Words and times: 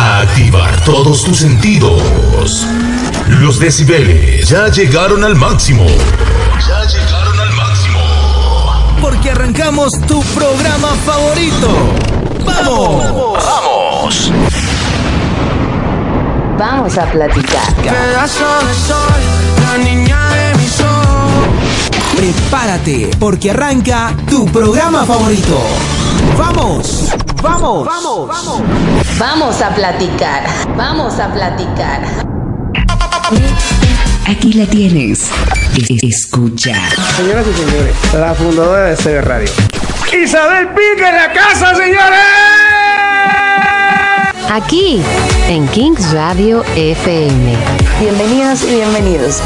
a 0.00 0.20
activar 0.20 0.82
todos 0.84 1.24
tus 1.24 1.38
sentidos. 1.38 2.66
Los 3.28 3.60
decibeles 3.60 4.48
ya 4.48 4.68
llegaron 4.68 5.24
al 5.24 5.36
máximo. 5.36 5.86
Ya 5.86 6.84
llegaron 6.86 7.38
al 7.38 7.52
máximo. 7.52 8.00
Porque 9.02 9.30
arrancamos 9.30 10.00
tu 10.06 10.22
programa 10.34 10.88
favorito. 11.04 11.68
¡Vamos! 12.46 13.04
¡Vamos! 13.44 14.32
Vamos 16.58 16.98
a 16.98 17.04
platicar. 17.12 17.74
Pedazo 17.74 18.46
de 18.66 18.74
sol, 18.74 19.20
la 19.62 19.84
niña 19.84 20.30
de 20.30 20.58
mis 20.58 20.80
ojos. 20.80 22.16
Prepárate, 22.16 23.10
porque 23.18 23.50
arranca 23.50 24.14
tu 24.28 24.46
programa 24.46 25.04
favorito. 25.04 25.60
¡Vamos! 26.38 27.08
¡Vamos! 27.42 27.86
¡Vamos! 27.86 28.28
¡Vamos! 28.28 28.62
Vamos 29.18 29.62
a 29.62 29.70
platicar. 29.74 30.44
Vamos 30.76 31.18
a 31.18 31.32
platicar. 31.32 32.02
Aquí 34.28 34.52
la 34.54 34.66
tienes. 34.66 35.30
Es- 35.76 36.02
Escucha. 36.02 36.74
Señoras 37.16 37.46
y 37.46 37.54
señores, 37.70 37.94
la 38.14 38.34
fundadora 38.34 38.84
de 38.90 38.96
CB 38.96 39.20
Radio. 39.22 39.50
Isabel 40.24 40.68
Pique 40.68 41.06
en 41.08 41.14
la 41.14 41.32
casa, 41.32 41.74
señores. 41.74 42.18
Aquí, 44.52 45.00
en 45.48 45.68
Kings 45.68 46.12
Radio 46.12 46.64
FM. 46.74 47.56
Bienvenidos 48.00 48.62
y 48.64 48.74
bienvenidos. 48.76 49.40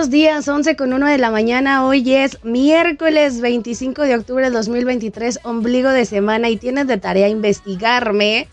Buenos 0.00 0.12
días, 0.12 0.48
11 0.48 0.76
con 0.76 0.94
1 0.94 1.08
de 1.08 1.18
la 1.18 1.30
mañana. 1.30 1.84
Hoy 1.84 2.14
es 2.14 2.42
miércoles 2.42 3.42
25 3.42 4.00
de 4.00 4.14
octubre 4.14 4.44
del 4.44 4.54
2023, 4.54 5.40
ombligo 5.44 5.90
de 5.90 6.06
semana, 6.06 6.48
y 6.48 6.56
tienes 6.56 6.86
de 6.86 6.96
tarea 6.96 7.28
investigarme. 7.28 8.48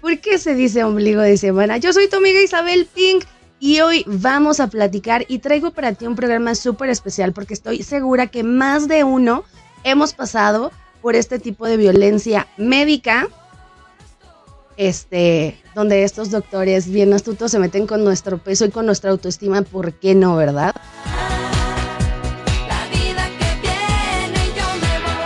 ¿Por 0.00 0.18
qué 0.18 0.38
se 0.38 0.56
dice 0.56 0.82
ombligo 0.82 1.20
de 1.20 1.36
semana? 1.36 1.76
Yo 1.76 1.92
soy 1.92 2.08
tu 2.08 2.16
amiga 2.16 2.42
Isabel 2.42 2.88
Pink 2.92 3.26
y 3.60 3.78
hoy 3.78 4.02
vamos 4.08 4.58
a 4.58 4.66
platicar 4.66 5.24
y 5.28 5.38
traigo 5.38 5.70
para 5.70 5.92
ti 5.92 6.04
un 6.04 6.16
programa 6.16 6.56
súper 6.56 6.90
especial 6.90 7.32
porque 7.32 7.54
estoy 7.54 7.84
segura 7.84 8.26
que 8.26 8.42
más 8.42 8.88
de 8.88 9.04
uno 9.04 9.44
hemos 9.84 10.14
pasado 10.14 10.72
por 11.00 11.14
este 11.14 11.38
tipo 11.38 11.68
de 11.68 11.76
violencia 11.76 12.48
médica 12.56 13.28
este, 14.78 15.58
donde 15.74 16.04
estos 16.04 16.30
doctores 16.30 16.88
bien 16.90 17.12
astutos 17.12 17.50
se 17.50 17.58
meten 17.58 17.86
con 17.86 18.04
nuestro 18.04 18.38
peso 18.38 18.64
y 18.64 18.70
con 18.70 18.86
nuestra 18.86 19.10
autoestima, 19.10 19.60
¿por 19.62 19.92
qué 19.94 20.14
no, 20.14 20.36
verdad? 20.36 20.74
La 22.68 22.86
vida 22.90 23.28
que 23.38 23.60
viene, 23.60 24.38
yo 24.56 24.64
me 24.80 24.98
voy. 25.04 25.16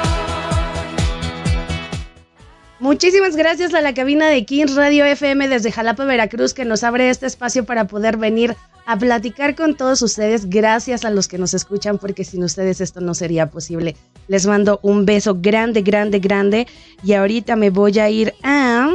Muchísimas 2.80 3.36
gracias 3.36 3.74
a 3.74 3.82
la 3.82 3.92
cabina 3.94 4.28
de 4.28 4.44
Kings 4.46 4.74
Radio 4.74 5.04
FM 5.04 5.48
desde 5.48 5.70
Jalapa, 5.70 6.06
Veracruz, 6.06 6.54
que 6.54 6.64
nos 6.64 6.82
abre 6.82 7.10
este 7.10 7.26
espacio 7.26 7.66
para 7.66 7.86
poder 7.86 8.16
venir 8.16 8.56
a 8.86 8.98
platicar 8.98 9.54
con 9.54 9.76
todos 9.76 10.00
ustedes. 10.00 10.48
Gracias 10.48 11.04
a 11.04 11.10
los 11.10 11.28
que 11.28 11.36
nos 11.36 11.52
escuchan, 11.52 11.98
porque 11.98 12.24
sin 12.24 12.42
ustedes 12.42 12.80
esto 12.80 13.02
no 13.02 13.12
sería 13.12 13.50
posible. 13.50 13.96
Les 14.28 14.46
mando 14.46 14.80
un 14.82 15.04
beso 15.04 15.36
grande, 15.40 15.82
grande, 15.82 16.20
grande. 16.20 16.66
Y 17.04 17.12
ahorita 17.12 17.54
me 17.54 17.68
voy 17.68 17.98
a 17.98 18.08
ir 18.08 18.32
a... 18.42 18.90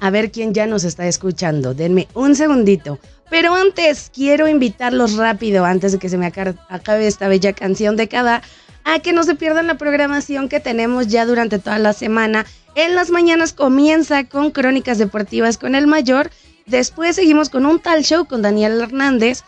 A 0.00 0.10
ver 0.10 0.30
quién 0.30 0.54
ya 0.54 0.66
nos 0.66 0.84
está 0.84 1.06
escuchando. 1.06 1.74
Denme 1.74 2.08
un 2.14 2.34
segundito. 2.34 2.98
Pero 3.30 3.54
antes 3.54 4.10
quiero 4.14 4.48
invitarlos 4.48 5.16
rápido, 5.16 5.64
antes 5.64 5.92
de 5.92 5.98
que 5.98 6.08
se 6.08 6.16
me 6.16 6.26
acabe 6.26 7.06
esta 7.06 7.28
bella 7.28 7.52
canción 7.52 7.96
de 7.96 8.08
cada, 8.08 8.42
a 8.84 9.00
que 9.00 9.12
no 9.12 9.22
se 9.22 9.34
pierdan 9.34 9.66
la 9.66 9.76
programación 9.76 10.48
que 10.48 10.60
tenemos 10.60 11.08
ya 11.08 11.26
durante 11.26 11.58
toda 11.58 11.78
la 11.78 11.92
semana. 11.92 12.46
En 12.74 12.94
las 12.94 13.10
mañanas 13.10 13.52
comienza 13.52 14.24
con 14.24 14.50
Crónicas 14.50 14.96
Deportivas 14.96 15.58
con 15.58 15.74
el 15.74 15.86
mayor. 15.86 16.30
Después 16.64 17.16
seguimos 17.16 17.50
con 17.50 17.66
un 17.66 17.80
tal 17.80 18.02
show 18.02 18.24
con 18.26 18.40
Daniel 18.40 18.80
Hernández. 18.80 19.42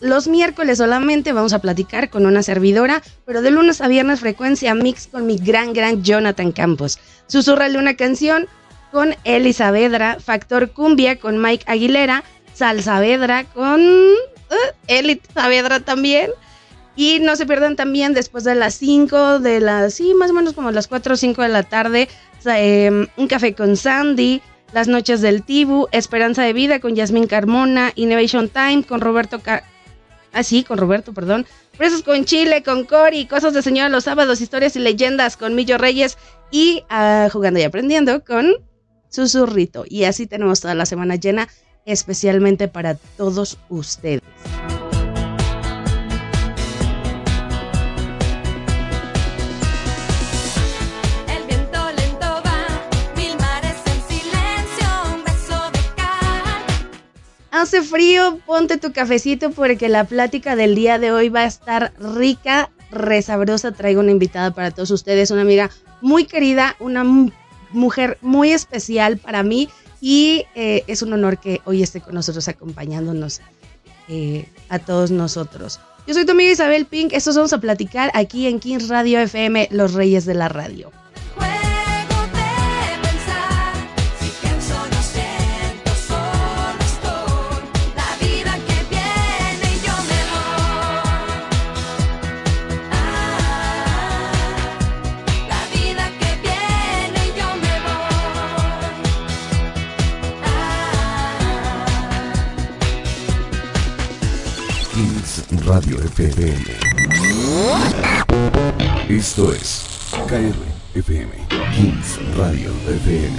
Los 0.00 0.28
miércoles 0.28 0.76
solamente 0.78 1.32
vamos 1.32 1.54
a 1.54 1.60
platicar 1.60 2.10
con 2.10 2.26
una 2.26 2.42
servidora, 2.42 3.00
pero 3.24 3.40
de 3.40 3.52
lunes 3.52 3.80
a 3.80 3.88
viernes 3.88 4.20
frecuencia 4.20 4.74
mix 4.74 5.06
con 5.06 5.24
mi 5.24 5.38
gran, 5.38 5.72
gran 5.72 6.02
Jonathan 6.02 6.52
Campos. 6.52 6.98
Susurrale 7.26 7.78
una 7.78 7.96
canción 7.96 8.48
con 8.90 9.14
Eli 9.24 9.52
Saavedra, 9.52 10.18
Factor 10.20 10.70
Cumbia 10.70 11.18
con 11.18 11.40
Mike 11.40 11.64
Aguilera, 11.66 12.24
Sal 12.54 12.82
Saavedra 12.82 13.44
con 13.44 13.80
uh, 13.80 14.74
Eli 14.86 15.20
Saavedra 15.34 15.80
también. 15.80 16.30
Y 16.96 17.20
no 17.20 17.36
se 17.36 17.46
pierdan 17.46 17.76
también 17.76 18.12
después 18.12 18.44
de 18.44 18.54
las 18.54 18.74
5, 18.74 19.38
de 19.38 19.60
las, 19.60 19.94
sí, 19.94 20.12
más 20.12 20.30
o 20.30 20.34
menos 20.34 20.52
como 20.52 20.70
las 20.70 20.88
4 20.88 21.14
o 21.14 21.16
5 21.16 21.42
de 21.42 21.48
la 21.48 21.62
tarde, 21.62 22.08
em, 22.44 23.06
un 23.16 23.26
café 23.26 23.54
con 23.54 23.76
Sandy, 23.76 24.42
las 24.72 24.88
noches 24.88 25.20
del 25.20 25.42
Tibu, 25.42 25.88
Esperanza 25.92 26.42
de 26.42 26.52
Vida 26.52 26.80
con 26.80 26.94
Yasmín 26.94 27.26
Carmona, 27.26 27.92
Innovation 27.94 28.48
Time 28.48 28.84
con 28.84 29.00
Roberto 29.00 29.40
Ah, 30.32 30.42
sí, 30.44 30.62
con 30.62 30.78
Roberto, 30.78 31.12
perdón. 31.12 31.46
Presos 31.76 32.02
con 32.02 32.24
Chile, 32.24 32.62
con 32.62 32.84
Cori, 32.84 33.26
Cosas 33.26 33.52
de 33.54 33.62
Señora 33.62 33.88
los 33.88 34.04
sábados, 34.04 34.40
Historias 34.40 34.76
y 34.76 34.80
Leyendas 34.80 35.36
con 35.36 35.54
Millo 35.54 35.78
Reyes 35.78 36.18
y 36.50 36.84
ah, 36.88 37.28
Jugando 37.32 37.58
y 37.58 37.64
Aprendiendo 37.64 38.24
con 38.24 38.52
Susurrito. 39.10 39.84
Y 39.86 40.04
así 40.04 40.26
tenemos 40.26 40.60
toda 40.60 40.74
la 40.74 40.86
semana 40.86 41.16
llena, 41.16 41.48
especialmente 41.84 42.68
para 42.68 42.94
todos 42.94 43.58
ustedes. 43.68 44.22
El 51.28 51.46
viento 51.48 51.90
lento 51.96 52.42
va, 52.46 52.66
mil 53.16 53.36
mares 53.38 53.76
en 53.86 54.02
silencio, 54.08 54.86
un 55.14 55.24
beso 55.24 55.70
de 55.72 55.80
cal. 55.96 56.80
Hace 57.50 57.82
frío, 57.82 58.38
ponte 58.46 58.78
tu 58.78 58.92
cafecito 58.92 59.50
porque 59.50 59.88
la 59.88 60.04
plática 60.04 60.54
del 60.54 60.74
día 60.74 60.98
de 60.98 61.10
hoy 61.12 61.28
va 61.28 61.40
a 61.40 61.46
estar 61.46 61.92
rica, 61.98 62.70
resabrosa. 62.92 63.72
Traigo 63.72 64.00
una 64.00 64.12
invitada 64.12 64.52
para 64.54 64.70
todos 64.70 64.90
ustedes, 64.92 65.30
una 65.30 65.42
amiga 65.42 65.70
muy 66.00 66.24
querida, 66.26 66.76
una 66.78 67.04
mujer 67.72 68.18
muy 68.20 68.52
especial 68.52 69.18
para 69.18 69.42
mí 69.42 69.68
y 70.00 70.46
eh, 70.54 70.84
es 70.86 71.02
un 71.02 71.12
honor 71.12 71.38
que 71.38 71.60
hoy 71.64 71.82
esté 71.82 72.00
con 72.00 72.14
nosotros 72.14 72.48
acompañándonos 72.48 73.40
eh, 74.08 74.48
a 74.68 74.78
todos 74.78 75.10
nosotros. 75.10 75.80
Yo 76.06 76.14
soy 76.14 76.24
tu 76.24 76.32
amiga 76.32 76.52
Isabel 76.52 76.86
Pink, 76.86 77.12
estos 77.12 77.36
vamos 77.36 77.52
a 77.52 77.58
platicar 77.58 78.10
aquí 78.14 78.46
en 78.46 78.58
Kings 78.58 78.88
Radio 78.88 79.20
FM, 79.20 79.68
Los 79.70 79.92
Reyes 79.92 80.24
de 80.24 80.34
la 80.34 80.48
Radio. 80.48 80.90
Radio 105.70 105.98
FM. 105.98 106.64
Esto 109.08 109.52
es 109.52 109.84
KR 110.26 110.52
FM. 110.96 111.30
Kings 111.76 112.18
Radio 112.36 112.72
FM. 112.88 113.38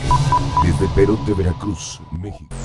Desde 0.63 0.87
Perote, 0.95 1.33
Veracruz, 1.33 1.99
México. 2.21 2.55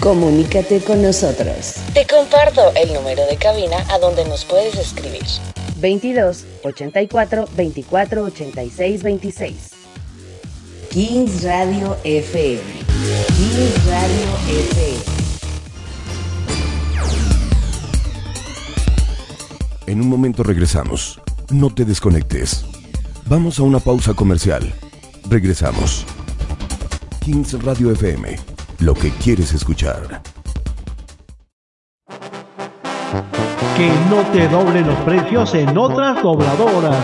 Comunícate 0.00 0.82
con 0.82 1.00
nosotros. 1.00 1.76
Te 1.94 2.06
comparto 2.06 2.70
el 2.74 2.92
número 2.92 3.24
de 3.24 3.38
cabina 3.38 3.78
a 3.88 3.98
donde 3.98 4.26
nos 4.26 4.44
puedes 4.44 4.74
escribir. 4.74 5.24
22 5.76 6.44
84 6.64 7.48
24 7.56 8.24
86 8.24 9.02
26. 9.02 9.54
Kings 10.90 11.44
Radio 11.44 11.96
FM. 12.04 12.60
Kings 13.38 13.86
Radio 13.86 14.28
FM. 14.50 15.17
En 19.88 20.02
un 20.02 20.08
momento 20.10 20.42
regresamos. 20.42 21.18
No 21.48 21.70
te 21.70 21.86
desconectes. 21.86 22.62
Vamos 23.24 23.58
a 23.58 23.62
una 23.62 23.78
pausa 23.78 24.12
comercial. 24.12 24.70
Regresamos. 25.30 26.04
Kings 27.20 27.54
Radio 27.64 27.92
FM. 27.92 28.38
Lo 28.80 28.92
que 28.92 29.08
quieres 29.12 29.54
escuchar. 29.54 30.20
Que 33.78 33.90
no 34.10 34.20
te 34.30 34.46
doblen 34.48 34.88
los 34.88 34.98
precios 35.06 35.54
en 35.54 35.78
otras 35.78 36.22
dobladoras. 36.22 36.98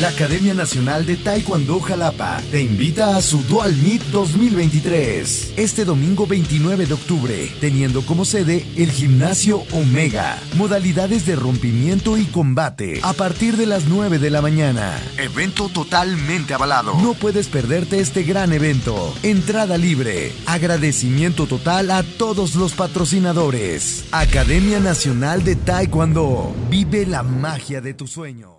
La 0.00 0.10
Academia 0.10 0.54
Nacional 0.54 1.04
de 1.06 1.16
Taekwondo 1.16 1.80
Jalapa 1.80 2.40
te 2.52 2.62
invita 2.62 3.16
a 3.16 3.20
su 3.22 3.42
Dual 3.42 3.74
Meet 3.78 4.02
2023. 4.12 5.54
Este 5.56 5.84
domingo 5.84 6.24
29 6.24 6.86
de 6.86 6.94
octubre, 6.94 7.50
teniendo 7.60 8.02
como 8.02 8.24
sede 8.24 8.64
el 8.76 8.92
Gimnasio 8.92 9.64
Omega. 9.72 10.38
Modalidades 10.54 11.26
de 11.26 11.34
rompimiento 11.34 12.16
y 12.16 12.26
combate 12.26 13.00
a 13.02 13.12
partir 13.12 13.56
de 13.56 13.66
las 13.66 13.86
9 13.86 14.20
de 14.20 14.30
la 14.30 14.40
mañana. 14.40 14.96
Evento 15.16 15.68
totalmente 15.68 16.54
avalado. 16.54 16.94
No 17.02 17.14
puedes 17.14 17.48
perderte 17.48 17.98
este 17.98 18.22
gran 18.22 18.52
evento. 18.52 19.12
Entrada 19.24 19.78
libre. 19.78 20.32
Agradecimiento 20.46 21.46
total 21.46 21.90
a 21.90 22.04
todos 22.04 22.54
los 22.54 22.74
patrocinadores. 22.74 24.04
Academia 24.12 24.78
Nacional 24.78 25.42
de 25.42 25.56
Taekwondo. 25.56 26.54
Vive 26.70 27.04
la 27.04 27.24
magia 27.24 27.80
de 27.80 27.94
tu 27.94 28.06
sueño. 28.06 28.57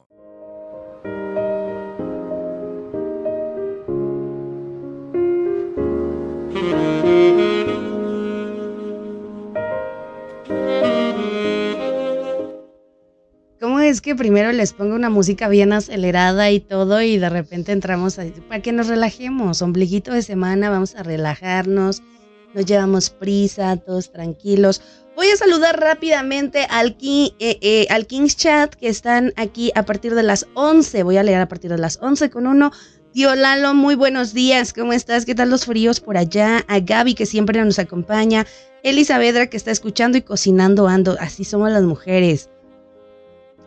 Es 13.90 14.02
que 14.02 14.16
primero 14.16 14.52
les 14.52 14.74
pongo 14.74 14.96
una 14.96 15.10
música 15.10 15.48
bien 15.50 15.74
acelerada 15.74 16.50
y 16.52 16.60
todo 16.60 17.02
y 17.02 17.18
de 17.18 17.30
repente 17.30 17.72
entramos 17.72 18.18
a, 18.20 18.26
para 18.48 18.62
que 18.62 18.72
nos 18.72 18.88
relajemos? 18.88 19.62
Ombliguito 19.62 20.14
de 20.14 20.22
semana, 20.22 20.70
vamos 20.70 20.96
a 20.96 21.04
relajarnos, 21.04 22.02
nos 22.54 22.66
llevamos 22.66 23.10
prisa, 23.10 23.78
todos 23.78 24.12
tranquilos. 24.12 24.82
Voy 25.16 25.28
a 25.30 25.36
saludar 25.38 25.80
rápidamente 25.80 26.66
al, 26.70 26.96
Ki- 26.96 27.34
eh, 27.40 27.58
eh, 27.62 27.88
al 27.90 28.08
King's 28.08 28.38
Chat 28.38 28.74
que 28.76 28.88
están 28.88 29.34
aquí 29.36 29.72
a 29.76 29.84
partir 29.84 30.16
de 30.16 30.24
las 30.24 30.48
11. 30.54 31.04
Voy 31.04 31.18
a 31.18 31.24
leer 31.24 31.42
a 31.42 31.48
partir 31.48 31.70
de 31.72 31.78
las 31.78 32.00
11 32.02 32.30
con 32.30 32.48
uno. 32.48 32.72
Tío 33.12 33.36
Lalo, 33.36 33.74
muy 33.74 33.96
buenos 33.96 34.34
días. 34.34 34.72
¿Cómo 34.72 34.94
estás? 34.94 35.26
¿Qué 35.26 35.36
tal 35.36 35.50
los 35.50 35.66
fríos 35.66 36.00
por 36.00 36.16
allá? 36.18 36.64
A 36.68 36.80
Gaby 36.80 37.16
que 37.16 37.26
siempre 37.26 37.64
nos 37.66 37.80
acompaña. 37.80 38.46
Elisavedra 38.84 39.48
que 39.48 39.58
está 39.58 39.72
escuchando 39.72 40.18
y 40.18 40.22
cocinando 40.22 40.88
ando. 40.88 41.18
Así 41.20 41.44
somos 41.44 41.70
las 41.72 41.84
mujeres. 41.84 42.50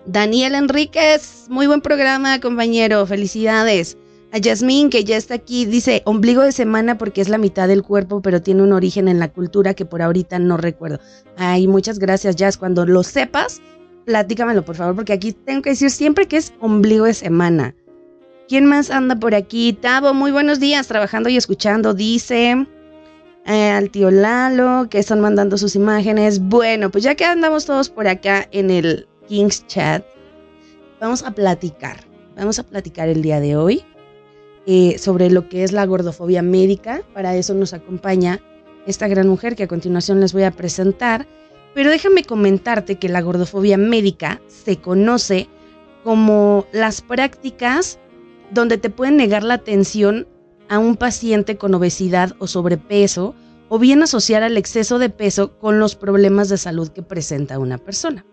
Daniel 0.07 0.57
Enríquez, 0.57 1.47
muy 1.49 1.69
buen 1.69 1.81
programa, 1.81 2.41
compañero. 2.41 3.07
Felicidades. 3.07 3.97
A 4.33 4.39
Yasmín, 4.39 4.91
que 4.91 5.05
ya 5.05 5.17
está 5.17 5.35
aquí, 5.35 5.67
dice 5.67 6.03
ombligo 6.07 6.43
de 6.43 6.53
semana 6.53 6.97
porque 6.99 7.21
es 7.21 7.29
la 7.29 7.39
mitad 7.39 7.69
del 7.69 7.83
cuerpo, 7.83 8.23
pero 8.23 8.41
tiene 8.41 8.63
un 8.63 8.73
origen 8.73 9.07
en 9.07 9.19
la 9.19 9.29
cultura 9.29 9.75
que 9.75 9.85
por 9.85 10.03
ahorita 10.03 10.39
no 10.39 10.57
recuerdo. 10.57 10.99
Ay, 11.37 11.69
muchas 11.69 11.99
gracias, 11.99 12.35
Jazz. 12.35 12.57
Cuando 12.57 12.87
lo 12.87 13.03
sepas, 13.03 13.61
platícamelo, 14.07 14.65
por 14.65 14.75
favor, 14.75 14.97
porque 14.97 15.13
aquí 15.13 15.33
tengo 15.33 15.63
que 15.63 15.71
decir 15.71 15.91
siempre 15.91 16.27
que 16.27 16.39
es 16.39 16.53
ombligo 16.61 17.05
de 17.05 17.15
semana. 17.15 17.75
¿Quién 18.49 18.65
más 18.65 18.91
anda 18.91 19.17
por 19.17 19.35
aquí? 19.35 19.75
Tavo, 19.75 20.15
muy 20.15 20.33
buenos 20.33 20.59
días, 20.59 20.89
trabajando 20.89 21.29
y 21.29 21.37
escuchando, 21.37 21.95
dice. 21.95 22.67
Eh, 23.45 23.71
al 23.71 23.91
tío 23.91 24.11
Lalo, 24.11 24.89
que 24.89 24.99
están 24.99 25.21
mandando 25.21 25.59
sus 25.59 25.77
imágenes. 25.77 26.41
Bueno, 26.41 26.91
pues 26.91 27.05
ya 27.05 27.15
que 27.15 27.25
andamos 27.25 27.67
todos 27.67 27.91
por 27.91 28.09
acá 28.09 28.49
en 28.51 28.71
el 28.71 29.09
King's 29.29 29.67
Chat, 29.67 30.05
vamos 31.01 31.23
a 31.23 31.33
platicar. 31.33 31.99
Vamos 32.37 32.59
a 32.59 32.63
platicar 32.63 33.09
el 33.09 33.23
día 33.23 33.41
de 33.41 33.57
hoy 33.57 33.85
eh, 34.67 34.97
sobre 34.99 35.31
lo 35.31 35.49
que 35.49 35.65
es 35.65 35.73
la 35.73 35.87
gordofobia 35.87 36.43
médica. 36.43 37.03
Para 37.13 37.37
eso 37.37 37.55
nos 37.55 37.73
acompaña 37.73 38.41
esta 38.87 39.09
gran 39.09 39.29
mujer 39.29 39.57
que 39.57 39.65
a 39.65 39.69
continuación 39.69 40.21
les 40.21 40.33
voy 40.33 40.45
a 40.45 40.51
presentar. 40.51 41.27
Pero 41.75 41.91
déjame 41.91 42.25
comentarte 42.25 42.97
que 42.97 43.09
la 43.09 43.23
gordofobia 43.23 43.77
médica 43.77 44.41
se 44.47 44.77
conoce 44.77 45.49
como 46.05 46.67
las 46.73 47.01
prácticas 47.01 47.99
donde 48.51 48.77
te 48.77 48.91
pueden 48.91 49.17
negar 49.17 49.43
la 49.43 49.55
atención 49.55 50.27
a 50.69 50.79
un 50.79 50.97
paciente 50.97 51.57
con 51.57 51.75
obesidad 51.75 52.35
o 52.39 52.47
sobrepeso 52.47 53.35
o 53.69 53.79
bien 53.79 54.03
asociar 54.03 54.43
al 54.43 54.59
exceso 54.59 54.99
de 54.99 55.09
peso 55.09 55.59
con 55.59 55.79
los 55.79 55.97
problemas 55.97 56.49
de 56.49 56.59
salud 56.59 56.89
que 56.89 57.03
presenta 57.03 57.59
una 57.59 57.79
persona. 57.79 58.27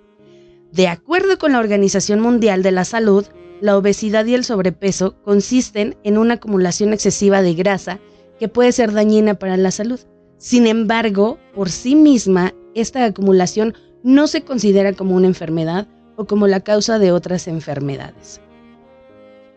De 0.72 0.88
acuerdo 0.88 1.38
con 1.40 1.54
la 1.54 1.60
Organización 1.60 2.20
Mundial 2.20 2.62
de 2.62 2.72
la 2.72 2.86
Salud, 2.86 3.26
la 3.60 3.76
obesidad 3.76 4.26
y 4.26 4.36
el 4.36 4.44
sobrepeso 4.44 5.16
consisten 5.24 5.98
en 6.04 6.18
una 6.18 6.36
acumulación 6.36 6.94
excesiva 6.94 7.42
de 7.42 7.56
grasa 7.56 8.00
que 8.40 8.48
puede 8.48 8.72
ser 8.72 8.94
dañina 8.94 9.34
para 9.34 9.58
la 9.58 9.72
salud. 9.72 10.00
Sin 10.38 10.68
embargo, 10.68 11.40
por 11.54 11.70
sí 11.70 11.96
misma, 11.96 12.54
esta 12.76 13.04
acumulación 13.04 13.74
no 14.04 14.28
se 14.28 14.44
considera 14.44 14.94
como 14.94 15.16
una 15.16 15.28
enfermedad 15.28 15.88
o 16.16 16.26
como 16.26 16.48
la 16.48 16.62
causa 16.62 17.00
de 17.00 17.12
otras 17.12 17.48
enfermedades. 17.48 18.40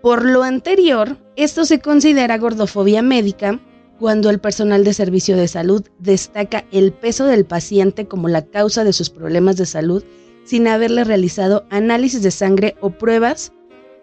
Por 0.00 0.24
lo 0.24 0.42
anterior, 0.42 1.18
esto 1.36 1.64
se 1.64 1.78
considera 1.78 2.38
gordofobia 2.38 3.02
médica 3.02 3.60
cuando 4.00 4.30
el 4.30 4.40
personal 4.40 4.82
de 4.82 4.94
servicio 4.94 5.36
de 5.36 5.46
salud 5.46 5.84
destaca 6.00 6.64
el 6.72 6.92
peso 6.92 7.26
del 7.26 7.44
paciente 7.44 8.08
como 8.08 8.28
la 8.28 8.44
causa 8.46 8.82
de 8.82 8.92
sus 8.92 9.10
problemas 9.10 9.56
de 9.56 9.66
salud 9.66 10.02
sin 10.44 10.68
haberle 10.68 11.04
realizado 11.04 11.64
análisis 11.70 12.22
de 12.22 12.30
sangre 12.30 12.76
o 12.80 12.90
pruebas 12.90 13.52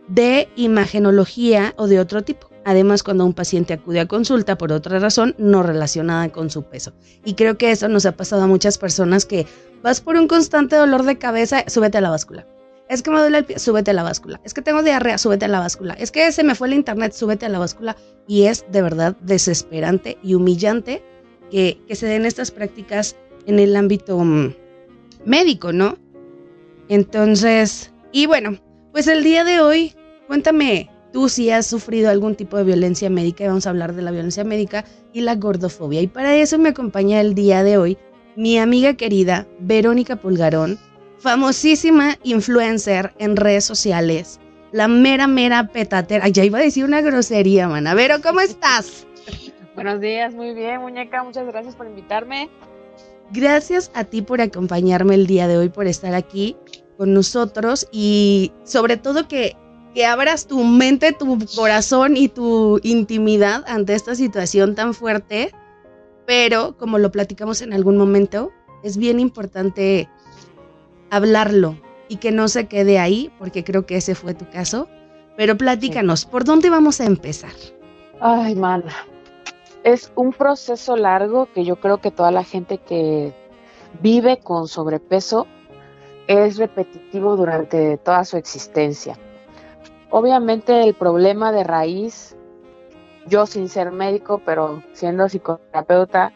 de 0.07 0.49
imagenología 0.55 1.73
o 1.77 1.87
de 1.87 1.99
otro 1.99 2.23
tipo. 2.23 2.49
Además, 2.65 3.03
cuando 3.03 3.25
un 3.25 3.33
paciente 3.33 3.73
acude 3.73 3.99
a 3.99 4.07
consulta 4.07 4.57
por 4.57 4.71
otra 4.71 4.99
razón 4.99 5.35
no 5.37 5.63
relacionada 5.63 6.29
con 6.29 6.49
su 6.49 6.63
peso. 6.63 6.93
Y 7.23 7.35
creo 7.35 7.57
que 7.57 7.71
eso 7.71 7.87
nos 7.87 8.05
ha 8.05 8.11
pasado 8.11 8.43
a 8.43 8.47
muchas 8.47 8.77
personas 8.77 9.25
que 9.25 9.47
vas 9.81 10.01
por 10.01 10.15
un 10.17 10.27
constante 10.27 10.75
dolor 10.75 11.03
de 11.03 11.17
cabeza, 11.17 11.63
súbete 11.67 11.99
a 11.99 12.01
la 12.01 12.09
báscula. 12.09 12.45
Es 12.89 13.03
que 13.03 13.11
me 13.11 13.19
duele 13.19 13.37
el 13.39 13.45
pie, 13.45 13.59
súbete 13.59 13.91
a 13.91 13.93
la 13.93 14.03
báscula. 14.03 14.41
Es 14.43 14.53
que 14.53 14.61
tengo 14.61 14.81
diarrea, 14.81 15.17
súbete 15.17 15.45
a 15.45 15.47
la 15.47 15.59
báscula. 15.59 15.93
Es 15.93 16.11
que 16.11 16.31
se 16.31 16.43
me 16.43 16.55
fue 16.55 16.67
el 16.67 16.73
internet, 16.73 17.13
súbete 17.13 17.45
a 17.45 17.49
la 17.49 17.59
báscula. 17.59 17.95
Y 18.27 18.45
es 18.45 18.65
de 18.71 18.81
verdad 18.81 19.15
desesperante 19.21 20.17
y 20.23 20.33
humillante 20.33 21.03
que, 21.51 21.79
que 21.87 21.95
se 21.95 22.07
den 22.07 22.25
estas 22.25 22.49
prácticas 22.51 23.15
en 23.45 23.59
el 23.59 23.75
ámbito 23.75 24.17
mm, 24.17 24.55
médico, 25.25 25.71
¿no? 25.71 25.97
Entonces, 26.89 27.93
y 28.11 28.25
bueno, 28.25 28.57
pues 28.91 29.07
el 29.07 29.23
día 29.23 29.43
de 29.43 29.61
hoy, 29.61 29.93
cuéntame 30.27 30.89
tú 31.13 31.29
si 31.29 31.49
has 31.49 31.65
sufrido 31.65 32.09
algún 32.09 32.35
tipo 32.35 32.57
de 32.57 32.63
violencia 32.63 33.09
médica 33.09 33.43
y 33.43 33.47
vamos 33.47 33.65
a 33.65 33.69
hablar 33.69 33.93
de 33.93 34.01
la 34.01 34.11
violencia 34.11 34.43
médica 34.43 34.85
y 35.13 35.21
la 35.21 35.35
gordofobia. 35.35 36.01
Y 36.01 36.07
para 36.07 36.35
eso 36.35 36.57
me 36.57 36.69
acompaña 36.69 37.21
el 37.21 37.35
día 37.35 37.63
de 37.63 37.77
hoy 37.77 37.97
mi 38.35 38.57
amiga 38.57 38.93
querida 38.93 39.47
Verónica 39.59 40.15
Pulgarón, 40.15 40.79
famosísima 41.17 42.17
influencer 42.23 43.13
en 43.19 43.35
redes 43.35 43.65
sociales, 43.65 44.39
la 44.71 44.87
mera, 44.87 45.27
mera 45.27 45.67
petatera. 45.67 46.23
Ay, 46.25 46.31
ya 46.31 46.45
iba 46.45 46.59
a 46.59 46.61
decir 46.61 46.85
una 46.85 47.01
grosería, 47.01 47.67
mana. 47.67 47.93
Vero, 47.95 48.15
¿cómo 48.23 48.39
estás? 48.39 49.05
Buenos 49.75 49.99
días, 49.99 50.33
muy 50.33 50.53
bien, 50.53 50.81
muñeca, 50.81 51.23
muchas 51.23 51.45
gracias 51.47 51.75
por 51.75 51.87
invitarme. 51.87 52.49
Gracias 53.31 53.91
a 53.93 54.05
ti 54.05 54.21
por 54.21 54.41
acompañarme 54.41 55.15
el 55.15 55.27
día 55.27 55.47
de 55.47 55.57
hoy, 55.57 55.69
por 55.69 55.87
estar 55.87 56.15
aquí 56.15 56.55
con 56.99 57.13
nosotros 57.13 57.87
y 57.93 58.51
sobre 58.65 58.97
todo 58.97 59.29
que 59.29 59.55
abras 60.05 60.47
tu 60.47 60.65
mente, 60.65 61.13
tu 61.13 61.39
corazón 61.55 62.17
y 62.17 62.27
tu 62.27 62.81
intimidad 62.83 63.63
ante 63.67 63.95
esta 63.95 64.15
situación 64.15 64.75
tan 64.75 64.93
fuerte, 64.93 65.53
pero 66.25 66.75
como 66.77 66.97
lo 66.97 67.09
platicamos 67.09 67.61
en 67.61 67.71
algún 67.71 67.95
momento, 67.95 68.51
es 68.83 68.97
bien 68.97 69.21
importante 69.21 70.09
hablarlo 71.09 71.77
y 72.09 72.17
que 72.17 72.33
no 72.33 72.49
se 72.49 72.67
quede 72.67 72.99
ahí, 72.99 73.31
porque 73.39 73.63
creo 73.63 73.85
que 73.85 73.95
ese 73.95 74.13
fue 74.13 74.33
tu 74.33 74.49
caso. 74.49 74.89
Pero 75.37 75.57
platícanos, 75.57 76.25
¿por 76.25 76.43
dónde 76.43 76.69
vamos 76.69 76.99
a 76.99 77.05
empezar? 77.05 77.53
Ay, 78.19 78.55
mana. 78.55 78.93
Es 79.85 80.11
un 80.15 80.33
proceso 80.33 80.97
largo 80.97 81.47
que 81.53 81.63
yo 81.63 81.77
creo 81.77 81.99
que 81.99 82.11
toda 82.11 82.31
la 82.31 82.43
gente 82.43 82.77
que 82.77 83.33
vive 84.01 84.39
con 84.39 84.67
sobrepeso 84.67 85.47
es 86.29 86.57
repetitivo 86.57 87.35
durante 87.35 87.97
toda 87.97 88.23
su 88.23 88.37
existencia. 88.37 89.17
Obviamente 90.11 90.83
el 90.83 90.93
problema 90.93 91.51
de 91.51 91.63
raíz, 91.63 92.37
yo 93.25 93.47
sin 93.47 93.67
ser 93.67 93.91
médico, 93.91 94.39
pero 94.45 94.83
siendo 94.93 95.27
psicoterapeuta, 95.27 96.33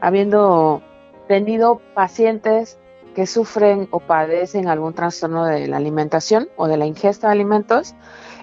habiendo 0.00 0.80
tenido 1.28 1.82
pacientes 1.94 2.78
que 3.14 3.26
sufren 3.26 3.86
o 3.90 4.00
padecen 4.00 4.66
algún 4.66 4.94
trastorno 4.94 5.44
de 5.44 5.68
la 5.68 5.76
alimentación 5.76 6.48
o 6.56 6.66
de 6.66 6.78
la 6.78 6.86
ingesta 6.86 7.26
de 7.26 7.34
alimentos, 7.34 7.94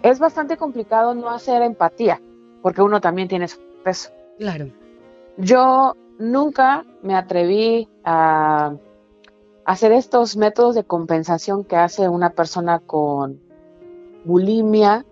es 0.03 0.19
bastante 0.19 0.55
complicado 0.55 1.15
no 1.15 1.31
hacer 1.31 1.63
empatía, 1.63 2.21
porque 2.61 2.83
uno 2.83 3.01
también 3.01 3.27
tiene 3.27 3.47
su 3.47 3.59
peso. 3.83 4.11
Claro. 4.37 4.67
Yo 5.37 5.95
nunca 6.19 6.85
me 7.01 7.15
atreví 7.15 7.89
a 8.03 8.75
hacer 9.65 9.91
estos 9.91 10.37
métodos 10.37 10.75
de 10.75 10.83
compensación 10.83 11.63
que 11.63 11.75
hace 11.75 12.09
una 12.09 12.31
persona 12.31 12.79
con 12.79 13.39
bulimia 14.25 15.05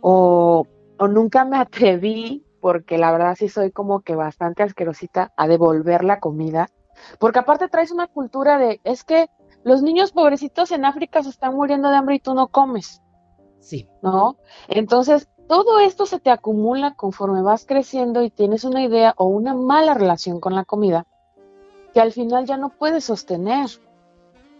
o, 0.00 0.66
o 0.98 1.08
nunca 1.08 1.44
me 1.44 1.56
atreví, 1.58 2.44
porque 2.60 2.98
la 2.98 3.12
verdad 3.12 3.36
sí 3.38 3.48
soy 3.48 3.70
como 3.70 4.00
que 4.00 4.14
bastante 4.16 4.62
asquerosita, 4.62 5.32
a 5.36 5.48
devolver 5.48 6.04
la 6.04 6.20
comida, 6.20 6.68
porque 7.18 7.38
aparte 7.38 7.68
traes 7.68 7.92
una 7.92 8.08
cultura 8.08 8.58
de, 8.58 8.80
es 8.84 9.04
que 9.04 9.30
los 9.64 9.82
niños 9.82 10.12
pobrecitos 10.12 10.72
en 10.72 10.84
África 10.84 11.22
se 11.22 11.30
están 11.30 11.54
muriendo 11.54 11.90
de 11.90 11.96
hambre 11.96 12.16
y 12.16 12.20
tú 12.20 12.34
no 12.34 12.48
comes. 12.48 13.02
Sí. 13.60 13.88
¿No? 14.02 14.36
Entonces, 14.68 15.28
todo 15.48 15.80
esto 15.80 16.06
se 16.06 16.20
te 16.20 16.30
acumula 16.30 16.94
conforme 16.94 17.42
vas 17.42 17.66
creciendo 17.66 18.22
y 18.22 18.30
tienes 18.30 18.64
una 18.64 18.82
idea 18.82 19.14
o 19.16 19.26
una 19.26 19.54
mala 19.54 19.94
relación 19.94 20.40
con 20.40 20.54
la 20.54 20.64
comida 20.64 21.06
que 21.98 22.02
al 22.02 22.12
final 22.12 22.46
ya 22.46 22.56
no 22.56 22.68
puedes 22.68 23.02
sostener. 23.02 23.68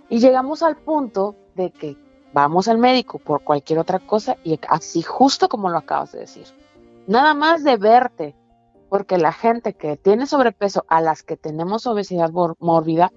Y 0.08 0.18
llegamos 0.18 0.64
al 0.64 0.76
punto 0.76 1.36
de 1.54 1.70
que 1.70 1.96
vamos 2.32 2.66
al 2.66 2.78
médico 2.78 3.20
por 3.20 3.44
cualquier 3.44 3.78
otra 3.78 4.00
cosa 4.00 4.36
y 4.42 4.58
así 4.68 5.02
justo 5.02 5.48
como 5.48 5.70
lo 5.70 5.78
acabas 5.78 6.10
de 6.10 6.18
decir. 6.18 6.46
Nada 7.06 7.34
más 7.34 7.62
de 7.62 7.76
verte, 7.76 8.34
porque 8.88 9.18
la 9.18 9.32
gente 9.32 9.74
que 9.74 9.96
tiene 9.96 10.26
sobrepeso, 10.26 10.84
a 10.88 11.00
las 11.00 11.22
que 11.22 11.36
tenemos 11.36 11.86
obesidad 11.86 12.32
mórbida, 12.58 13.12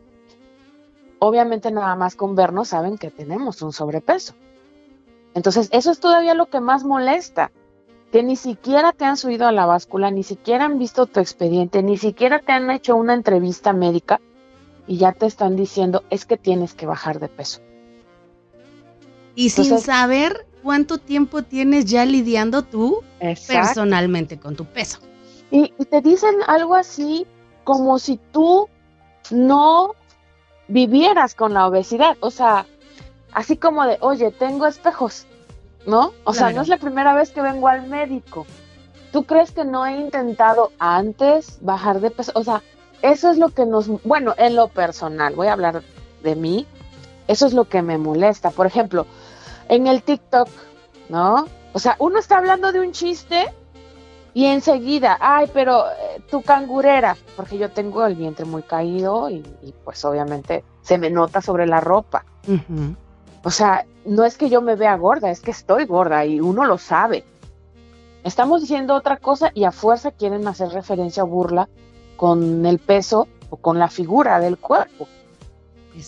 obviamente 1.18 1.72
nada 1.72 1.96
más 1.96 2.16
con 2.16 2.36
vernos 2.36 2.68
saben 2.68 3.00
que 3.00 3.10
tenemos 3.10 3.64
un 3.64 3.74
sobrepeso. 3.74 4.36
Entonces, 5.34 5.68
eso 5.72 5.90
es 5.90 6.00
todavía 6.00 6.36
lo 6.36 6.46
que 6.46 6.60
más 6.60 6.84
molesta, 6.84 7.52
que 8.12 8.24
ni 8.24 8.36
siquiera 8.36 8.92
te 8.92 9.06
han 9.06 9.18
subido 9.18 9.48
a 9.48 9.52
la 9.52 9.66
báscula, 9.66 10.12
ni 10.12 10.24
siquiera 10.24 10.66
han 10.66 10.78
visto 10.78 11.06
tu 11.06 11.20
expediente, 11.20 11.82
ni 11.82 11.98
siquiera 11.98 12.40
te 12.40 12.52
han 12.52 12.70
hecho 12.70 12.96
una 12.96 13.14
entrevista 13.14 13.74
médica 13.74 14.20
y 14.86 14.98
ya 14.98 15.14
te 15.14 15.26
están 15.26 15.56
diciendo 15.56 16.04
es 16.10 16.26
que 16.26 16.38
tienes 16.38 16.74
que 16.74 16.86
bajar 16.86 17.20
de 17.20 17.30
peso. 17.30 17.62
Y 19.34 19.52
sin 19.52 19.80
saber 19.80 20.46
cuánto 20.62 20.98
tiempo 20.98 21.44
tienes 21.44 21.86
ya 21.86 22.06
lidiando 22.06 22.64
tú 22.64 23.02
Exacto. 23.22 23.68
personalmente 23.68 24.38
con 24.38 24.56
tu 24.56 24.66
peso. 24.66 25.00
Y, 25.50 25.74
y 25.80 25.86
te 25.86 26.02
dicen 26.02 26.36
algo 26.48 26.76
así 26.76 27.26
como 27.64 27.98
si 28.00 28.20
tú 28.32 28.68
no 29.30 29.96
vivieras 30.68 31.36
con 31.36 31.54
la 31.54 31.68
obesidad. 31.68 32.18
O 32.20 32.32
sea, 32.32 32.66
así 33.32 33.58
como 33.58 33.86
de, 33.86 33.98
oye, 34.02 34.32
tengo 34.32 34.68
espejos, 34.68 35.28
¿no? 35.86 36.14
O 36.24 36.34
sea, 36.34 36.52
no 36.52 36.62
es 36.62 36.68
la 36.68 36.78
primera 36.78 37.14
vez 37.14 37.32
que 37.32 37.42
vengo 37.42 37.68
al 37.68 37.88
médico. 37.88 38.46
¿Tú 39.12 39.24
crees 39.24 39.52
que 39.52 39.66
no 39.66 39.86
he 39.86 39.98
intentado 39.98 40.72
antes 40.80 41.58
bajar 41.62 42.00
de 42.00 42.12
peso? 42.12 42.32
O 42.36 42.44
sea, 42.44 42.62
eso 43.02 43.30
es 43.30 43.38
lo 43.38 43.50
que 43.50 43.66
nos, 43.66 43.88
bueno, 44.04 44.34
en 44.38 44.56
lo 44.56 44.68
personal, 44.68 45.36
voy 45.36 45.48
a 45.48 45.54
hablar 45.54 45.84
de 46.24 46.36
mí, 46.36 46.68
eso 47.28 47.46
es 47.46 47.54
lo 47.54 47.66
que 47.66 47.82
me 47.82 47.98
molesta. 47.98 48.52
Por 48.52 48.68
ejemplo, 48.68 49.06
en 49.70 49.88
el 49.88 50.04
TikTok, 50.04 50.48
¿no? 51.10 51.48
O 51.74 51.80
sea, 51.80 51.96
uno 52.00 52.20
está 52.20 52.38
hablando 52.38 52.72
de 52.72 52.80
un 52.80 52.92
chiste 52.92 53.46
y 54.34 54.46
enseguida, 54.46 55.18
ay, 55.20 55.50
pero 55.54 55.86
eh, 55.88 56.22
tu 56.30 56.42
cangurera, 56.42 57.18
porque 57.36 57.58
yo 57.58 57.70
tengo 57.70 58.06
el 58.06 58.16
vientre 58.16 58.46
muy 58.46 58.62
caído 58.62 59.30
y, 59.30 59.44
y, 59.62 59.74
pues 59.84 60.04
obviamente 60.06 60.64
se 60.82 60.98
me 60.98 61.10
nota 61.10 61.42
sobre 61.42 61.68
la 61.68 61.82
ropa. 61.82 62.24
O 63.44 63.52
sea, 63.52 63.86
no 64.06 64.26
es 64.26 64.38
que 64.38 64.50
yo 64.50 64.62
me 64.62 64.76
vea 64.76 64.96
gorda, 64.96 65.30
es 65.30 65.42
que 65.42 65.52
estoy 65.52 65.86
gorda 65.86 66.26
y 66.26 66.40
uno 66.40 66.66
lo 66.66 66.78
sabe. 66.78 67.24
Estamos 68.24 68.62
diciendo 68.62 68.94
otra 68.96 69.18
cosa 69.18 69.52
y 69.54 69.64
a 69.64 69.72
fuerza 69.72 70.12
quieren 70.12 70.48
hacer 70.48 70.70
referencia 70.70 71.24
o 71.24 71.28
burla 71.28 71.70
con 72.18 72.66
el 72.66 72.80
peso 72.80 73.28
o 73.50 73.58
con 73.58 73.80
la 73.80 73.88
figura 73.88 74.40
del 74.40 74.58
cuerpo. 74.58 75.08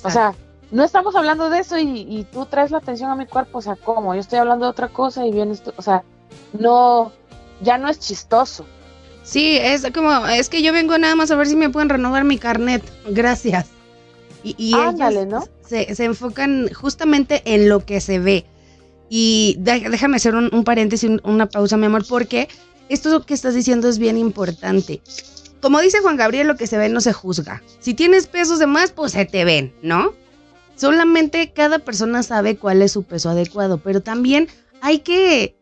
O 0.03 0.09
sea, 0.09 0.33
no 0.71 0.83
estamos 0.83 1.15
hablando 1.15 1.50
de 1.50 1.59
eso 1.59 1.77
y, 1.77 2.05
y 2.07 2.23
tú 2.31 2.45
traes 2.45 2.71
la 2.71 2.77
atención 2.77 3.09
a 3.09 3.15
mi 3.15 3.25
cuerpo, 3.25 3.57
o 3.57 3.62
sea, 3.62 3.75
¿cómo? 3.75 4.13
Yo 4.13 4.21
estoy 4.21 4.39
hablando 4.39 4.65
de 4.65 4.71
otra 4.71 4.88
cosa 4.88 5.25
y 5.25 5.31
vienes 5.31 5.62
tú, 5.62 5.73
o 5.75 5.81
sea, 5.81 6.03
no, 6.53 7.12
ya 7.62 7.77
no 7.77 7.89
es 7.89 8.00
chistoso. 8.00 8.65
Sí, 9.23 9.57
es 9.57 9.89
como, 9.93 10.27
es 10.27 10.50
que 10.50 10.62
yo 10.62 10.73
vengo 10.73 10.97
nada 10.97 11.15
más 11.15 11.31
a 11.31 11.35
ver 11.35 11.47
si 11.47 11.55
me 11.55 11.69
pueden 11.69 11.89
renovar 11.89 12.25
mi 12.25 12.38
carnet. 12.38 12.83
Gracias. 13.07 13.69
Y, 14.43 14.55
y 14.57 14.73
Ándale, 14.73 15.21
ellos 15.21 15.31
¿no? 15.31 15.47
se, 15.67 15.95
se 15.95 16.05
enfocan 16.05 16.69
justamente 16.73 17.41
en 17.45 17.69
lo 17.69 17.85
que 17.85 18.01
se 18.01 18.19
ve. 18.19 18.45
Y 19.09 19.55
de- 19.59 19.89
déjame 19.89 20.17
hacer 20.17 20.35
un, 20.35 20.50
un 20.53 20.63
paréntesis, 20.63 21.09
un- 21.09 21.21
una 21.23 21.47
pausa, 21.47 21.77
mi 21.77 21.85
amor, 21.85 22.05
porque 22.07 22.47
esto 22.89 23.25
que 23.25 23.33
estás 23.33 23.53
diciendo 23.55 23.88
es 23.88 24.00
bien 24.00 24.17
importante. 24.17 25.01
Como 25.62 25.79
dice 25.79 26.00
Juan 26.01 26.17
Gabriel, 26.17 26.47
lo 26.47 26.57
que 26.57 26.67
se 26.67 26.77
ve 26.77 26.89
no 26.89 27.00
se 27.00 27.13
juzga. 27.13 27.63
Si 27.79 27.93
tienes 27.93 28.27
pesos 28.27 28.59
de 28.59 28.67
más, 28.67 28.91
pues 28.91 29.13
se 29.13 29.23
te 29.25 29.45
ven, 29.45 29.73
¿no? 29.81 30.13
Solamente 30.75 31.53
cada 31.53 31.79
persona 31.79 32.23
sabe 32.23 32.57
cuál 32.57 32.81
es 32.81 32.91
su 32.91 33.03
peso 33.03 33.29
adecuado, 33.29 33.77
pero 33.77 34.01
también 34.01 34.47
hay 34.81 35.00
que, 35.00 35.55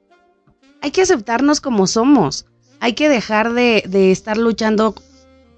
hay 0.81 0.91
que 0.91 1.01
aceptarnos 1.03 1.61
como 1.61 1.85
somos. 1.85 2.45
Hay 2.79 2.93
que 2.93 3.09
dejar 3.09 3.53
de, 3.53 3.83
de 3.88 4.11
estar 4.11 4.38
luchando 4.38 4.95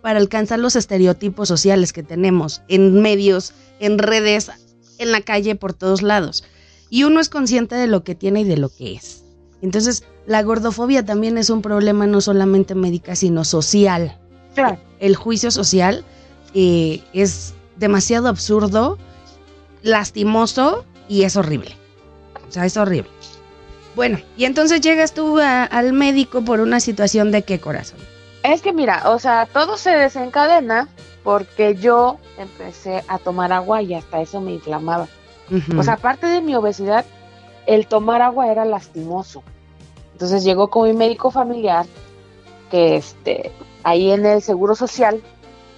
para 0.03 0.19
alcanzar 0.19 0.59
los 0.59 0.75
estereotipos 0.75 1.47
sociales 1.47 1.93
que 1.93 2.03
tenemos 2.03 2.61
en 2.67 3.01
medios, 3.01 3.53
en 3.79 3.97
redes, 3.97 4.51
en 4.97 5.11
la 5.13 5.21
calle, 5.21 5.55
por 5.55 5.73
todos 5.73 6.01
lados. 6.01 6.43
Y 6.89 7.05
uno 7.05 7.21
es 7.21 7.29
consciente 7.29 7.75
de 7.75 7.87
lo 7.87 8.03
que 8.03 8.13
tiene 8.13 8.41
y 8.41 8.43
de 8.43 8.57
lo 8.57 8.67
que 8.69 8.93
es. 8.95 9.23
Entonces, 9.61 10.03
la 10.27 10.43
gordofobia 10.43 11.05
también 11.05 11.37
es 11.37 11.49
un 11.49 11.61
problema 11.61 12.05
no 12.05 12.19
solamente 12.19 12.75
médica, 12.75 13.15
sino 13.15 13.45
social. 13.45 14.19
Claro. 14.55 14.77
El 14.99 15.15
juicio 15.15 15.51
social 15.51 16.03
eh, 16.53 17.01
es 17.13 17.53
demasiado 17.77 18.27
absurdo, 18.27 18.97
lastimoso 19.83 20.85
y 21.07 21.23
es 21.23 21.35
horrible. 21.37 21.75
O 22.47 22.51
sea, 22.51 22.65
es 22.65 22.75
horrible. 22.77 23.09
Bueno, 23.95 24.19
y 24.37 24.45
entonces 24.45 24.81
llegas 24.81 25.13
tú 25.13 25.39
a- 25.39 25.63
al 25.63 25.93
médico 25.93 26.43
por 26.43 26.59
una 26.59 26.79
situación 26.79 27.31
de 27.31 27.43
qué 27.43 27.59
corazón. 27.59 27.99
Es 28.43 28.61
que 28.61 28.73
mira, 28.73 29.09
o 29.09 29.19
sea, 29.19 29.47
todo 29.51 29.77
se 29.77 29.91
desencadena 29.91 30.89
porque 31.23 31.75
yo 31.75 32.19
empecé 32.37 33.03
a 33.07 33.17
tomar 33.17 33.53
agua 33.53 33.81
y 33.81 33.93
hasta 33.93 34.21
eso 34.21 34.41
me 34.41 34.51
inflamaba. 34.51 35.07
Ujú. 35.49 35.79
O 35.79 35.83
sea, 35.83 35.93
aparte 35.93 36.27
de 36.27 36.41
mi 36.41 36.53
obesidad, 36.55 37.05
el 37.65 37.87
tomar 37.87 38.21
agua 38.21 38.51
era 38.51 38.65
lastimoso. 38.65 39.43
Entonces 40.11 40.43
llegó 40.43 40.69
con 40.69 40.87
mi 40.89 40.93
médico 40.93 41.31
familiar, 41.31 41.85
que 42.69 42.97
este, 42.97 43.51
ahí 43.83 44.11
en 44.11 44.25
el 44.25 44.41
Seguro 44.41 44.75
Social, 44.75 45.21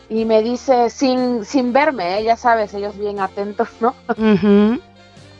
y 0.10 0.26
me 0.26 0.42
dice, 0.42 0.90
sin, 0.90 1.46
sin 1.46 1.74
verme, 1.74 2.20
¿eh? 2.20 2.24
ya 2.24 2.38
sabes, 2.38 2.74
ellos 2.74 2.98
bien 2.98 3.20
atentos, 3.20 3.70
¿no? 3.80 3.96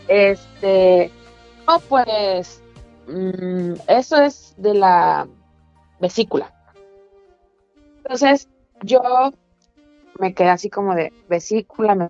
Este, 0.08 1.12
no, 1.68 1.80
pues, 1.80 2.62
mm, 3.08 3.74
eso 3.88 4.22
es 4.22 4.54
de 4.58 4.74
la 4.74 5.28
vesícula. 6.00 6.55
Entonces, 8.06 8.48
yo 8.84 9.02
me 10.20 10.36
quedé 10.36 10.50
así 10.50 10.70
como 10.70 10.94
de 10.94 11.12
vesícula, 11.28 11.96
me 11.96 12.10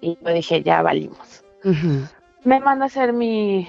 y 0.00 0.18
yo 0.20 0.32
dije, 0.32 0.62
ya 0.64 0.82
valimos. 0.82 1.44
Me 2.42 2.58
manda 2.60 2.84
a 2.84 2.86
hacer 2.88 3.12
mi 3.12 3.68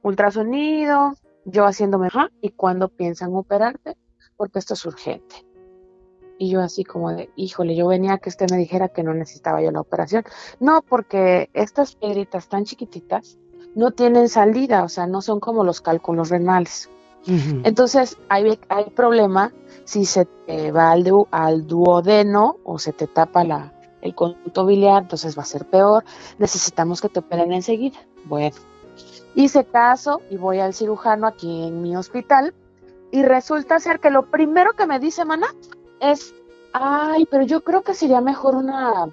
ultrasonido, 0.00 1.12
yo 1.44 1.66
haciéndome, 1.66 2.06
ajá, 2.06 2.30
¿y 2.40 2.50
cuándo 2.50 2.88
piensan 2.88 3.34
operarte? 3.34 3.98
Porque 4.38 4.58
esto 4.58 4.72
es 4.72 4.86
urgente. 4.86 5.44
Y 6.38 6.50
yo 6.50 6.62
así 6.62 6.84
como 6.84 7.12
de, 7.12 7.30
híjole, 7.36 7.76
yo 7.76 7.86
venía 7.88 8.14
a 8.14 8.18
que 8.18 8.30
usted 8.30 8.50
me 8.50 8.56
dijera 8.56 8.88
que 8.88 9.02
no 9.02 9.12
necesitaba 9.12 9.60
yo 9.62 9.70
la 9.70 9.80
operación. 9.80 10.24
No, 10.58 10.80
porque 10.80 11.50
estas 11.52 11.96
piedritas 11.96 12.48
tan 12.48 12.64
chiquititas 12.64 13.38
no 13.74 13.90
tienen 13.90 14.30
salida, 14.30 14.84
o 14.84 14.88
sea, 14.88 15.06
no 15.06 15.20
son 15.20 15.38
como 15.38 15.64
los 15.64 15.82
cálculos 15.82 16.30
renales. 16.30 16.88
Entonces, 17.64 18.16
hay, 18.28 18.58
hay 18.68 18.84
problema 18.90 19.52
si 19.86 20.04
se 20.04 20.26
te 20.26 20.70
va 20.72 20.90
al, 20.90 21.04
du- 21.04 21.28
al 21.30 21.66
duodeno 21.66 22.58
o 22.64 22.78
se 22.78 22.92
te 22.92 23.06
tapa 23.06 23.44
la, 23.44 23.72
el 24.02 24.14
conducto 24.14 24.66
biliar, 24.66 25.02
entonces 25.04 25.38
va 25.38 25.42
a 25.42 25.46
ser 25.46 25.64
peor. 25.64 26.04
Necesitamos 26.38 27.00
que 27.00 27.08
te 27.08 27.20
operen 27.20 27.52
enseguida. 27.52 27.96
Bueno, 28.24 28.54
hice 29.34 29.64
caso 29.64 30.20
y 30.28 30.36
voy 30.36 30.58
al 30.58 30.74
cirujano 30.74 31.26
aquí 31.26 31.62
en 31.68 31.82
mi 31.82 31.96
hospital 31.96 32.52
y 33.12 33.22
resulta 33.22 33.78
ser 33.78 34.00
que 34.00 34.10
lo 34.10 34.26
primero 34.30 34.72
que 34.72 34.86
me 34.86 34.98
dice, 34.98 35.24
mana, 35.24 35.46
es, 36.00 36.34
ay, 36.72 37.26
pero 37.30 37.44
yo 37.44 37.62
creo 37.62 37.82
que 37.82 37.94
sería 37.94 38.20
mejor 38.20 38.56
una, 38.56 39.08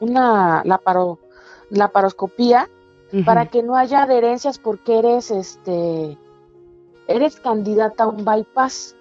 una 0.00 0.62
laparo- 0.64 1.18
laparoscopía 1.70 2.68
para 3.24 3.46
que 3.46 3.62
no 3.62 3.74
haya 3.76 4.02
adherencias 4.02 4.58
porque 4.58 4.98
eres, 4.98 5.30
este, 5.30 6.18
eres 7.06 7.40
candidata 7.40 8.04
a 8.04 8.08
un 8.08 8.22
bypass. 8.22 8.94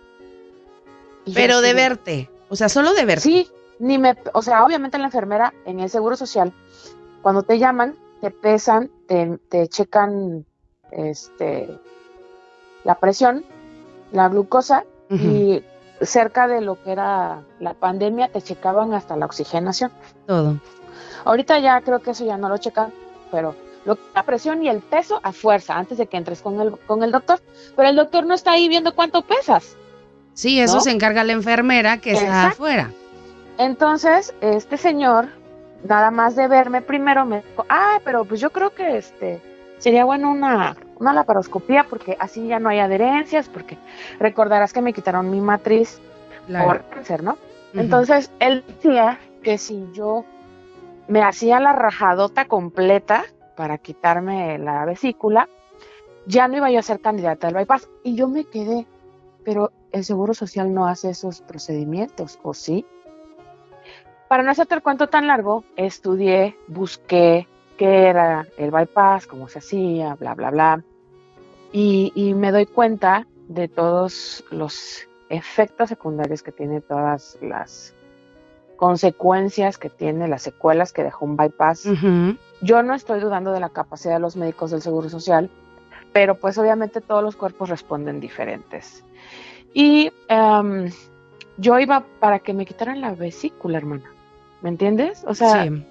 Pero 1.34 1.62
de 1.62 1.74
verte. 1.74 2.30
O 2.50 2.56
sea, 2.56 2.70
solo 2.70 2.94
de 2.94 3.06
verte. 3.06 3.22
Sí, 3.22 3.48
ni 3.80 3.98
me, 3.98 4.16
o 4.34 4.42
sea, 4.42 4.64
obviamente 4.66 4.98
la 4.98 5.06
enfermera 5.06 5.54
en 5.66 5.80
el 5.80 5.90
seguro 5.90 6.16
social, 6.16 6.54
cuando 7.22 7.44
te 7.44 7.60
llaman, 7.60 7.96
te 8.22 8.32
pesan, 8.32 8.90
te, 9.08 9.38
te 9.50 9.68
checan 9.68 10.46
este 10.92 11.70
la 12.84 12.96
presión, 12.96 13.44
la 14.12 14.30
glucosa, 14.30 14.86
y 15.10 15.64
cerca 16.02 16.48
de 16.48 16.62
lo 16.62 16.82
que 16.82 16.92
era 16.92 17.44
la 17.60 17.74
pandemia 17.74 18.30
te 18.30 18.42
checaban 18.42 18.94
hasta 18.94 19.16
la 19.16 19.26
oxigenación. 19.26 19.92
Todo. 20.26 20.58
Ahorita 21.26 21.60
ya 21.60 21.82
creo 21.82 22.00
que 22.00 22.12
eso 22.12 22.26
ya 22.26 22.38
no 22.38 22.50
lo 22.50 22.58
checan, 22.58 22.94
pero 23.32 23.56
lo, 23.86 23.98
la 24.14 24.24
presión 24.24 24.64
y 24.64 24.70
el 24.70 24.80
peso 24.80 25.20
a 25.24 25.32
fuerza 25.32 25.78
antes 25.78 25.98
de 25.98 26.08
que 26.08 26.18
entres 26.18 26.42
con 26.42 26.60
el, 26.62 26.78
con 26.80 27.04
el 27.04 27.12
doctor. 27.12 27.42
Pero 27.76 27.90
el 27.90 27.96
doctor 27.96 28.26
no 28.26 28.34
está 28.34 28.52
ahí 28.52 28.68
viendo 28.70 28.96
cuánto 28.96 29.22
pesas. 29.22 29.76
Sí, 30.38 30.60
eso 30.62 30.76
¿No? 30.76 30.82
se 30.82 30.92
encarga 30.92 31.24
la 31.24 31.34
enfermera 31.34 31.98
que 31.98 32.12
está 32.12 32.26
Exacto. 32.26 32.48
afuera. 32.54 32.92
Entonces, 33.58 34.36
este 34.40 34.78
señor, 34.78 35.30
nada 35.84 36.12
más 36.12 36.36
de 36.36 36.48
verme 36.48 36.82
primero, 36.84 37.26
me 37.26 37.38
dijo, 37.42 37.66
ah, 37.70 38.00
pero 38.04 38.24
pues 38.24 38.40
yo 38.40 38.52
creo 38.52 38.70
que 38.70 38.98
este 38.98 39.42
sería 39.80 40.06
bueno 40.06 40.30
una, 40.30 40.76
una 41.00 41.12
laparoscopía 41.14 41.86
porque 41.90 42.16
así 42.20 42.46
ya 42.46 42.60
no 42.60 42.70
hay 42.70 42.78
adherencias, 42.78 43.50
porque 43.50 43.80
recordarás 44.20 44.74
que 44.74 44.82
me 44.84 44.94
quitaron 44.94 45.32
mi 45.32 45.42
matriz 45.42 46.00
Claro. 46.46 46.66
por 46.68 46.86
cáncer, 46.90 47.24
¿no? 47.24 47.38
Entonces, 47.74 48.32
él 48.40 48.64
decía 48.68 49.20
que 49.42 49.58
si 49.58 49.88
yo 49.92 50.24
me 51.08 51.24
hacía 51.24 51.60
la 51.60 51.74
rajadota 51.74 52.46
completa 52.46 53.26
para 53.56 53.80
quitarme 53.80 54.60
la 54.60 54.86
vesícula, 54.86 55.50
ya 56.28 56.48
no 56.48 56.58
iba 56.58 56.70
yo 56.70 56.78
a 56.78 56.84
ser 56.84 57.00
candidata 57.02 57.48
al 57.48 57.56
bypass. 57.56 57.90
Y 58.04 58.14
yo 58.16 58.28
me 58.28 58.46
quedé, 58.46 58.86
pero 59.48 59.72
el 59.94 60.04
Seguro 60.04 60.34
Social 60.34 60.74
no 60.74 60.88
hace 60.88 61.10
esos 61.12 61.40
procedimientos, 61.40 62.38
¿o 62.44 62.54
sí? 62.54 62.86
Para 64.28 64.44
no 64.44 64.52
hacerte 64.52 64.76
el 64.76 64.84
cuento 64.84 65.08
tan 65.08 65.26
largo, 65.26 65.64
estudié, 65.78 66.58
busqué 66.68 67.48
qué 67.78 68.08
era 68.08 68.46
el 68.58 68.72
bypass, 68.72 69.26
cómo 69.26 69.48
se 69.48 69.60
hacía, 69.60 70.16
bla, 70.16 70.36
bla, 70.36 70.52
bla. 70.52 70.84
Y, 71.72 72.12
y 72.14 72.34
me 72.34 72.52
doy 72.52 72.66
cuenta 72.66 73.26
de 73.48 73.70
todos 73.70 74.44
los 74.52 75.08
efectos 75.30 75.88
secundarios 75.88 76.44
que 76.44 76.52
tiene, 76.52 76.82
todas 76.82 77.38
las 77.42 77.94
consecuencias 78.76 79.78
que 79.78 79.90
tiene, 79.90 80.28
las 80.28 80.42
secuelas 80.42 80.92
que 80.92 81.04
dejó 81.04 81.24
un 81.24 81.38
bypass. 81.38 81.88
Yo 82.60 82.84
no 82.84 82.94
estoy 82.94 83.22
dudando 83.22 83.54
de 83.54 83.62
la 83.62 83.70
capacidad 83.70 84.16
de 84.16 84.20
los 84.20 84.36
médicos 84.36 84.72
del 84.72 84.82
Seguro 84.82 85.08
Social, 85.08 85.50
pero 86.12 86.36
pues 86.36 86.58
obviamente 86.58 87.00
todos 87.00 87.24
los 87.24 87.38
cuerpos 87.38 87.70
responden 87.70 88.20
diferentes. 88.20 89.06
Y 89.80 90.12
em, 90.28 90.90
yo 91.58 91.78
iba 91.78 92.04
para 92.20 92.40
que 92.40 92.52
me 92.54 92.66
quitaran 92.66 93.00
la 93.00 93.14
vesícula, 93.14 93.78
hermana. 93.78 94.06
¿Me 94.64 94.70
entiendes? 94.70 95.24
O 95.28 95.36
sea, 95.36 95.66
Sí. 95.66 95.86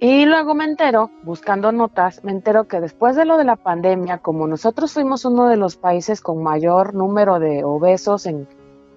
y 0.00 0.24
luego 0.26 0.54
me 0.56 0.64
entero, 0.64 1.10
buscando 1.22 1.70
notas, 1.70 2.24
me 2.24 2.32
entero 2.32 2.64
que 2.66 2.80
después 2.80 3.14
de 3.14 3.24
lo 3.24 3.36
de 3.36 3.44
la 3.44 3.54
pandemia, 3.54 4.18
como 4.18 4.48
nosotros 4.48 4.92
fuimos 4.92 5.24
uno 5.24 5.46
de 5.46 5.56
los 5.56 5.76
países 5.76 6.20
con 6.20 6.42
mayor 6.42 6.94
número 6.94 7.38
de 7.38 7.62
obesos 7.62 8.26
en, 8.26 8.48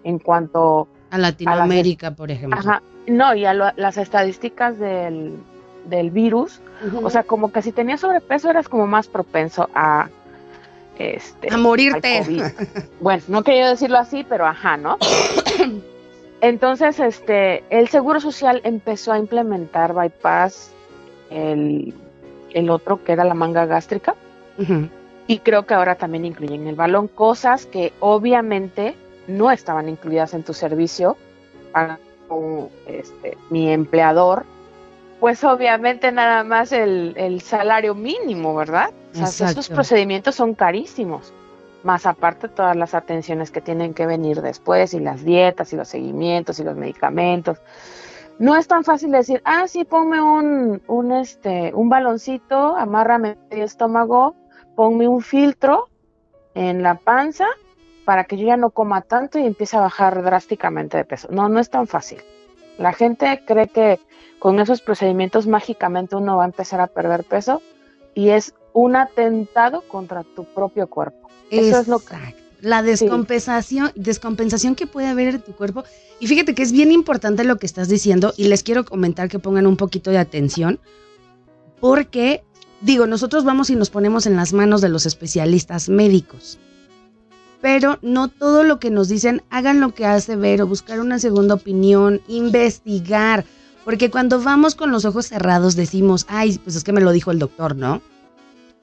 en 0.03 0.17
cuanto 0.17 0.87
A 1.11 1.19
Latinoamérica, 1.19 2.09
por 2.15 2.31
ejemplo. 2.31 2.57
Ajá, 2.59 2.81
no, 3.05 3.35
y 3.35 3.45
a 3.45 3.53
lo- 3.53 3.71
las 3.75 3.97
estadísticas 3.97 4.79
del, 4.79 5.35
del 5.85 6.09
virus, 6.09 6.61
o 7.03 7.11
sea, 7.11 7.21
como 7.23 7.51
que 7.51 7.61
si 7.61 7.71
tenías 7.71 7.99
sobrepeso 7.99 8.49
eras 8.49 8.67
como 8.69 8.87
más 8.87 9.07
propenso 9.07 9.69
a 9.75 10.09
este 10.99 11.53
A 11.53 11.57
morirte. 11.57 12.23
bueno, 12.99 13.23
no 13.27 13.43
quería 13.43 13.69
decirlo 13.69 13.97
así, 13.97 14.25
pero 14.27 14.45
ajá, 14.45 14.77
¿no? 14.77 14.97
Entonces, 16.41 16.99
este, 16.99 17.63
el 17.69 17.89
Seguro 17.89 18.19
Social 18.19 18.61
empezó 18.63 19.11
a 19.11 19.19
implementar 19.19 19.93
bypass, 19.93 20.71
el, 21.29 21.93
el 22.51 22.69
otro 22.69 23.03
que 23.03 23.11
era 23.11 23.23
la 23.23 23.33
manga 23.33 23.65
gástrica, 23.65 24.15
y 25.27 25.39
creo 25.39 25.65
que 25.65 25.73
ahora 25.73 25.95
también 25.95 26.25
incluyen 26.25 26.67
el 26.67 26.75
balón, 26.75 27.07
cosas 27.07 27.65
que 27.65 27.93
obviamente 27.99 28.95
no 29.27 29.51
estaban 29.51 29.87
incluidas 29.87 30.33
en 30.33 30.43
tu 30.43 30.53
servicio 30.53 31.15
para 31.71 31.99
este, 32.87 33.37
mi 33.49 33.71
empleador, 33.71 34.45
pues 35.19 35.43
obviamente 35.43 36.11
nada 36.11 36.43
más 36.43 36.71
el, 36.71 37.13
el 37.17 37.41
salario 37.41 37.95
mínimo, 37.95 38.55
¿verdad? 38.55 38.91
O 39.13 39.25
sea, 39.25 39.49
esos 39.49 39.69
procedimientos 39.69 40.35
son 40.35 40.53
carísimos, 40.53 41.33
más 41.83 42.05
aparte 42.05 42.47
todas 42.47 42.75
las 42.75 42.93
atenciones 42.93 43.51
que 43.51 43.61
tienen 43.61 43.93
que 43.93 44.05
venir 44.05 44.41
después 44.41 44.93
y 44.93 44.99
las 44.99 45.23
dietas 45.23 45.73
y 45.73 45.75
los 45.75 45.87
seguimientos 45.87 46.59
y 46.59 46.63
los 46.63 46.75
medicamentos. 46.75 47.59
No 48.37 48.55
es 48.55 48.67
tan 48.67 48.83
fácil 48.83 49.11
decir, 49.11 49.41
ah, 49.43 49.67
sí, 49.67 49.83
ponme 49.83 50.21
un, 50.21 50.81
un, 50.87 51.11
este, 51.11 51.73
un 51.73 51.89
baloncito, 51.89 52.77
amárrame 52.77 53.37
el 53.49 53.61
estómago, 53.63 54.35
ponme 54.75 55.07
un 55.07 55.21
filtro 55.21 55.89
en 56.53 56.81
la 56.81 56.95
panza 56.95 57.47
para 58.05 58.23
que 58.23 58.37
yo 58.37 58.47
ya 58.47 58.57
no 58.57 58.69
coma 58.69 59.01
tanto 59.01 59.39
y 59.39 59.45
empiece 59.45 59.75
a 59.75 59.81
bajar 59.81 60.23
drásticamente 60.23 60.97
de 60.97 61.05
peso. 61.05 61.27
No, 61.31 61.49
no 61.49 61.59
es 61.59 61.69
tan 61.69 61.85
fácil. 61.85 62.21
La 62.77 62.93
gente 62.93 63.43
cree 63.45 63.67
que 63.67 63.99
con 64.39 64.59
esos 64.59 64.81
procedimientos 64.81 65.45
mágicamente 65.45 66.15
uno 66.15 66.37
va 66.37 66.43
a 66.43 66.47
empezar 66.47 66.79
a 66.79 66.87
perder 66.87 67.25
peso 67.25 67.61
y 68.15 68.29
es 68.29 68.55
un 68.81 68.95
atentado 68.95 69.81
contra 69.87 70.23
tu 70.23 70.45
propio 70.45 70.87
cuerpo. 70.87 71.29
Eso 71.51 71.79
es 71.79 71.87
lo 71.87 71.99
que... 71.99 72.15
La 72.61 72.83
descompensación, 72.83 73.91
descompensación 73.95 74.75
que 74.75 74.85
puede 74.85 75.07
haber 75.07 75.35
en 75.35 75.41
tu 75.41 75.53
cuerpo. 75.53 75.85
Y 76.19 76.27
fíjate 76.27 76.53
que 76.53 76.63
es 76.63 76.73
bien 76.73 76.91
importante 76.91 77.45
lo 77.45 77.57
que 77.57 77.65
estás 77.65 77.87
diciendo 77.87 78.33
y 78.35 78.49
les 78.49 78.63
quiero 78.63 78.83
comentar 78.83 79.29
que 79.29 79.39
pongan 79.39 79.65
un 79.65 79.77
poquito 79.77 80.11
de 80.11 80.17
atención 80.17 80.79
porque, 81.79 82.43
digo, 82.81 83.07
nosotros 83.07 83.45
vamos 83.45 83.69
y 83.69 83.75
nos 83.75 83.89
ponemos 83.89 84.25
en 84.25 84.35
las 84.35 84.51
manos 84.51 84.81
de 84.81 84.89
los 84.89 85.05
especialistas 85.05 85.87
médicos. 85.87 86.59
Pero 87.61 87.97
no 88.01 88.27
todo 88.27 88.63
lo 88.63 88.79
que 88.79 88.89
nos 88.89 89.07
dicen, 89.07 89.41
hagan 89.49 89.79
lo 89.79 89.93
que 89.93 90.05
hace 90.05 90.35
ver 90.35 90.61
o 90.61 90.67
buscar 90.67 90.99
una 90.99 91.19
segunda 91.19 91.55
opinión, 91.55 92.21
investigar. 92.27 93.45
Porque 93.85 94.11
cuando 94.11 94.41
vamos 94.41 94.75
con 94.75 94.91
los 94.91 95.05
ojos 95.05 95.27
cerrados 95.27 95.75
decimos, 95.75 96.25
ay, 96.29 96.59
pues 96.63 96.75
es 96.75 96.83
que 96.83 96.93
me 96.93 97.01
lo 97.01 97.11
dijo 97.11 97.31
el 97.31 97.39
doctor, 97.39 97.75
¿no? 97.75 98.01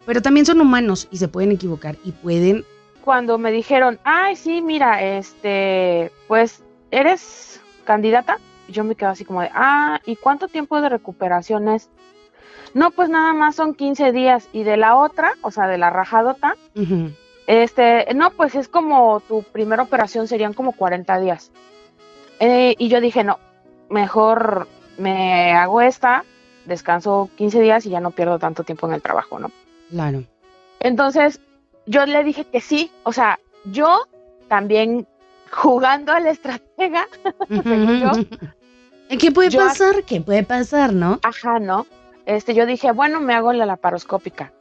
Pero 0.07 0.23
también 0.23 0.47
son 0.47 0.61
humanos 0.61 1.09
y 1.11 1.19
se 1.19 1.29
pueden 1.29 1.53
equivocar 1.53 1.97
y 2.05 2.13
pueden 2.13 2.65
Cuando 3.05 3.39
me 3.39 3.53
dijeron, 3.53 3.99
ay, 4.05 4.37
sí, 4.37 4.63
mira, 4.63 5.03
este, 5.03 6.11
pues, 6.29 6.63
¿eres 6.91 7.61
candidata? 7.85 8.39
Yo 8.69 8.85
me 8.85 8.95
quedo 8.95 9.11
así 9.11 9.25
como 9.25 9.43
de, 9.43 9.51
ah, 9.53 10.01
¿y 10.07 10.17
cuánto 10.17 10.49
tiempo 10.49 10.81
de 10.81 10.89
recuperación 10.89 11.69
es? 11.69 11.91
No, 12.75 12.91
pues 12.91 13.09
nada 13.09 13.33
más 13.33 13.57
son 13.57 13.75
15 13.75 14.13
días. 14.13 14.49
Y 14.53 14.63
de 14.63 14.77
la 14.77 14.97
otra, 14.97 15.35
o 15.43 15.51
sea, 15.51 15.67
de 15.67 15.79
la 15.79 15.91
rajadota, 15.91 16.57
este, 17.47 18.07
no, 18.15 18.31
pues 18.31 18.55
es 18.55 18.69
como 18.69 19.21
tu 19.21 19.43
primera 19.43 19.83
operación 19.83 20.29
serían 20.29 20.53
como 20.53 20.73
40 20.73 21.21
días. 21.21 21.51
Eh, 22.39 22.75
y 22.79 22.89
yo 22.89 23.01
dije, 23.01 23.25
no, 23.25 23.39
mejor 23.89 24.69
me 24.99 25.53
hago 25.53 25.81
esta, 25.81 26.25
descanso 26.65 27.31
15 27.37 27.61
días 27.61 27.87
y 27.87 27.91
ya 27.91 28.01
no 28.01 28.11
pierdo 28.11 28.39
tanto 28.39 28.65
tiempo 28.65 28.87
en 28.87 28.95
el 28.95 29.03
trabajo, 29.03 29.39
¿no? 29.39 29.51
Claro. 29.91 30.25
Entonces, 30.81 31.41
yo 31.87 32.07
le 32.07 32.25
dije 32.25 32.45
que 32.45 32.61
sí, 32.61 32.91
o 33.05 33.13
sea, 33.13 33.39
yo 33.65 34.07
también 34.49 35.07
jugando 35.51 36.13
al 36.13 36.27
estratega, 36.27 37.07
según 37.49 38.01
yo, 38.01 38.11
¿Qué 39.19 39.31
puede 39.31 39.51
Yo- 39.51 39.61
pasar? 39.61 40.03
¿Qué 40.05 40.21
puede 40.21 40.43
pasar, 40.43 40.93
no? 40.93 41.21
Ajá, 41.23 41.59
¿no? 41.61 41.87
Este, 42.27 42.55
yo 42.55 42.67
dije, 42.67 42.91
bueno, 42.91 43.21
me 43.21 43.35
hago 43.35 43.53
la 43.53 43.67
laparoscópica. 43.67 44.53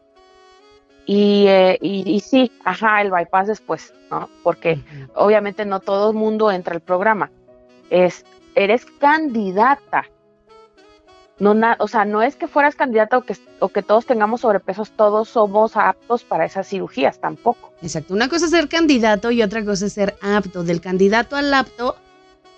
Y, 1.07 1.45
eh, 1.47 1.77
y, 1.81 2.09
y 2.09 2.19
sí, 2.19 2.51
ajá, 2.63 3.01
el 3.01 3.11
bypass 3.11 3.47
después, 3.47 3.93
¿no? 4.11 4.29
Porque 4.43 4.79
obviamente 5.15 5.65
no 5.65 5.79
todo 5.79 6.11
el 6.11 6.15
mundo 6.15 6.51
entra 6.51 6.75
al 6.75 6.81
programa. 6.81 7.31
Es, 7.89 8.23
eres 8.55 8.85
candidata. 8.85 10.05
No, 11.37 11.53
na- 11.53 11.75
o 11.79 11.87
sea, 11.89 12.05
no 12.05 12.21
es 12.21 12.35
que 12.37 12.47
fueras 12.47 12.75
candidato 12.75 13.17
o 13.17 13.21
que, 13.21 13.35
o 13.59 13.67
que 13.69 13.81
todos 13.83 14.05
tengamos 14.05 14.41
sobrepesos, 14.41 14.91
todos 14.91 15.27
somos 15.29 15.75
aptos 15.75 16.23
para 16.23 16.45
esas 16.45 16.67
cirugías, 16.67 17.19
tampoco. 17.19 17.73
Exacto. 17.81 18.13
Una 18.13 18.29
cosa 18.29 18.45
es 18.45 18.51
ser 18.51 18.69
candidato 18.69 19.31
y 19.31 19.41
otra 19.43 19.63
cosa 19.65 19.87
es 19.87 19.93
ser 19.93 20.15
apto. 20.21 20.63
Del 20.63 20.79
candidato 20.79 21.35
al 21.35 21.53
apto 21.53 21.97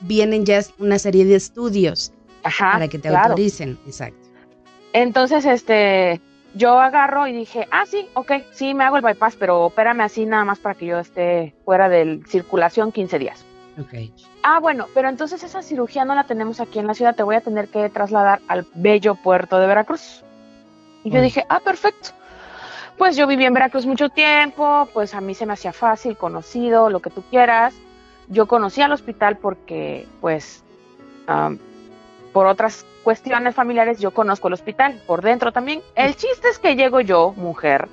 vienen 0.02 0.46
ya 0.46 0.60
una 0.78 1.00
serie 1.00 1.26
de 1.26 1.36
estudios 1.36 2.14
Ajá, 2.44 2.74
para 2.74 2.88
que 2.88 3.00
te 3.00 3.10
claro. 3.10 3.30
autoricen. 3.30 3.80
Exacto. 3.88 4.28
Entonces, 4.94 5.46
este, 5.46 6.22
yo 6.54 6.80
agarro 6.80 7.26
y 7.28 7.34
dije, 7.34 7.68
ah, 7.72 7.86
sí, 7.88 8.08
ok, 8.14 8.32
sí, 8.52 8.74
me 8.76 8.84
hago 8.84 8.98
el 8.98 9.04
bypass, 9.04 9.36
pero 9.38 9.66
opérame 9.66 10.04
así 10.04 10.26
nada 10.26 10.46
más 10.46 10.60
para 10.60 10.76
que 10.76 10.86
yo 10.86 11.00
esté 11.00 11.56
fuera 11.66 11.90
de 11.90 12.22
circulación 12.28 12.92
15 12.92 13.18
días. 13.20 13.44
Ah, 14.44 14.60
bueno, 14.60 14.88
pero 14.94 15.10
entonces 15.10 15.44
esa 15.44 15.62
cirugía 15.62 16.06
no 16.06 16.16
la 16.16 16.24
tenemos 16.24 16.60
aquí 16.60 16.80
en 16.80 16.88
la 16.88 16.94
ciudad, 16.94 17.16
te 17.16 17.24
voy 17.24 17.36
a 17.36 17.42
tener 17.42 17.68
que 17.68 17.90
trasladar 17.90 18.42
al 18.48 18.66
bello 18.74 19.16
puerto 19.16 19.60
de 19.60 19.68
Veracruz. 19.68 20.24
Y 21.04 21.12
yo 21.12 21.22
dije, 21.22 21.46
ah, 21.50 21.60
perfecto. 21.60 22.10
Pues 22.98 23.16
yo 23.16 23.28
viví 23.28 23.46
en 23.46 23.54
Veracruz 23.54 23.86
mucho 23.86 24.10
tiempo, 24.10 24.88
pues 24.94 25.14
a 25.14 25.22
mí 25.22 25.36
se 25.36 25.46
me 25.46 25.54
hacía 25.54 25.72
fácil, 25.72 26.18
conocido, 26.18 26.90
lo 26.90 27.00
que 27.00 27.12
tú 27.12 27.22
quieras. 27.30 27.76
Yo 28.28 28.48
conocí 28.48 28.82
al 28.82 28.92
hospital 28.92 29.38
porque, 29.38 30.08
pues, 30.20 30.64
am, 31.28 31.60
por 32.34 32.48
otras 32.48 32.86
cuestiones 33.04 33.56
familiares, 33.56 34.00
yo 34.00 34.12
conozco 34.12 34.48
el 34.48 34.56
hospital, 34.56 35.00
por 35.06 35.22
dentro 35.22 35.52
también. 35.52 35.82
El 35.96 36.16
chiste 36.16 36.50
es 36.50 36.60
que 36.60 36.76
llego 36.76 37.00
yo, 37.00 37.34
mujer, 37.38 37.88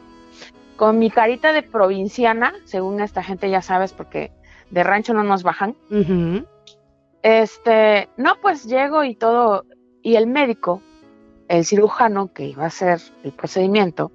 con 0.77 0.99
mi 0.99 1.11
carita 1.11 1.53
de 1.53 1.63
provinciana, 1.63 2.55
según 2.65 3.01
esta 3.01 3.23
gente 3.23 3.51
ya 3.51 3.63
sabes, 3.63 3.93
porque 3.93 4.33
de 4.75 4.83
rancho 4.83 5.15
no 5.15 5.23
nos 5.23 5.43
bajan. 5.43 5.75
Este, 7.23 8.09
no, 8.17 8.35
pues 8.43 8.65
llego 8.65 9.05
y 9.05 9.15
todo, 9.15 9.65
y 10.03 10.17
el 10.17 10.27
médico, 10.27 10.83
el 11.49 11.65
cirujano 11.65 12.33
que 12.35 12.45
iba 12.47 12.65
a 12.65 12.67
hacer 12.67 13.01
el 13.23 13.33
procedimiento, 13.33 14.13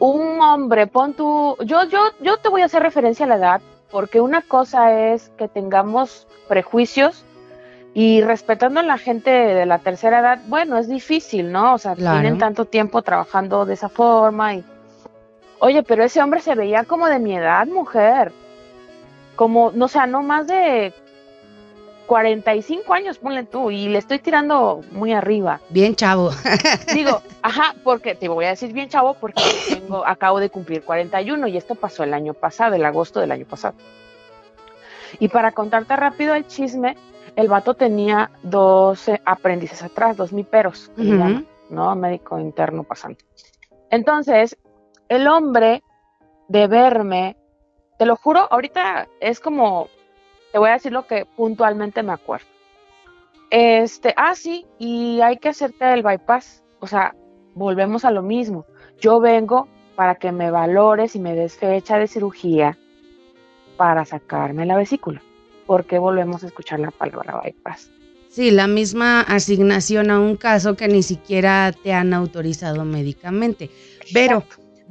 un 0.00 0.40
hombre, 0.40 0.86
pon 0.86 1.12
tu, 1.12 1.56
yo, 1.64 1.84
yo, 1.84 2.00
yo 2.20 2.38
te 2.38 2.48
voy 2.48 2.62
a 2.62 2.64
hacer 2.64 2.82
referencia 2.82 3.26
a 3.26 3.28
la 3.28 3.36
edad, 3.36 3.60
porque 3.90 4.20
una 4.20 4.42
cosa 4.42 5.12
es 5.12 5.30
que 5.36 5.46
tengamos 5.46 6.26
prejuicios 6.48 7.24
y 7.92 8.22
respetando 8.22 8.80
a 8.80 8.84
la 8.84 8.98
gente 8.98 9.30
de 9.30 9.66
la 9.66 9.78
tercera 9.78 10.20
edad, 10.20 10.40
bueno, 10.48 10.78
es 10.78 10.88
difícil, 10.88 11.52
¿no? 11.52 11.74
O 11.74 11.78
sea, 11.78 11.94
Claro. 11.94 12.18
tienen 12.20 12.38
tanto 12.38 12.64
tiempo 12.64 13.02
trabajando 13.02 13.66
de 13.66 13.74
esa 13.74 13.88
forma 13.88 14.54
y, 14.54 14.64
oye, 15.58 15.82
pero 15.82 16.02
ese 16.02 16.22
hombre 16.22 16.40
se 16.40 16.54
veía 16.54 16.84
como 16.84 17.06
de 17.08 17.18
mi 17.18 17.36
edad, 17.36 17.66
mujer, 17.66 18.32
como, 19.40 19.72
no, 19.72 19.86
o 19.86 19.88
sea, 19.88 20.06
no 20.06 20.22
más 20.22 20.46
de 20.48 20.92
45 22.04 22.92
años, 22.92 23.16
ponle 23.16 23.44
tú, 23.44 23.70
y 23.70 23.88
le 23.88 23.96
estoy 23.96 24.18
tirando 24.18 24.82
muy 24.92 25.14
arriba. 25.14 25.62
Bien, 25.70 25.96
chavo. 25.96 26.28
Digo, 26.94 27.22
ajá, 27.40 27.74
porque 27.82 28.14
te 28.14 28.28
voy 28.28 28.44
a 28.44 28.50
decir 28.50 28.74
bien 28.74 28.90
chavo, 28.90 29.14
porque 29.14 29.42
tengo, 29.66 30.06
acabo 30.06 30.40
de 30.40 30.50
cumplir 30.50 30.82
41 30.82 31.48
y 31.48 31.56
esto 31.56 31.74
pasó 31.74 32.04
el 32.04 32.12
año 32.12 32.34
pasado, 32.34 32.74
el 32.74 32.84
agosto 32.84 33.18
del 33.18 33.32
año 33.32 33.46
pasado. 33.46 33.76
Y 35.18 35.28
para 35.28 35.52
contarte 35.52 35.96
rápido 35.96 36.34
el 36.34 36.46
chisme, 36.46 36.98
el 37.34 37.48
vato 37.48 37.72
tenía 37.72 38.30
dos 38.42 39.10
aprendices 39.24 39.82
atrás, 39.82 40.18
dos 40.18 40.34
miperos, 40.34 40.92
llaman, 40.98 41.46
¿no? 41.70 41.96
Médico 41.96 42.38
interno 42.38 42.82
pasante. 42.82 43.24
Entonces, 43.88 44.58
el 45.08 45.26
hombre 45.26 45.82
de 46.48 46.66
verme, 46.66 47.38
te 48.00 48.06
lo 48.06 48.16
juro, 48.16 48.48
ahorita 48.50 49.08
es 49.20 49.40
como, 49.40 49.90
te 50.52 50.58
voy 50.58 50.70
a 50.70 50.72
decir 50.72 50.90
lo 50.90 51.06
que 51.06 51.26
puntualmente 51.26 52.02
me 52.02 52.12
acuerdo. 52.12 52.46
Este, 53.50 54.14
ah, 54.16 54.34
sí, 54.34 54.64
y 54.78 55.20
hay 55.20 55.36
que 55.36 55.50
hacerte 55.50 55.92
el 55.92 56.02
bypass. 56.02 56.62
O 56.78 56.86
sea, 56.86 57.14
volvemos 57.54 58.06
a 58.06 58.10
lo 58.10 58.22
mismo. 58.22 58.64
Yo 59.02 59.20
vengo 59.20 59.68
para 59.96 60.14
que 60.14 60.32
me 60.32 60.50
valores 60.50 61.14
y 61.14 61.18
me 61.18 61.34
des 61.34 61.58
fecha 61.58 61.98
de 61.98 62.06
cirugía 62.06 62.78
para 63.76 64.06
sacarme 64.06 64.64
la 64.64 64.78
vesícula. 64.78 65.20
Porque 65.66 65.98
volvemos 65.98 66.42
a 66.42 66.46
escuchar 66.46 66.80
la 66.80 66.92
palabra 66.92 67.42
bypass. 67.44 67.90
Sí, 68.30 68.50
la 68.50 68.66
misma 68.66 69.20
asignación 69.20 70.10
a 70.10 70.20
un 70.20 70.36
caso 70.36 70.74
que 70.74 70.88
ni 70.88 71.02
siquiera 71.02 71.70
te 71.82 71.92
han 71.92 72.14
autorizado 72.14 72.82
médicamente. 72.86 73.68
Pero 74.14 74.42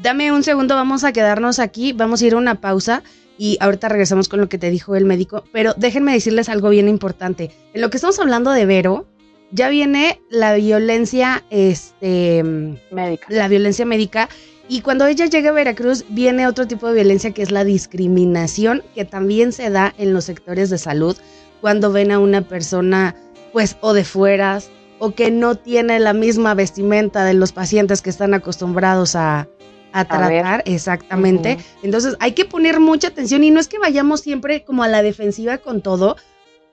dame 0.01 0.31
un 0.31 0.43
segundo, 0.43 0.75
vamos 0.75 1.03
a 1.03 1.11
quedarnos 1.11 1.59
aquí, 1.59 1.93
vamos 1.93 2.21
a 2.21 2.25
ir 2.25 2.33
a 2.33 2.37
una 2.37 2.55
pausa 2.61 3.03
y 3.37 3.57
ahorita 3.59 3.89
regresamos 3.89 4.27
con 4.27 4.39
lo 4.39 4.49
que 4.49 4.57
te 4.57 4.69
dijo 4.69 4.95
el 4.95 5.05
médico. 5.05 5.43
Pero 5.51 5.73
déjenme 5.77 6.13
decirles 6.13 6.49
algo 6.49 6.69
bien 6.69 6.89
importante. 6.89 7.51
En 7.73 7.81
lo 7.81 7.89
que 7.89 7.97
estamos 7.97 8.19
hablando 8.19 8.51
de 8.51 8.65
Vero, 8.65 9.07
ya 9.51 9.69
viene 9.69 10.21
la 10.29 10.53
violencia, 10.55 11.43
este, 11.49 12.43
médica. 12.91 13.27
La 13.29 13.47
violencia 13.47 13.85
médica. 13.85 14.29
Y 14.67 14.81
cuando 14.81 15.05
ella 15.07 15.25
llega 15.25 15.49
a 15.49 15.53
Veracruz, 15.53 16.05
viene 16.09 16.47
otro 16.47 16.67
tipo 16.67 16.87
de 16.87 16.95
violencia 16.95 17.31
que 17.31 17.41
es 17.41 17.51
la 17.51 17.63
discriminación, 17.63 18.83
que 18.93 19.05
también 19.05 19.51
se 19.51 19.69
da 19.69 19.93
en 19.97 20.13
los 20.13 20.25
sectores 20.25 20.69
de 20.69 20.77
salud, 20.77 21.17
cuando 21.59 21.91
ven 21.91 22.11
a 22.11 22.19
una 22.19 22.41
persona, 22.41 23.15
pues, 23.51 23.77
o 23.81 23.93
de 23.93 24.03
fueras, 24.03 24.69
o 24.99 25.15
que 25.15 25.31
no 25.31 25.55
tiene 25.55 25.99
la 25.99 26.13
misma 26.13 26.53
vestimenta 26.53 27.25
de 27.25 27.33
los 27.33 27.51
pacientes 27.51 28.01
que 28.01 28.11
están 28.11 28.35
acostumbrados 28.35 29.15
a, 29.15 29.47
a 29.91 30.05
tratar, 30.05 30.63
exactamente. 30.65 31.57
Entonces 31.83 32.15
hay 32.19 32.33
que 32.33 32.45
poner 32.45 32.79
mucha 32.79 33.09
atención 33.09 33.43
y 33.43 33.51
no 33.51 33.59
es 33.59 33.67
que 33.67 33.79
vayamos 33.79 34.21
siempre 34.21 34.63
como 34.63 34.83
a 34.83 34.87
la 34.87 35.01
defensiva 35.01 35.57
con 35.57 35.81
todo, 35.81 36.17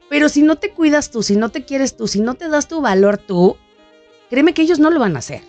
pero 0.09 0.29
si 0.29 0.43
no 0.43 0.57
te 0.57 0.71
cuidas 0.71 1.11
tú, 1.11 1.23
si 1.23 1.37
no 1.37 1.51
te 1.51 1.65
quieres 1.65 1.97
tú, 1.97 2.07
si 2.09 2.21
no 2.21 2.35
te 2.35 2.49
das 2.49 2.69
tu 2.69 2.81
valor 2.81 3.19
tú, 3.19 3.57
créeme 4.31 4.55
que 4.55 4.63
ellos 4.63 4.79
no 4.79 4.91
lo 4.91 5.01
van 5.01 5.17
a 5.17 5.21
hacer. 5.21 5.43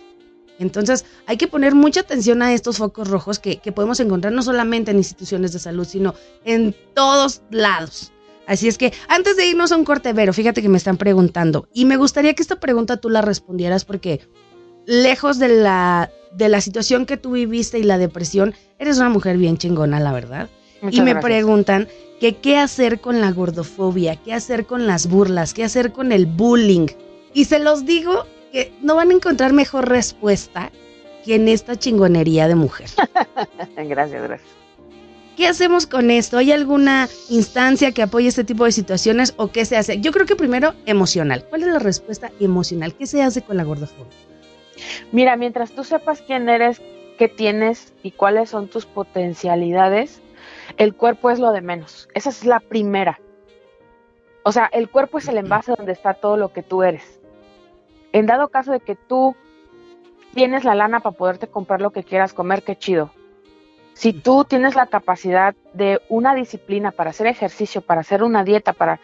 Entonces 0.58 1.04
hay 1.26 1.36
que 1.36 1.46
poner 1.46 1.74
mucha 1.74 2.00
atención 2.00 2.42
a 2.42 2.52
estos 2.52 2.78
focos 2.78 3.08
rojos 3.08 3.38
que, 3.38 3.58
que 3.58 3.72
podemos 3.72 4.00
encontrar 4.00 4.32
no 4.32 4.42
solamente 4.42 4.90
en 4.90 4.98
instituciones 4.98 5.52
de 5.52 5.60
salud, 5.60 5.86
sino 5.86 6.14
en 6.44 6.74
todos 6.94 7.42
lados. 7.50 8.12
Así 8.48 8.66
es 8.66 8.78
que 8.78 8.94
antes 9.08 9.36
de 9.36 9.46
irnos 9.46 9.72
a 9.72 9.76
un 9.76 9.84
corte, 9.84 10.12
Vero, 10.14 10.32
fíjate 10.32 10.62
que 10.62 10.70
me 10.70 10.78
están 10.78 10.96
preguntando 10.96 11.68
y 11.74 11.84
me 11.84 11.98
gustaría 11.98 12.34
que 12.34 12.42
esta 12.42 12.58
pregunta 12.58 12.96
tú 12.96 13.10
la 13.10 13.20
respondieras 13.20 13.84
porque 13.84 14.20
lejos 14.88 15.38
de 15.38 15.48
la, 15.48 16.10
de 16.32 16.48
la 16.48 16.62
situación 16.62 17.04
que 17.04 17.18
tú 17.18 17.32
viviste 17.32 17.78
y 17.78 17.82
la 17.82 17.98
depresión, 17.98 18.54
eres 18.78 18.96
una 18.96 19.10
mujer 19.10 19.36
bien 19.36 19.58
chingona, 19.58 20.00
la 20.00 20.12
verdad. 20.12 20.48
Muchas 20.80 20.98
y 20.98 21.02
me 21.02 21.10
gracias. 21.10 21.24
preguntan 21.24 21.88
que 22.20 22.36
qué 22.36 22.56
hacer 22.56 23.00
con 23.00 23.20
la 23.20 23.30
gordofobia, 23.30 24.16
qué 24.16 24.32
hacer 24.32 24.64
con 24.64 24.86
las 24.86 25.06
burlas, 25.06 25.52
qué 25.52 25.62
hacer 25.62 25.92
con 25.92 26.10
el 26.10 26.24
bullying. 26.24 26.86
Y 27.34 27.44
se 27.44 27.58
los 27.58 27.84
digo 27.84 28.24
que 28.50 28.72
no 28.80 28.96
van 28.96 29.10
a 29.10 29.14
encontrar 29.14 29.52
mejor 29.52 29.90
respuesta 29.90 30.72
que 31.22 31.34
en 31.34 31.48
esta 31.48 31.76
chingonería 31.76 32.48
de 32.48 32.54
mujer. 32.54 32.88
gracias, 33.76 34.22
gracias. 34.22 34.50
¿Qué 35.36 35.46
hacemos 35.46 35.86
con 35.86 36.10
esto? 36.10 36.38
¿Hay 36.38 36.50
alguna 36.50 37.10
instancia 37.28 37.92
que 37.92 38.02
apoye 38.02 38.26
este 38.26 38.42
tipo 38.42 38.64
de 38.64 38.72
situaciones 38.72 39.34
o 39.36 39.52
qué 39.52 39.66
se 39.66 39.76
hace? 39.76 40.00
Yo 40.00 40.12
creo 40.12 40.24
que 40.24 40.34
primero 40.34 40.74
emocional. 40.86 41.44
¿Cuál 41.44 41.62
es 41.62 41.68
la 41.68 41.78
respuesta 41.78 42.32
emocional? 42.40 42.94
¿Qué 42.94 43.06
se 43.06 43.22
hace 43.22 43.42
con 43.42 43.58
la 43.58 43.64
gordofobia? 43.64 44.16
Mira, 45.12 45.36
mientras 45.36 45.72
tú 45.72 45.84
sepas 45.84 46.22
quién 46.22 46.48
eres, 46.48 46.80
qué 47.18 47.28
tienes 47.28 47.94
y 48.02 48.12
cuáles 48.12 48.50
son 48.50 48.68
tus 48.68 48.86
potencialidades, 48.86 50.22
el 50.76 50.94
cuerpo 50.94 51.30
es 51.30 51.38
lo 51.38 51.52
de 51.52 51.60
menos. 51.60 52.08
Esa 52.14 52.30
es 52.30 52.44
la 52.44 52.60
primera. 52.60 53.20
O 54.44 54.52
sea, 54.52 54.66
el 54.72 54.88
cuerpo 54.88 55.18
es 55.18 55.28
el 55.28 55.38
envase 55.38 55.74
donde 55.76 55.92
está 55.92 56.14
todo 56.14 56.36
lo 56.36 56.52
que 56.52 56.62
tú 56.62 56.82
eres. 56.82 57.20
En 58.12 58.26
dado 58.26 58.48
caso 58.48 58.72
de 58.72 58.80
que 58.80 58.94
tú 58.94 59.36
tienes 60.34 60.64
la 60.64 60.74
lana 60.74 61.00
para 61.00 61.16
poderte 61.16 61.48
comprar 61.48 61.80
lo 61.80 61.90
que 61.90 62.04
quieras 62.04 62.32
comer, 62.32 62.62
qué 62.62 62.76
chido. 62.76 63.10
Si 63.94 64.12
tú 64.12 64.44
tienes 64.44 64.76
la 64.76 64.86
capacidad 64.86 65.56
de 65.74 66.00
una 66.08 66.34
disciplina 66.34 66.92
para 66.92 67.10
hacer 67.10 67.26
ejercicio, 67.26 67.80
para 67.80 68.02
hacer 68.02 68.22
una 68.22 68.44
dieta, 68.44 68.72
para 68.72 69.00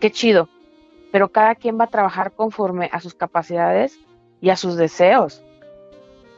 qué 0.00 0.10
chido. 0.10 0.48
Pero 1.10 1.32
cada 1.32 1.54
quien 1.54 1.80
va 1.80 1.84
a 1.84 1.90
trabajar 1.90 2.32
conforme 2.32 2.90
a 2.92 3.00
sus 3.00 3.14
capacidades 3.14 3.98
y 4.40 4.50
a 4.50 4.56
sus 4.56 4.76
deseos. 4.76 5.42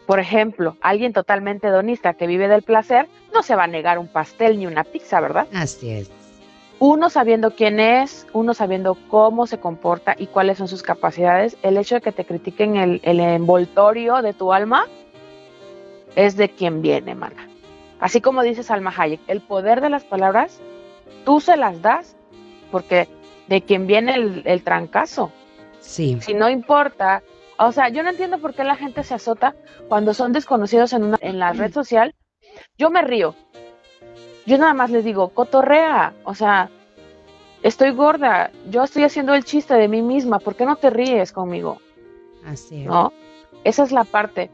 Por 0.06 0.18
ejemplo, 0.18 0.76
alguien 0.80 1.12
totalmente 1.12 1.68
hedonista 1.68 2.14
que 2.14 2.26
vive 2.26 2.48
del 2.48 2.62
placer 2.62 3.08
no 3.32 3.42
se 3.42 3.54
va 3.54 3.64
a 3.64 3.68
negar 3.68 3.98
un 3.98 4.08
pastel 4.08 4.58
ni 4.58 4.66
una 4.66 4.84
pizza, 4.84 5.20
¿verdad? 5.20 5.46
Así 5.54 5.90
es. 5.90 6.10
Uno 6.80 7.10
sabiendo 7.10 7.54
quién 7.54 7.78
es, 7.78 8.26
uno 8.32 8.54
sabiendo 8.54 8.96
cómo 9.08 9.46
se 9.46 9.58
comporta 9.58 10.16
y 10.18 10.26
cuáles 10.26 10.58
son 10.58 10.66
sus 10.66 10.82
capacidades, 10.82 11.56
el 11.62 11.76
hecho 11.76 11.96
de 11.96 12.00
que 12.00 12.10
te 12.10 12.24
critiquen 12.24 12.76
el, 12.76 13.00
el 13.04 13.20
envoltorio 13.20 14.22
de 14.22 14.32
tu 14.32 14.52
alma 14.52 14.86
es 16.16 16.36
de 16.36 16.48
quien 16.48 16.80
viene, 16.80 17.14
mana. 17.14 17.48
Así 18.00 18.22
como 18.22 18.42
dice 18.42 18.62
Salma 18.62 18.92
Hayek, 18.96 19.20
el 19.28 19.42
poder 19.42 19.82
de 19.82 19.90
las 19.90 20.04
palabras, 20.04 20.58
tú 21.24 21.40
se 21.40 21.56
las 21.56 21.82
das 21.82 22.16
porque 22.70 23.08
de 23.46 23.62
quien 23.62 23.86
viene 23.86 24.14
el, 24.14 24.42
el 24.46 24.62
trancazo. 24.62 25.30
Sí. 25.80 26.18
Si 26.20 26.34
no 26.34 26.48
importa, 26.48 27.22
o 27.66 27.72
sea, 27.72 27.88
yo 27.88 28.02
no 28.02 28.10
entiendo 28.10 28.38
por 28.38 28.54
qué 28.54 28.64
la 28.64 28.76
gente 28.76 29.04
se 29.04 29.14
azota 29.14 29.54
cuando 29.88 30.14
son 30.14 30.32
desconocidos 30.32 30.92
en, 30.92 31.04
una, 31.04 31.18
en 31.20 31.38
la 31.38 31.52
red 31.52 31.72
social. 31.72 32.14
Yo 32.78 32.90
me 32.90 33.02
río. 33.02 33.34
Yo 34.46 34.58
nada 34.58 34.74
más 34.74 34.90
les 34.90 35.04
digo, 35.04 35.28
cotorrea. 35.28 36.14
O 36.24 36.34
sea, 36.34 36.70
estoy 37.62 37.90
gorda, 37.90 38.50
yo 38.70 38.82
estoy 38.82 39.04
haciendo 39.04 39.34
el 39.34 39.44
chiste 39.44 39.74
de 39.74 39.88
mí 39.88 40.02
misma, 40.02 40.38
¿por 40.38 40.56
qué 40.56 40.64
no 40.64 40.76
te 40.76 40.90
ríes 40.90 41.32
conmigo? 41.32 41.78
Así 42.46 42.82
es. 42.82 42.86
¿No? 42.86 43.12
Esa 43.64 43.84
es 43.84 43.92
la 43.92 44.04
parte. 44.04 44.50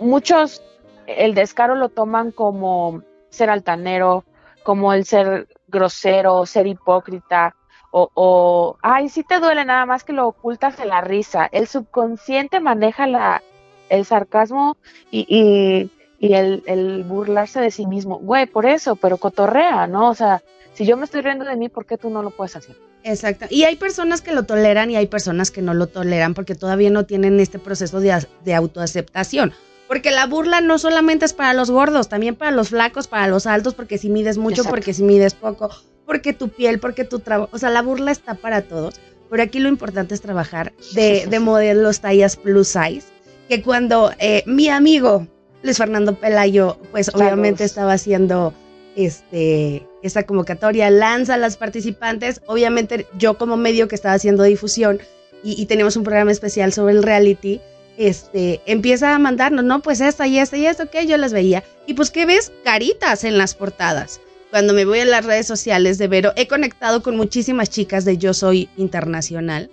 Muchos 0.00 0.62
el 1.06 1.34
descaro 1.34 1.74
lo 1.74 1.88
toman 1.88 2.32
como 2.32 3.02
ser 3.30 3.50
altanero, 3.50 4.24
como 4.62 4.92
el 4.92 5.04
ser 5.04 5.48
grosero, 5.68 6.46
ser 6.46 6.66
hipócrita, 6.66 7.56
o, 7.92 8.10
o, 8.14 8.78
ay, 8.80 9.10
sí 9.10 9.22
te 9.22 9.38
duele 9.38 9.64
nada 9.66 9.84
más 9.86 10.02
que 10.02 10.14
lo 10.14 10.26
ocultas 10.26 10.80
en 10.80 10.88
la 10.88 11.02
risa. 11.02 11.48
El 11.52 11.68
subconsciente 11.68 12.58
maneja 12.58 13.06
la, 13.06 13.42
el 13.90 14.06
sarcasmo 14.06 14.78
y, 15.10 15.26
y, 15.28 15.90
y 16.18 16.32
el, 16.32 16.62
el 16.66 17.04
burlarse 17.04 17.60
de 17.60 17.70
sí 17.70 17.86
mismo. 17.86 18.18
Güey, 18.18 18.46
por 18.46 18.64
eso, 18.64 18.96
pero 18.96 19.18
cotorrea, 19.18 19.86
¿no? 19.86 20.08
O 20.08 20.14
sea, 20.14 20.42
si 20.72 20.86
yo 20.86 20.96
me 20.96 21.04
estoy 21.04 21.20
riendo 21.20 21.44
de 21.44 21.54
mí, 21.56 21.68
¿por 21.68 21.84
qué 21.84 21.98
tú 21.98 22.08
no 22.08 22.22
lo 22.22 22.30
puedes 22.30 22.56
hacer? 22.56 22.76
Exacto. 23.04 23.44
Y 23.50 23.64
hay 23.64 23.76
personas 23.76 24.22
que 24.22 24.32
lo 24.32 24.44
toleran 24.44 24.90
y 24.90 24.96
hay 24.96 25.06
personas 25.06 25.50
que 25.50 25.60
no 25.60 25.74
lo 25.74 25.86
toleran 25.88 26.32
porque 26.32 26.54
todavía 26.54 26.88
no 26.88 27.04
tienen 27.04 27.40
este 27.40 27.58
proceso 27.58 28.00
de, 28.00 28.54
autoaceptación. 28.54 29.52
Porque 29.86 30.10
la 30.10 30.26
burla 30.26 30.62
no 30.62 30.78
solamente 30.78 31.26
es 31.26 31.34
para 31.34 31.52
los 31.52 31.70
gordos, 31.70 32.08
también 32.08 32.36
para 32.36 32.52
los 32.52 32.70
flacos, 32.70 33.06
para 33.06 33.26
los 33.26 33.46
altos, 33.46 33.74
porque 33.74 33.98
si 33.98 34.08
mides 34.08 34.38
mucho, 34.38 34.62
Exacto. 34.62 34.70
porque 34.70 34.94
si 34.94 35.02
mides 35.02 35.34
poco, 35.34 35.70
porque 36.06 36.32
tu 36.32 36.48
piel, 36.48 36.78
porque 36.78 37.04
tu 37.04 37.20
trabajo. 37.20 37.50
O 37.52 37.58
sea, 37.58 37.70
la 37.70 37.82
burla 37.82 38.10
está 38.10 38.34
para 38.34 38.62
todos. 38.62 39.00
Pero 39.30 39.42
aquí 39.42 39.60
lo 39.60 39.68
importante 39.68 40.14
es 40.14 40.20
trabajar 40.20 40.72
de, 40.94 41.26
de 41.26 41.40
modelos 41.40 42.00
tallas 42.00 42.36
plus 42.36 42.68
size. 42.68 43.06
Que 43.48 43.62
cuando 43.62 44.12
eh, 44.18 44.42
mi 44.46 44.68
amigo 44.68 45.26
Luis 45.62 45.78
Fernando 45.78 46.14
Pelayo, 46.14 46.76
pues 46.90 47.10
obviamente 47.14 47.64
estaba 47.64 47.94
haciendo 47.94 48.52
este, 48.94 49.86
esta 50.02 50.24
convocatoria, 50.24 50.90
lanza 50.90 51.34
a 51.34 51.38
las 51.38 51.56
participantes. 51.56 52.42
Obviamente 52.46 53.06
yo 53.16 53.38
como 53.38 53.56
medio 53.56 53.88
que 53.88 53.94
estaba 53.94 54.14
haciendo 54.14 54.42
difusión 54.42 55.00
y, 55.42 55.60
y 55.60 55.66
teníamos 55.66 55.96
un 55.96 56.04
programa 56.04 56.30
especial 56.30 56.72
sobre 56.72 56.94
el 56.94 57.02
reality, 57.02 57.60
este, 57.96 58.60
empieza 58.66 59.14
a 59.14 59.18
mandarnos, 59.18 59.64
no, 59.64 59.80
pues 59.80 60.00
esta 60.00 60.26
y 60.26 60.38
esta 60.38 60.56
y 60.56 60.66
esta, 60.66 60.84
ok, 60.84 60.96
yo 61.06 61.16
las 61.16 61.32
veía. 61.32 61.62
Y 61.86 61.94
pues, 61.94 62.10
¿qué 62.10 62.26
ves? 62.26 62.52
Caritas 62.64 63.24
en 63.24 63.38
las 63.38 63.54
portadas. 63.54 64.20
Cuando 64.52 64.74
me 64.74 64.84
voy 64.84 64.98
a 64.98 65.06
las 65.06 65.24
redes 65.24 65.46
sociales 65.46 65.96
de 65.96 66.08
Vero, 66.08 66.34
he 66.36 66.46
conectado 66.46 67.02
con 67.02 67.16
muchísimas 67.16 67.70
chicas 67.70 68.04
de 68.04 68.18
Yo 68.18 68.34
Soy 68.34 68.68
Internacional, 68.76 69.70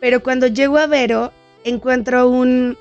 pero 0.00 0.20
cuando 0.20 0.48
llego 0.48 0.78
a 0.78 0.88
Vero, 0.88 1.32
encuentro 1.62 2.28
un, 2.28 2.76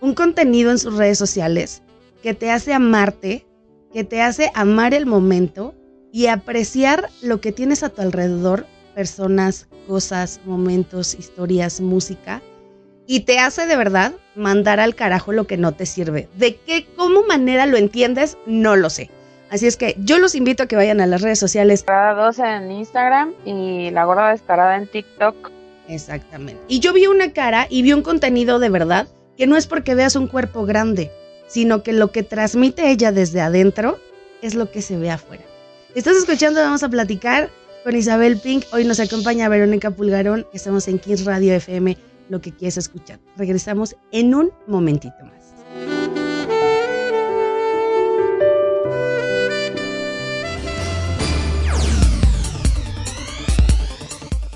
un 0.00 0.14
contenido 0.14 0.70
en 0.70 0.78
sus 0.78 0.96
redes 0.96 1.18
sociales 1.18 1.82
que 2.22 2.32
te 2.32 2.50
hace 2.50 2.72
amarte, 2.72 3.44
que 3.92 4.04
te 4.04 4.22
hace 4.22 4.50
amar 4.54 4.94
el 4.94 5.04
momento 5.04 5.74
y 6.12 6.28
apreciar 6.28 7.10
lo 7.20 7.42
que 7.42 7.52
tienes 7.52 7.82
a 7.82 7.90
tu 7.90 8.00
alrededor, 8.00 8.64
personas, 8.94 9.66
cosas, 9.86 10.40
momentos, 10.46 11.14
historias, 11.14 11.82
música, 11.82 12.40
y 13.06 13.20
te 13.20 13.38
hace 13.38 13.66
de 13.66 13.76
verdad 13.76 14.14
mandar 14.34 14.80
al 14.80 14.94
carajo 14.94 15.30
lo 15.32 15.46
que 15.46 15.58
no 15.58 15.72
te 15.72 15.84
sirve. 15.84 16.30
De 16.38 16.56
qué, 16.56 16.86
cómo 16.96 17.22
manera 17.24 17.66
lo 17.66 17.76
entiendes, 17.76 18.38
no 18.46 18.76
lo 18.76 18.88
sé. 18.88 19.10
Así 19.52 19.66
es 19.66 19.76
que 19.76 19.94
yo 19.98 20.18
los 20.18 20.34
invito 20.34 20.62
a 20.62 20.66
que 20.66 20.76
vayan 20.76 21.02
a 21.02 21.06
las 21.06 21.20
redes 21.20 21.38
sociales. 21.38 21.80
Descarada 21.80 22.24
2 22.24 22.38
en 22.38 22.72
Instagram 22.72 23.34
y 23.44 23.90
la 23.90 24.06
gorda 24.06 24.30
descarada 24.30 24.78
en 24.78 24.86
TikTok. 24.86 25.50
Exactamente. 25.88 26.62
Y 26.68 26.80
yo 26.80 26.94
vi 26.94 27.06
una 27.06 27.34
cara 27.34 27.66
y 27.68 27.82
vi 27.82 27.92
un 27.92 28.00
contenido 28.00 28.58
de 28.58 28.70
verdad 28.70 29.08
que 29.36 29.46
no 29.46 29.58
es 29.58 29.66
porque 29.66 29.94
veas 29.94 30.16
un 30.16 30.26
cuerpo 30.26 30.64
grande, 30.64 31.10
sino 31.48 31.82
que 31.82 31.92
lo 31.92 32.12
que 32.12 32.22
transmite 32.22 32.90
ella 32.90 33.12
desde 33.12 33.42
adentro 33.42 33.98
es 34.40 34.54
lo 34.54 34.70
que 34.70 34.80
se 34.80 34.96
ve 34.96 35.10
afuera. 35.10 35.44
Estás 35.94 36.16
escuchando, 36.16 36.62
vamos 36.62 36.82
a 36.82 36.88
platicar 36.88 37.50
con 37.84 37.94
Isabel 37.94 38.38
Pink. 38.38 38.64
Hoy 38.72 38.86
nos 38.86 39.00
acompaña 39.00 39.50
Verónica 39.50 39.90
Pulgarón. 39.90 40.46
Estamos 40.54 40.88
en 40.88 40.98
Kiss 40.98 41.26
Radio 41.26 41.52
FM, 41.52 41.98
lo 42.30 42.40
que 42.40 42.52
quieres 42.52 42.78
escuchar. 42.78 43.20
Regresamos 43.36 43.96
en 44.12 44.34
un 44.34 44.50
momentito 44.66 45.22
más. 45.24 45.41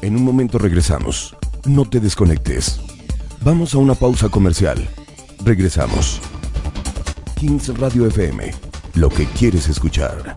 En 0.07 0.15
un 0.15 0.23
momento 0.23 0.57
regresamos. 0.57 1.35
No 1.65 1.85
te 1.85 1.99
desconectes. 1.99 2.81
Vamos 3.41 3.75
a 3.75 3.79
una 3.79 3.97
pausa 3.97 4.29
comercial. 4.29 4.79
Regresamos. 5.45 6.21
Kings 7.35 7.77
Radio 7.77 8.07
FM. 8.07 8.55
Lo 8.95 9.09
que 9.09 9.27
quieres 9.27 9.69
escuchar. 9.69 10.37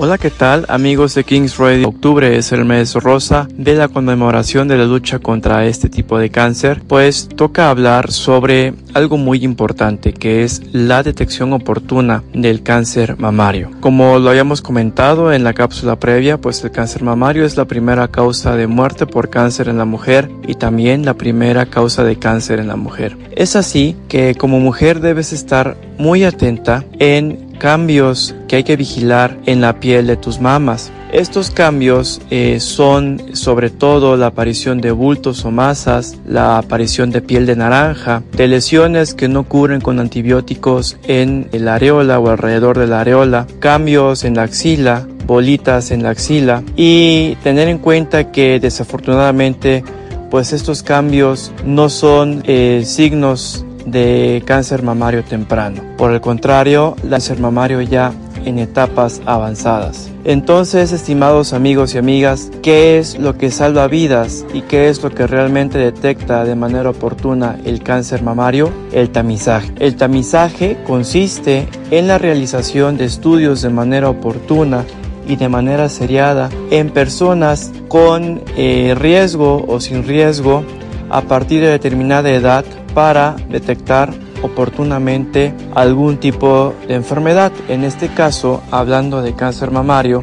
Hola, 0.00 0.16
¿qué 0.16 0.30
tal 0.30 0.64
amigos 0.68 1.16
de 1.16 1.24
Kings 1.24 1.58
Radio? 1.58 1.88
Octubre 1.88 2.36
es 2.36 2.52
el 2.52 2.64
mes 2.64 2.94
rosa 2.94 3.48
de 3.52 3.74
la 3.74 3.88
conmemoración 3.88 4.68
de 4.68 4.78
la 4.78 4.84
lucha 4.84 5.18
contra 5.18 5.66
este 5.66 5.88
tipo 5.88 6.20
de 6.20 6.30
cáncer, 6.30 6.82
pues 6.86 7.28
toca 7.34 7.68
hablar 7.68 8.12
sobre 8.12 8.74
algo 8.94 9.16
muy 9.16 9.42
importante 9.42 10.12
que 10.12 10.44
es 10.44 10.62
la 10.72 11.02
detección 11.02 11.52
oportuna 11.52 12.22
del 12.32 12.62
cáncer 12.62 13.18
mamario. 13.18 13.72
Como 13.80 14.20
lo 14.20 14.30
habíamos 14.30 14.62
comentado 14.62 15.32
en 15.32 15.42
la 15.42 15.52
cápsula 15.52 15.98
previa, 15.98 16.40
pues 16.40 16.62
el 16.62 16.70
cáncer 16.70 17.02
mamario 17.02 17.44
es 17.44 17.56
la 17.56 17.64
primera 17.64 18.06
causa 18.06 18.54
de 18.54 18.68
muerte 18.68 19.04
por 19.04 19.30
cáncer 19.30 19.68
en 19.68 19.78
la 19.78 19.84
mujer 19.84 20.30
y 20.46 20.54
también 20.54 21.04
la 21.04 21.14
primera 21.14 21.66
causa 21.66 22.04
de 22.04 22.20
cáncer 22.20 22.60
en 22.60 22.68
la 22.68 22.76
mujer. 22.76 23.18
Es 23.34 23.56
así 23.56 23.96
que 24.08 24.36
como 24.36 24.60
mujer 24.60 25.00
debes 25.00 25.32
estar 25.32 25.76
muy 25.98 26.22
atenta 26.22 26.84
en 27.00 27.47
cambios 27.58 28.34
que 28.46 28.56
hay 28.56 28.64
que 28.64 28.76
vigilar 28.76 29.36
en 29.46 29.60
la 29.60 29.80
piel 29.80 30.06
de 30.06 30.16
tus 30.16 30.40
mamas. 30.40 30.90
Estos 31.12 31.50
cambios 31.50 32.20
eh, 32.30 32.60
son 32.60 33.34
sobre 33.34 33.70
todo 33.70 34.16
la 34.16 34.26
aparición 34.26 34.80
de 34.80 34.90
bultos 34.90 35.44
o 35.44 35.50
masas, 35.50 36.18
la 36.26 36.58
aparición 36.58 37.10
de 37.10 37.22
piel 37.22 37.46
de 37.46 37.56
naranja, 37.56 38.22
de 38.32 38.46
lesiones 38.46 39.14
que 39.14 39.28
no 39.28 39.44
cubren 39.44 39.80
con 39.80 40.00
antibióticos 40.00 40.98
en 41.04 41.48
la 41.52 41.76
areola 41.76 42.18
o 42.18 42.28
alrededor 42.28 42.78
de 42.78 42.86
la 42.86 43.00
areola, 43.00 43.46
cambios 43.58 44.24
en 44.24 44.34
la 44.34 44.42
axila, 44.42 45.06
bolitas 45.26 45.90
en 45.90 46.02
la 46.02 46.10
axila 46.10 46.62
y 46.76 47.36
tener 47.42 47.68
en 47.68 47.78
cuenta 47.78 48.30
que 48.30 48.60
desafortunadamente 48.60 49.84
pues 50.30 50.52
estos 50.52 50.82
cambios 50.82 51.52
no 51.64 51.88
son 51.88 52.42
eh, 52.46 52.82
signos 52.84 53.64
de 53.90 54.42
cáncer 54.46 54.82
mamario 54.82 55.24
temprano. 55.24 55.82
Por 55.96 56.12
el 56.12 56.20
contrario, 56.20 56.96
el 57.02 57.10
cáncer 57.10 57.40
mamario 57.40 57.80
ya 57.80 58.12
en 58.44 58.58
etapas 58.58 59.20
avanzadas. 59.26 60.10
Entonces, 60.24 60.92
estimados 60.92 61.52
amigos 61.52 61.94
y 61.94 61.98
amigas, 61.98 62.50
¿qué 62.62 62.98
es 62.98 63.18
lo 63.18 63.36
que 63.36 63.50
salva 63.50 63.88
vidas 63.88 64.44
y 64.52 64.62
qué 64.62 64.88
es 64.88 65.02
lo 65.02 65.10
que 65.10 65.26
realmente 65.26 65.78
detecta 65.78 66.44
de 66.44 66.54
manera 66.54 66.90
oportuna 66.90 67.58
el 67.64 67.82
cáncer 67.82 68.22
mamario? 68.22 68.70
El 68.92 69.10
tamizaje. 69.10 69.72
El 69.78 69.96
tamizaje 69.96 70.76
consiste 70.86 71.66
en 71.90 72.08
la 72.08 72.18
realización 72.18 72.96
de 72.96 73.06
estudios 73.06 73.62
de 73.62 73.70
manera 73.70 74.10
oportuna 74.10 74.84
y 75.26 75.36
de 75.36 75.48
manera 75.48 75.88
seriada 75.88 76.48
en 76.70 76.90
personas 76.90 77.70
con 77.88 78.42
eh, 78.56 78.94
riesgo 78.98 79.64
o 79.68 79.80
sin 79.80 80.04
riesgo 80.04 80.64
a 81.10 81.22
partir 81.22 81.60
de 81.60 81.68
determinada 81.68 82.30
edad 82.30 82.64
para 82.94 83.36
detectar 83.50 84.12
oportunamente 84.42 85.54
algún 85.74 86.18
tipo 86.18 86.74
de 86.86 86.94
enfermedad. 86.94 87.52
En 87.68 87.84
este 87.84 88.08
caso, 88.08 88.62
hablando 88.70 89.22
de 89.22 89.34
cáncer 89.34 89.70
mamario, 89.70 90.22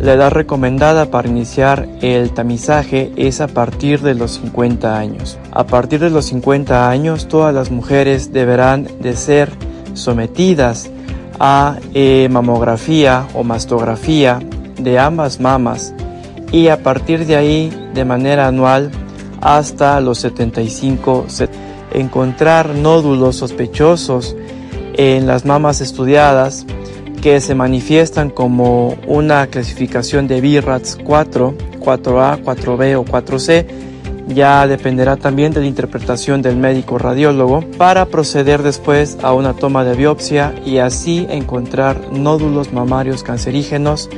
la 0.00 0.12
edad 0.12 0.32
recomendada 0.32 1.06
para 1.06 1.28
iniciar 1.28 1.88
el 2.02 2.30
tamizaje 2.32 3.12
es 3.16 3.40
a 3.40 3.46
partir 3.46 4.00
de 4.00 4.14
los 4.14 4.32
50 4.32 4.98
años. 4.98 5.38
A 5.50 5.64
partir 5.66 6.00
de 6.00 6.10
los 6.10 6.26
50 6.26 6.90
años, 6.90 7.26
todas 7.28 7.54
las 7.54 7.70
mujeres 7.70 8.32
deberán 8.32 8.86
de 9.00 9.16
ser 9.16 9.50
sometidas 9.94 10.90
a 11.40 11.78
eh, 11.94 12.28
mamografía 12.30 13.26
o 13.34 13.44
mastografía 13.44 14.40
de 14.78 14.98
ambas 14.98 15.40
mamas 15.40 15.94
y 16.52 16.68
a 16.68 16.82
partir 16.82 17.26
de 17.26 17.36
ahí 17.36 17.72
de 17.94 18.04
manera 18.04 18.46
anual 18.46 18.90
hasta 19.40 20.00
los 20.00 20.18
75 20.18 21.26
encontrar 21.94 22.74
nódulos 22.74 23.36
sospechosos 23.36 24.36
en 24.96 25.26
las 25.26 25.44
mamas 25.44 25.80
estudiadas 25.80 26.66
que 27.22 27.40
se 27.40 27.54
manifiestan 27.54 28.28
como 28.28 28.96
una 29.06 29.46
clasificación 29.46 30.28
de 30.28 30.40
BRATS 30.40 30.98
4, 31.02 31.54
4A, 31.80 32.42
4B 32.42 32.96
o 32.98 33.04
4C, 33.04 33.66
ya 34.28 34.66
dependerá 34.66 35.16
también 35.16 35.52
de 35.52 35.60
la 35.60 35.66
interpretación 35.66 36.42
del 36.42 36.56
médico 36.56 36.98
radiólogo 36.98 37.64
para 37.78 38.06
proceder 38.06 38.62
después 38.62 39.18
a 39.22 39.32
una 39.32 39.54
toma 39.54 39.84
de 39.84 39.94
biopsia 39.94 40.54
y 40.64 40.78
así 40.78 41.26
encontrar 41.30 42.12
nódulos 42.12 42.72
mamarios 42.72 43.22
cancerígenos 43.22 44.08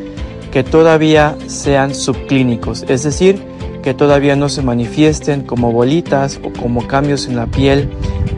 que 0.53 0.65
todavía 0.65 1.37
sean 1.47 1.95
subclínicos, 1.95 2.85
es 2.89 3.03
decir, 3.03 3.43
que 3.87 3.95
todavía 3.95 4.35
no 4.35 4.49
se 4.49 4.63
manifiesten 4.63 5.43
como 5.43 5.71
bolitas 5.71 6.41
o 6.43 6.53
como 6.61 6.89
cambios 6.89 7.29
en 7.29 7.37
la 7.37 7.47
piel 7.47 7.89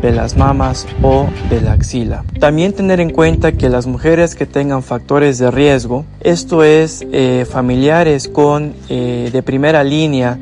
de 0.02 0.12
las 0.12 0.37
mamas 0.37 0.87
o 1.00 1.26
de 1.48 1.62
la 1.62 1.72
axila. 1.72 2.22
También 2.38 2.74
tener 2.74 3.00
en 3.00 3.08
cuenta 3.08 3.52
que 3.52 3.70
las 3.70 3.87
mujeres 3.87 4.34
que 4.34 4.44
tengan 4.44 4.82
factores 4.82 5.38
de 5.38 5.50
riesgo, 5.50 6.04
esto 6.20 6.64
es 6.64 7.02
eh, 7.12 7.46
familiares 7.50 8.28
con 8.28 8.74
eh, 8.90 9.30
de 9.32 9.42
primera 9.42 9.82
línea 9.84 10.38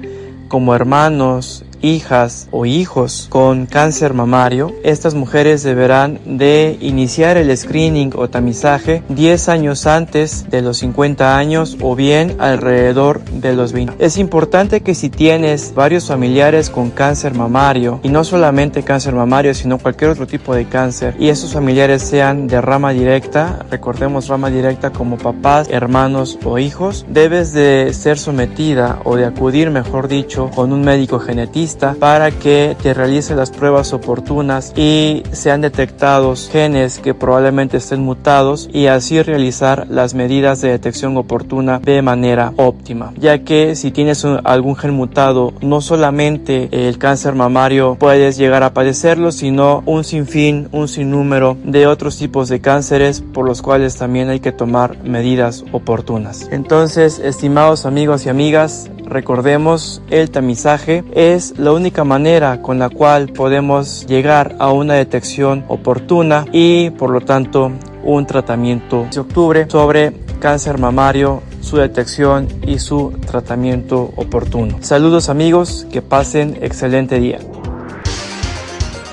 como 0.48 0.74
hermanos, 0.74 1.64
hijas 1.82 2.48
o 2.50 2.66
hijos 2.66 3.26
con 3.30 3.66
cáncer 3.66 4.14
mamario, 4.14 4.72
estas 4.82 5.14
mujeres 5.14 5.62
deberán 5.62 6.18
de 6.24 6.76
iniciar 6.80 7.36
el 7.36 7.54
screening 7.56 8.12
o 8.16 8.28
tamizaje 8.28 9.02
10 9.08 9.48
años 9.48 9.86
antes 9.86 10.48
de 10.50 10.62
los 10.62 10.78
50 10.78 11.36
años 11.36 11.76
o 11.80 11.94
bien 11.94 12.36
alrededor 12.38 13.24
de 13.24 13.54
los 13.54 13.72
20. 13.72 13.94
Es 13.98 14.18
importante 14.18 14.80
que 14.80 14.94
si 14.94 15.10
tienes 15.10 15.74
varios 15.74 16.06
familiares 16.06 16.70
con 16.70 16.90
cáncer 16.90 17.34
mamario 17.34 18.00
y 18.02 18.08
no 18.08 18.24
solamente 18.24 18.82
cáncer 18.82 19.14
mamario 19.14 19.54
sino 19.54 19.78
cualquier 19.78 20.10
otro 20.10 20.26
tipo 20.26 20.54
de 20.54 20.66
cáncer 20.66 21.14
y 21.18 21.28
esos 21.28 21.52
familiares 21.52 22.02
sean 22.02 22.46
de 22.46 22.60
rama 22.60 22.92
directa, 22.92 23.64
recordemos 23.70 24.28
rama 24.28 24.50
directa 24.50 24.90
como 24.90 25.18
papás, 25.18 25.68
hermanos 25.70 26.38
o 26.44 26.58
hijos, 26.58 27.04
debes 27.08 27.52
de 27.52 27.92
ser 27.92 28.18
sometida 28.18 29.00
o 29.04 29.16
de 29.16 29.26
acudir 29.26 29.70
mejor 29.70 30.08
dicho 30.08 30.50
con 30.54 30.72
un 30.72 30.82
médico 30.82 31.18
genetista 31.18 31.65
para 31.98 32.30
que 32.30 32.76
te 32.80 32.94
realice 32.94 33.34
las 33.34 33.50
pruebas 33.50 33.92
oportunas 33.92 34.72
y 34.76 35.24
sean 35.32 35.62
detectados 35.62 36.48
genes 36.50 37.00
que 37.00 37.12
probablemente 37.12 37.78
estén 37.78 38.02
mutados 38.02 38.68
y 38.72 38.86
así 38.86 39.20
realizar 39.20 39.86
las 39.90 40.14
medidas 40.14 40.60
de 40.60 40.68
detección 40.68 41.16
oportuna 41.16 41.80
de 41.80 42.02
manera 42.02 42.52
óptima, 42.56 43.12
ya 43.16 43.40
que 43.40 43.74
si 43.74 43.90
tienes 43.90 44.24
algún 44.44 44.76
gen 44.76 44.94
mutado, 44.94 45.52
no 45.60 45.80
solamente 45.80 46.68
el 46.70 46.98
cáncer 46.98 47.34
mamario 47.34 47.96
puedes 47.98 48.36
llegar 48.36 48.62
a 48.62 48.72
padecerlo, 48.72 49.32
sino 49.32 49.82
un 49.86 50.04
sinfín, 50.04 50.68
un 50.70 50.86
sinnúmero 50.86 51.56
de 51.64 51.88
otros 51.88 52.16
tipos 52.16 52.48
de 52.48 52.60
cánceres 52.60 53.22
por 53.34 53.44
los 53.44 53.60
cuales 53.60 53.96
también 53.96 54.28
hay 54.28 54.38
que 54.38 54.52
tomar 54.52 55.02
medidas 55.02 55.64
oportunas. 55.72 56.48
Entonces, 56.52 57.18
estimados 57.18 57.86
amigos 57.86 58.24
y 58.26 58.28
amigas, 58.28 58.88
recordemos 59.06 60.02
el 60.10 60.30
tamizaje 60.30 61.04
es 61.14 61.55
la 61.58 61.72
única 61.72 62.04
manera 62.04 62.60
con 62.60 62.78
la 62.78 62.90
cual 62.90 63.28
podemos 63.28 64.06
llegar 64.06 64.56
a 64.58 64.72
una 64.72 64.94
detección 64.94 65.64
oportuna 65.68 66.44
y 66.52 66.90
por 66.90 67.10
lo 67.10 67.20
tanto 67.20 67.72
un 68.04 68.26
tratamiento 68.26 69.06
de 69.12 69.20
octubre 69.20 69.66
sobre 69.68 70.12
cáncer 70.38 70.78
mamario 70.78 71.42
su 71.60 71.78
detección 71.78 72.46
y 72.66 72.78
su 72.78 73.12
tratamiento 73.26 74.12
oportuno. 74.16 74.78
Saludos 74.82 75.28
amigos, 75.28 75.86
que 75.90 76.02
pasen 76.02 76.58
excelente 76.60 77.18
día. 77.18 77.38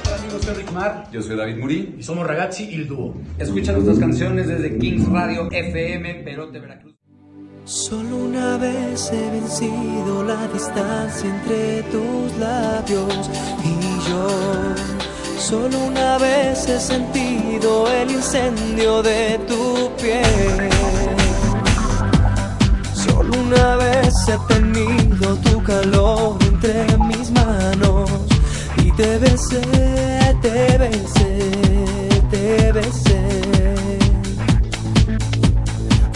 Hola 0.06 0.16
amigos, 0.20 0.44
soy 0.44 0.56
Rick 0.56 0.72
Mar. 0.72 1.08
Yo 1.12 1.22
soy 1.22 1.36
David 1.36 1.58
Muri. 1.58 1.96
Y 1.98 2.04
somos 2.04 2.28
Ragazzi 2.28 2.70
Il 2.72 2.88
Duo. 2.88 3.16
Escucha 3.40 3.72
nuestras 3.72 3.98
canciones 3.98 4.48
desde 4.48 4.78
Kings 4.78 5.10
Radio 5.10 5.50
FM, 5.50 6.16
Perote, 6.26 6.60
Veracruz. 6.60 6.94
Solo 7.66 8.18
una 8.18 8.58
vez 8.58 9.10
he 9.14 9.32
vencido 9.32 10.22
la 10.26 10.48
distancia 10.48 11.30
entre 11.30 11.84
tus 11.84 12.38
labios 12.38 13.30
y 13.64 14.10
yo. 14.10 14.28
Solo 15.40 15.78
una 15.86 16.18
vez 16.18 16.68
he 16.68 16.78
sentido 16.78 17.88
el 17.90 18.12
incendio 18.12 19.02
de 19.02 19.40
tu 19.48 19.90
piel. 19.96 20.70
Solo 22.94 23.32
una 23.40 23.78
vez 23.78 24.14
he 24.28 24.54
tenido 24.54 25.36
tu 25.38 25.64
calor 25.64 26.38
entre 26.42 26.86
mis 26.98 27.32
manos 27.32 28.10
y 28.76 28.92
te 28.92 29.18
besé, 29.20 29.62
te 30.42 30.78
besé, 30.78 31.50
te 32.30 32.72
besé. 32.74 33.24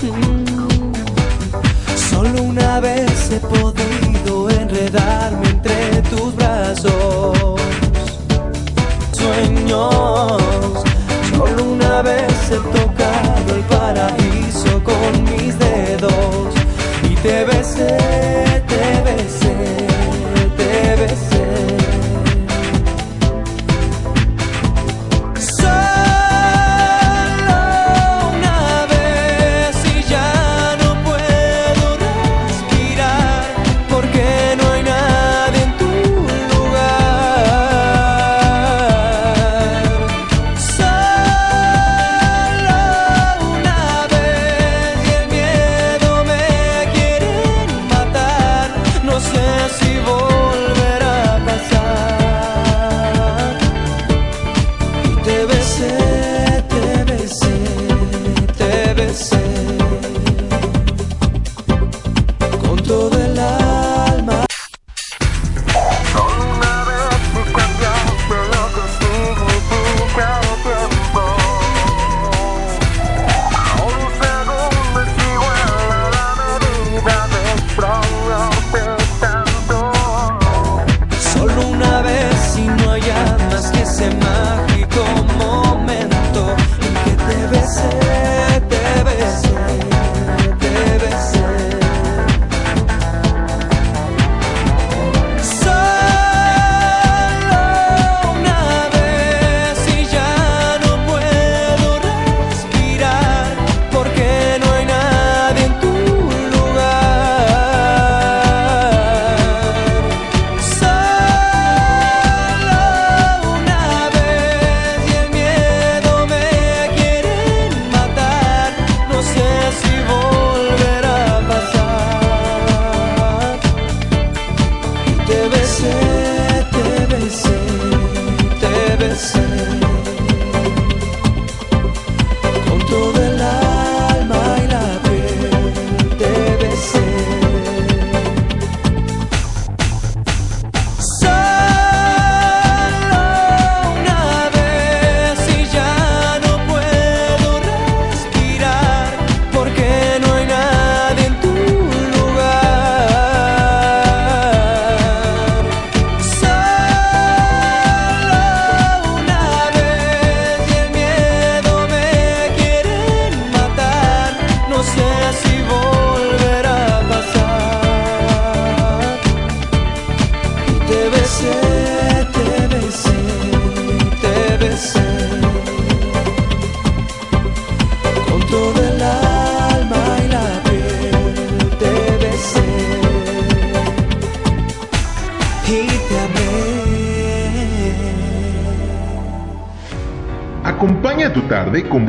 Mm. 0.04 0.57
Solo 2.28 2.44
una 2.44 2.82
vez 2.82 3.32
he 3.32 3.40
podido 3.40 4.50
enredarme 4.50 5.48
entre 5.48 6.02
tus 6.10 6.36
brazos. 6.36 7.62
Sueños, 9.14 10.84
solo 11.32 11.64
una 11.64 12.02
vez 12.02 12.52
he 12.52 12.58
tocado 12.58 13.56
el 13.56 13.62
paraíso 13.70 14.84
con 14.84 15.07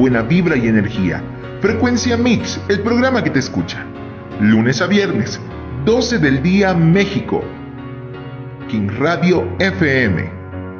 buena 0.08 0.22
vibra 0.22 0.56
y 0.56 0.66
energía. 0.66 1.22
Frecuencia 1.60 2.16
Mix, 2.16 2.58
el 2.70 2.80
programa 2.80 3.22
que 3.22 3.28
te 3.28 3.40
escucha. 3.40 3.84
Lunes 4.40 4.80
a 4.80 4.86
viernes, 4.86 5.38
12 5.84 6.18
del 6.18 6.42
día 6.42 6.72
México. 6.72 7.44
King 8.70 8.88
Radio 8.98 9.46
FM, 9.58 10.30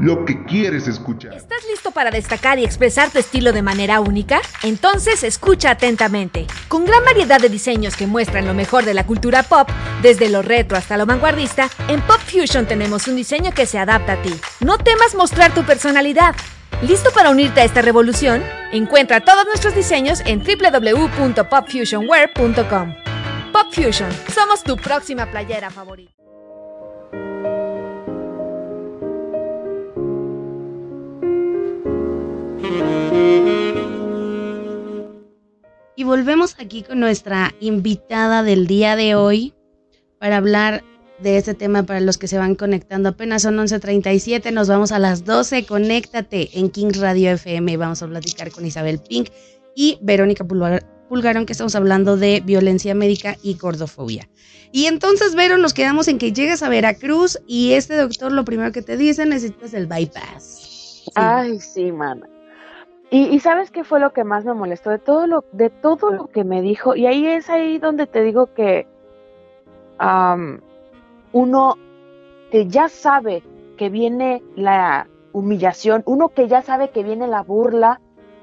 lo 0.00 0.24
que 0.24 0.42
quieres 0.46 0.88
escuchar. 0.88 1.34
¿Estás 1.34 1.58
listo 1.70 1.90
para 1.90 2.10
destacar 2.10 2.58
y 2.58 2.64
expresar 2.64 3.10
tu 3.10 3.18
estilo 3.18 3.52
de 3.52 3.60
manera 3.60 4.00
única? 4.00 4.40
Entonces 4.62 5.22
escucha 5.22 5.72
atentamente. 5.72 6.46
Con 6.68 6.86
gran 6.86 7.04
variedad 7.04 7.38
de 7.38 7.50
diseños 7.50 7.96
que 7.96 8.06
muestran 8.06 8.46
lo 8.46 8.54
mejor 8.54 8.86
de 8.86 8.94
la 8.94 9.04
cultura 9.04 9.42
pop, 9.42 9.68
desde 10.00 10.30
lo 10.30 10.40
retro 10.40 10.78
hasta 10.78 10.96
lo 10.96 11.04
vanguardista, 11.04 11.68
en 11.88 12.00
Pop 12.00 12.20
Fusion 12.20 12.64
tenemos 12.64 13.06
un 13.08 13.16
diseño 13.16 13.52
que 13.52 13.66
se 13.66 13.78
adapta 13.78 14.14
a 14.14 14.22
ti. 14.22 14.34
No 14.60 14.78
temas 14.78 15.14
mostrar 15.14 15.52
tu 15.52 15.64
personalidad. 15.64 16.34
¿Listo 16.82 17.10
para 17.12 17.30
unirte 17.30 17.60
a 17.60 17.64
esta 17.64 17.82
revolución? 17.82 18.40
Encuentra 18.70 19.18
todos 19.20 19.44
nuestros 19.46 19.74
diseños 19.74 20.20
en 20.24 20.44
www.popfusionwear.com. 20.44 22.94
Pop 23.52 23.66
Fusion, 23.72 24.12
somos 24.32 24.62
tu 24.62 24.76
próxima 24.76 25.28
playera 25.28 25.70
favorita. 25.70 26.12
Y 35.96 36.04
volvemos 36.04 36.54
aquí 36.60 36.84
con 36.84 37.00
nuestra 37.00 37.52
invitada 37.58 38.44
del 38.44 38.68
día 38.68 38.94
de 38.94 39.16
hoy 39.16 39.52
para 40.20 40.36
hablar 40.36 40.84
de 41.20 41.36
este 41.36 41.54
tema 41.54 41.82
para 41.82 42.00
los 42.00 42.18
que 42.18 42.28
se 42.28 42.38
van 42.38 42.54
conectando. 42.54 43.10
Apenas 43.10 43.42
son 43.42 43.56
11.37, 43.56 44.52
nos 44.52 44.68
vamos 44.68 44.92
a 44.92 44.98
las 44.98 45.24
12. 45.24 45.66
Conéctate 45.66 46.50
en 46.58 46.70
Kings 46.70 46.98
Radio 46.98 47.32
FM. 47.32 47.76
Vamos 47.76 48.02
a 48.02 48.06
platicar 48.06 48.50
con 48.50 48.64
Isabel 48.64 49.00
Pink 49.00 49.30
y 49.74 49.98
Verónica 50.00 50.44
Pulgar- 50.44 50.84
Pulgarón, 51.08 51.46
que 51.46 51.52
estamos 51.52 51.74
hablando 51.74 52.16
de 52.16 52.42
violencia 52.44 52.94
médica 52.94 53.36
y 53.42 53.54
gordofobia. 53.54 54.28
Y 54.72 54.86
entonces, 54.86 55.34
Vero, 55.34 55.56
nos 55.56 55.72
quedamos 55.72 56.08
en 56.08 56.18
que 56.18 56.32
llegas 56.32 56.62
a 56.62 56.68
Veracruz 56.68 57.38
y 57.46 57.72
este 57.72 57.96
doctor 57.96 58.30
lo 58.32 58.44
primero 58.44 58.70
que 58.72 58.82
te 58.82 58.96
dice, 58.96 59.24
necesitas 59.24 59.72
el 59.72 59.86
bypass. 59.86 61.10
Ay, 61.14 61.58
sí, 61.60 61.90
mana. 61.90 62.28
Y, 63.10 63.40
sabes 63.40 63.70
qué 63.70 63.84
fue 63.84 64.00
lo 64.00 64.12
que 64.12 64.22
más 64.22 64.44
me 64.44 64.52
molestó 64.52 64.90
de 64.90 64.98
todo 64.98 65.26
lo, 65.26 65.44
de 65.52 65.70
todo 65.70 66.10
lo 66.10 66.26
que 66.26 66.44
me 66.44 66.60
dijo, 66.60 66.94
y 66.94 67.06
ahí 67.06 67.26
es 67.26 67.48
ahí 67.48 67.78
donde 67.78 68.06
te 68.06 68.22
digo 68.22 68.52
que 68.52 68.86
uno 71.32 71.76
que 72.50 72.68
ya 72.68 72.88
sabe 72.88 73.42
que 73.76 73.88
viene 73.90 74.42
la 74.56 75.08
humillación, 75.32 76.02
uno 76.06 76.30
que 76.30 76.48
ya 76.48 76.62
sabe 76.62 76.90
que 76.90 77.02
viene 77.02 77.26
la 77.26 77.42
burla 77.42 78.00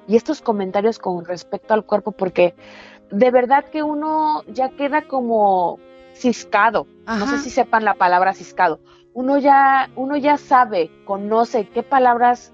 y 0.07 0.15
estos 0.15 0.41
comentarios 0.41 0.99
con 0.99 1.25
respecto 1.25 1.73
al 1.73 1.85
cuerpo, 1.85 2.11
porque 2.11 2.55
de 3.11 3.31
verdad 3.31 3.65
que 3.65 3.83
uno 3.83 4.43
ya 4.47 4.69
queda 4.69 5.07
como 5.07 5.79
ciscado. 6.13 6.87
No 7.05 7.27
sé 7.27 7.39
si 7.39 7.49
sepan 7.49 7.83
la 7.85 7.95
palabra 7.95 8.33
ciscado. 8.33 8.79
Uno 9.13 9.37
ya, 9.37 9.89
uno 9.95 10.17
ya 10.17 10.37
sabe, 10.37 10.91
conoce 11.05 11.67
qué 11.69 11.83
palabras 11.83 12.53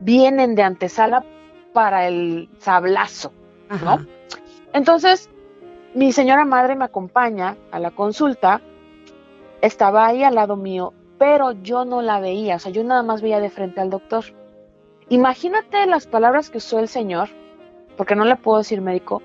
vienen 0.00 0.54
de 0.54 0.62
antesala 0.62 1.24
para 1.72 2.06
el 2.06 2.50
sablazo, 2.58 3.32
¿no? 3.84 4.04
Entonces, 4.72 5.30
mi 5.94 6.12
señora 6.12 6.44
madre 6.44 6.76
me 6.76 6.84
acompaña 6.84 7.56
a 7.70 7.78
la 7.78 7.90
consulta, 7.90 8.60
estaba 9.62 10.06
ahí 10.06 10.22
al 10.22 10.34
lado 10.34 10.56
mío, 10.56 10.92
pero 11.18 11.52
yo 11.52 11.84
no 11.84 12.02
la 12.02 12.20
veía, 12.20 12.56
o 12.56 12.58
sea, 12.58 12.72
yo 12.72 12.84
nada 12.84 13.02
más 13.02 13.22
veía 13.22 13.40
de 13.40 13.48
frente 13.48 13.80
al 13.80 13.90
doctor. 13.90 14.24
Imagínate 15.08 15.86
las 15.86 16.06
palabras 16.06 16.50
que 16.50 16.58
usó 16.58 16.80
el 16.80 16.88
señor, 16.88 17.28
porque 17.96 18.16
no 18.16 18.24
le 18.24 18.36
puedo 18.36 18.58
decir 18.58 18.80
médico, 18.80 19.22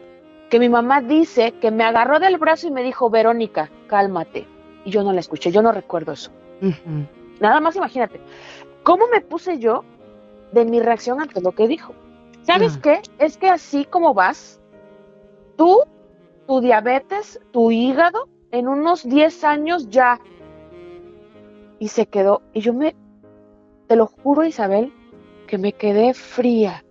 que 0.49 0.59
mi 0.59 0.69
mamá 0.69 1.01
dice 1.01 1.53
que 1.53 1.71
me 1.71 1.83
agarró 1.83 2.19
del 2.19 2.37
brazo 2.37 2.67
y 2.67 2.71
me 2.71 2.83
dijo, 2.83 3.09
Verónica, 3.09 3.69
cálmate. 3.87 4.47
Y 4.85 4.91
yo 4.91 5.03
no 5.03 5.11
la 5.11 5.19
escuché, 5.19 5.51
yo 5.51 5.61
no 5.61 5.71
recuerdo 5.71 6.13
eso. 6.13 6.31
Nada 7.39 7.59
más 7.59 7.75
imagínate. 7.75 8.21
¿Cómo 8.83 9.07
me 9.07 9.21
puse 9.21 9.59
yo 9.59 9.83
de 10.51 10.65
mi 10.65 10.79
reacción 10.79 11.19
ante 11.19 11.41
lo 11.41 11.51
que 11.51 11.67
dijo? 11.67 11.93
¿Sabes 12.43 12.77
qué? 12.77 13.01
Es 13.19 13.37
que 13.37 13.49
así 13.49 13.83
como 13.83 14.13
vas, 14.13 14.61
tú, 15.57 15.81
tu 16.47 16.61
diabetes, 16.61 17.41
tu 17.51 17.71
hígado, 17.71 18.29
en 18.51 18.67
unos 18.67 19.07
10 19.07 19.43
años 19.43 19.89
ya. 19.89 20.19
Y 21.79 21.89
se 21.89 22.07
quedó. 22.07 22.41
Y 22.53 22.61
yo 22.61 22.73
me, 22.73 22.95
te 23.87 23.95
lo 23.95 24.07
juro, 24.07 24.43
Isabel, 24.43 24.93
que 25.47 25.57
me 25.57 25.73
quedé 25.73 26.13
fría. 26.13 26.83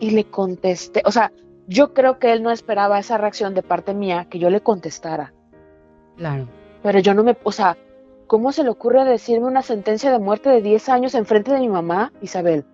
Y 0.00 0.10
le 0.10 0.24
contesté, 0.24 1.02
o 1.04 1.12
sea, 1.12 1.32
yo 1.68 1.94
creo 1.94 2.18
que 2.18 2.32
él 2.32 2.42
no 2.42 2.50
esperaba 2.50 2.98
esa 2.98 3.18
reacción 3.18 3.54
de 3.54 3.62
parte 3.62 3.94
mía, 3.94 4.26
que 4.28 4.38
yo 4.38 4.50
le 4.50 4.60
contestara. 4.60 5.32
Claro. 6.16 6.48
Pero 6.82 6.98
yo 6.98 7.14
no 7.14 7.22
me, 7.22 7.36
o 7.44 7.52
sea, 7.52 7.76
¿cómo 8.26 8.50
se 8.50 8.64
le 8.64 8.70
ocurre 8.70 9.04
decirme 9.04 9.46
una 9.46 9.62
sentencia 9.62 10.10
de 10.10 10.18
muerte 10.18 10.50
de 10.50 10.60
10 10.60 10.88
años 10.88 11.14
en 11.14 11.24
frente 11.24 11.52
de 11.52 11.60
mi 11.60 11.68
mamá, 11.68 12.12
Isabel? 12.20 12.64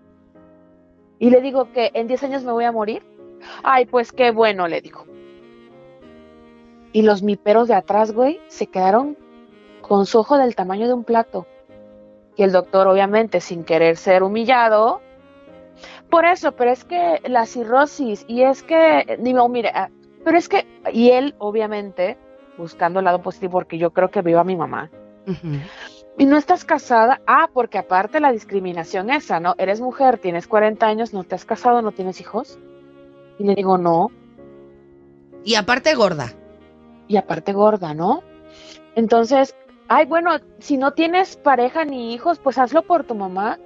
Y 1.18 1.30
le 1.30 1.42
digo 1.42 1.70
que 1.72 1.90
en 1.94 2.06
10 2.06 2.22
años 2.24 2.44
me 2.44 2.52
voy 2.52 2.64
a 2.64 2.72
morir. 2.72 3.02
Ay, 3.62 3.84
pues 3.86 4.12
qué 4.12 4.30
bueno, 4.30 4.66
le 4.66 4.80
digo. 4.80 5.04
Y 6.98 7.02
los 7.02 7.22
miperos 7.22 7.68
de 7.68 7.74
atrás, 7.74 8.10
güey, 8.10 8.40
se 8.48 8.66
quedaron 8.66 9.16
con 9.82 10.04
su 10.04 10.18
ojo 10.18 10.36
del 10.36 10.56
tamaño 10.56 10.88
de 10.88 10.94
un 10.94 11.04
plato. 11.04 11.46
Y 12.34 12.42
el 12.42 12.50
doctor, 12.50 12.88
obviamente, 12.88 13.40
sin 13.40 13.62
querer 13.62 13.96
ser 13.96 14.24
humillado, 14.24 15.00
por 16.10 16.24
eso, 16.24 16.50
pero 16.50 16.72
es 16.72 16.82
que 16.82 17.20
la 17.28 17.46
cirrosis, 17.46 18.24
y 18.26 18.42
es 18.42 18.64
que, 18.64 19.16
digo, 19.20 19.48
mire, 19.48 19.70
ah, 19.72 19.90
pero 20.24 20.38
es 20.38 20.48
que, 20.48 20.66
y 20.92 21.10
él, 21.10 21.36
obviamente, 21.38 22.18
buscando 22.56 22.98
el 22.98 23.04
lado 23.04 23.22
positivo, 23.22 23.52
porque 23.52 23.78
yo 23.78 23.92
creo 23.92 24.10
que 24.10 24.22
vio 24.22 24.40
a 24.40 24.44
mi 24.44 24.56
mamá, 24.56 24.90
y 26.18 26.26
no 26.26 26.36
estás 26.36 26.64
casada, 26.64 27.20
ah, 27.28 27.48
porque 27.54 27.78
aparte 27.78 28.18
la 28.18 28.32
discriminación 28.32 29.08
esa, 29.08 29.38
¿no? 29.38 29.54
Eres 29.56 29.80
mujer, 29.80 30.18
tienes 30.18 30.48
40 30.48 30.84
años, 30.84 31.14
no 31.14 31.22
te 31.22 31.36
has 31.36 31.44
casado, 31.44 31.80
no 31.80 31.92
tienes 31.92 32.20
hijos. 32.20 32.58
Y 33.38 33.44
le 33.44 33.54
digo, 33.54 33.78
no. 33.78 34.10
Y 35.44 35.54
aparte 35.54 35.94
gorda. 35.94 36.32
Y 37.08 37.16
aparte 37.16 37.52
gorda, 37.52 37.94
¿no? 37.94 38.22
Entonces, 38.94 39.54
ay, 39.88 40.06
bueno, 40.06 40.38
si 40.58 40.76
no 40.76 40.92
tienes 40.92 41.36
pareja 41.36 41.84
ni 41.84 42.14
hijos, 42.14 42.38
pues 42.38 42.58
hazlo 42.58 42.82
por 42.82 43.04
tu 43.04 43.14
mamá. 43.14 43.58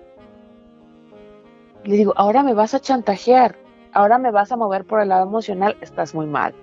Le 1.85 1.97
digo, 1.97 2.13
ahora 2.17 2.43
me 2.43 2.55
vas 2.55 2.75
a 2.75 2.81
chantajear, 2.81 3.57
ahora 3.93 4.19
me 4.19 4.31
vas 4.31 4.53
a 4.53 4.57
mover 4.57 4.85
por 4.85 5.01
el 5.01 5.09
lado 5.09 5.25
emocional, 5.25 5.77
estás 5.81 6.15
muy 6.15 6.27
mal. 6.27 6.55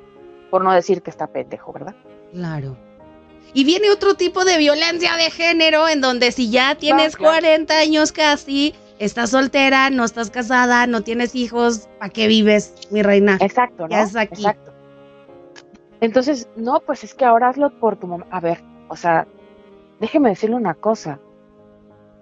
Por 0.50 0.64
no 0.64 0.72
decir 0.72 1.02
que 1.02 1.10
está 1.10 1.28
pendejo, 1.28 1.74
¿verdad? 1.74 1.96
Claro. 2.32 2.78
Y 3.54 3.64
viene 3.64 3.92
otro 3.92 4.14
tipo 4.14 4.46
de 4.46 4.58
violencia 4.58 5.16
de 5.16 5.30
género 5.32 5.88
en 5.88 6.02
donde 6.02 6.32
si 6.32 6.50
ya 6.50 6.76
tienes 6.76 7.16
claro. 7.16 7.34
40 7.34 7.78
años 7.78 8.12
casi, 8.12 8.76
estás 9.00 9.32
soltera, 9.32 9.90
no 9.90 10.06
estás 10.06 10.30
casada, 10.30 10.86
no 10.88 11.02
tienes 11.02 11.36
hijos, 11.36 11.90
¿para 12.00 12.12
qué 12.12 12.28
vives, 12.28 12.74
mi 12.92 13.02
reina? 13.02 13.38
Exacto, 13.42 13.84
¿no? 13.84 13.90
Ya 13.90 14.04
es 14.04 14.16
aquí. 14.16 14.42
Exacto. 14.42 14.69
Entonces, 16.02 16.48
no, 16.56 16.80
pues 16.82 17.04
es 17.04 17.14
que 17.14 17.26
ahora 17.26 17.50
hazlo 17.50 17.72
por 17.80 17.98
tu 17.98 18.08
mamá. 18.08 18.26
A 18.32 18.40
ver, 18.40 18.62
o 18.88 18.96
sea, 18.96 19.28
déjeme 20.00 20.30
decirle 20.30 20.56
una 20.56 20.74
cosa. 20.74 21.20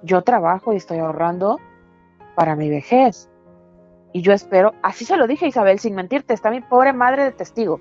Yo 0.04 0.22
trabajo 0.24 0.74
y 0.74 0.78
estoy 0.78 0.98
ahorrando 1.00 1.60
para 2.36 2.56
mi 2.56 2.70
vejez. 2.70 3.30
Y 4.14 4.22
yo 4.22 4.34
espero, 4.34 4.74
así 4.82 5.06
se 5.06 5.18
lo 5.18 5.28
dije 5.28 5.46
a 5.46 5.50
Isabel, 5.50 5.80
sin 5.80 5.94
mentirte, 5.96 6.34
está 6.34 6.50
mi 6.50 6.62
pobre 6.62 6.94
madre 6.94 7.24
de 7.24 7.32
testigo. 7.32 7.80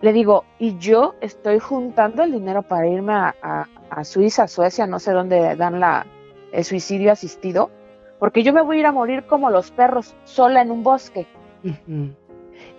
Le 0.00 0.12
digo, 0.12 0.44
y 0.58 0.76
yo 0.78 1.14
estoy 1.20 1.58
juntando 1.58 2.22
el 2.22 2.32
dinero 2.32 2.62
para 2.62 2.86
irme 2.86 3.12
a, 3.12 3.34
a- 3.42 3.68
a 3.90 4.04
Suiza, 4.04 4.46
Suecia, 4.48 4.86
no 4.86 4.98
sé 4.98 5.12
dónde 5.12 5.56
dan 5.56 5.80
la, 5.80 6.06
el 6.52 6.64
suicidio 6.64 7.12
asistido, 7.12 7.70
porque 8.18 8.42
yo 8.42 8.52
me 8.52 8.62
voy 8.62 8.76
a 8.76 8.80
ir 8.80 8.86
a 8.86 8.92
morir 8.92 9.24
como 9.26 9.50
los 9.50 9.70
perros, 9.70 10.14
sola 10.24 10.62
en 10.62 10.70
un 10.70 10.82
bosque. 10.82 11.26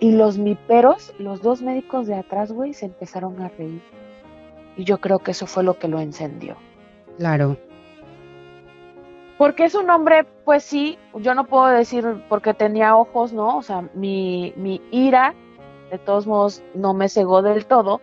Y 0.00 0.12
los 0.12 0.38
miperos, 0.38 1.14
los 1.18 1.42
dos 1.42 1.62
médicos 1.62 2.06
de 2.06 2.14
atrás, 2.14 2.52
güey, 2.52 2.74
se 2.74 2.86
empezaron 2.86 3.40
a 3.40 3.48
reír. 3.48 3.82
Y 4.76 4.84
yo 4.84 4.98
creo 4.98 5.18
que 5.18 5.30
eso 5.30 5.46
fue 5.46 5.62
lo 5.62 5.78
que 5.78 5.88
lo 5.88 6.00
encendió. 6.00 6.56
Claro. 7.16 7.56
Porque 9.38 9.64
es 9.64 9.74
un 9.74 9.90
hombre, 9.90 10.24
pues 10.44 10.62
sí, 10.64 10.98
yo 11.14 11.34
no 11.34 11.46
puedo 11.46 11.66
decir 11.66 12.04
porque 12.28 12.54
tenía 12.54 12.96
ojos, 12.96 13.32
¿no? 13.32 13.58
O 13.58 13.62
sea, 13.62 13.88
mi, 13.94 14.52
mi 14.56 14.80
ira, 14.90 15.34
de 15.90 15.98
todos 15.98 16.26
modos, 16.26 16.62
no 16.74 16.94
me 16.94 17.08
cegó 17.08 17.42
del 17.42 17.66
todo. 17.66 18.00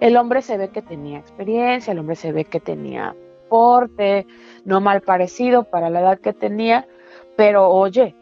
El 0.00 0.16
hombre 0.16 0.42
se 0.42 0.56
ve 0.56 0.68
que 0.68 0.82
tenía 0.82 1.18
experiencia, 1.18 1.92
el 1.92 1.98
hombre 1.98 2.16
se 2.16 2.32
ve 2.32 2.44
que 2.44 2.60
tenía 2.60 3.14
porte, 3.48 4.26
no 4.64 4.80
mal 4.80 5.00
parecido 5.00 5.64
para 5.64 5.90
la 5.90 6.00
edad 6.00 6.18
que 6.18 6.32
tenía, 6.32 6.86
pero 7.36 7.68
oye, 7.68 8.14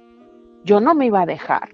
yo 0.65 0.81
no 0.81 0.95
me 0.95 1.07
iba 1.07 1.23
a 1.23 1.27
dejar. 1.27 1.74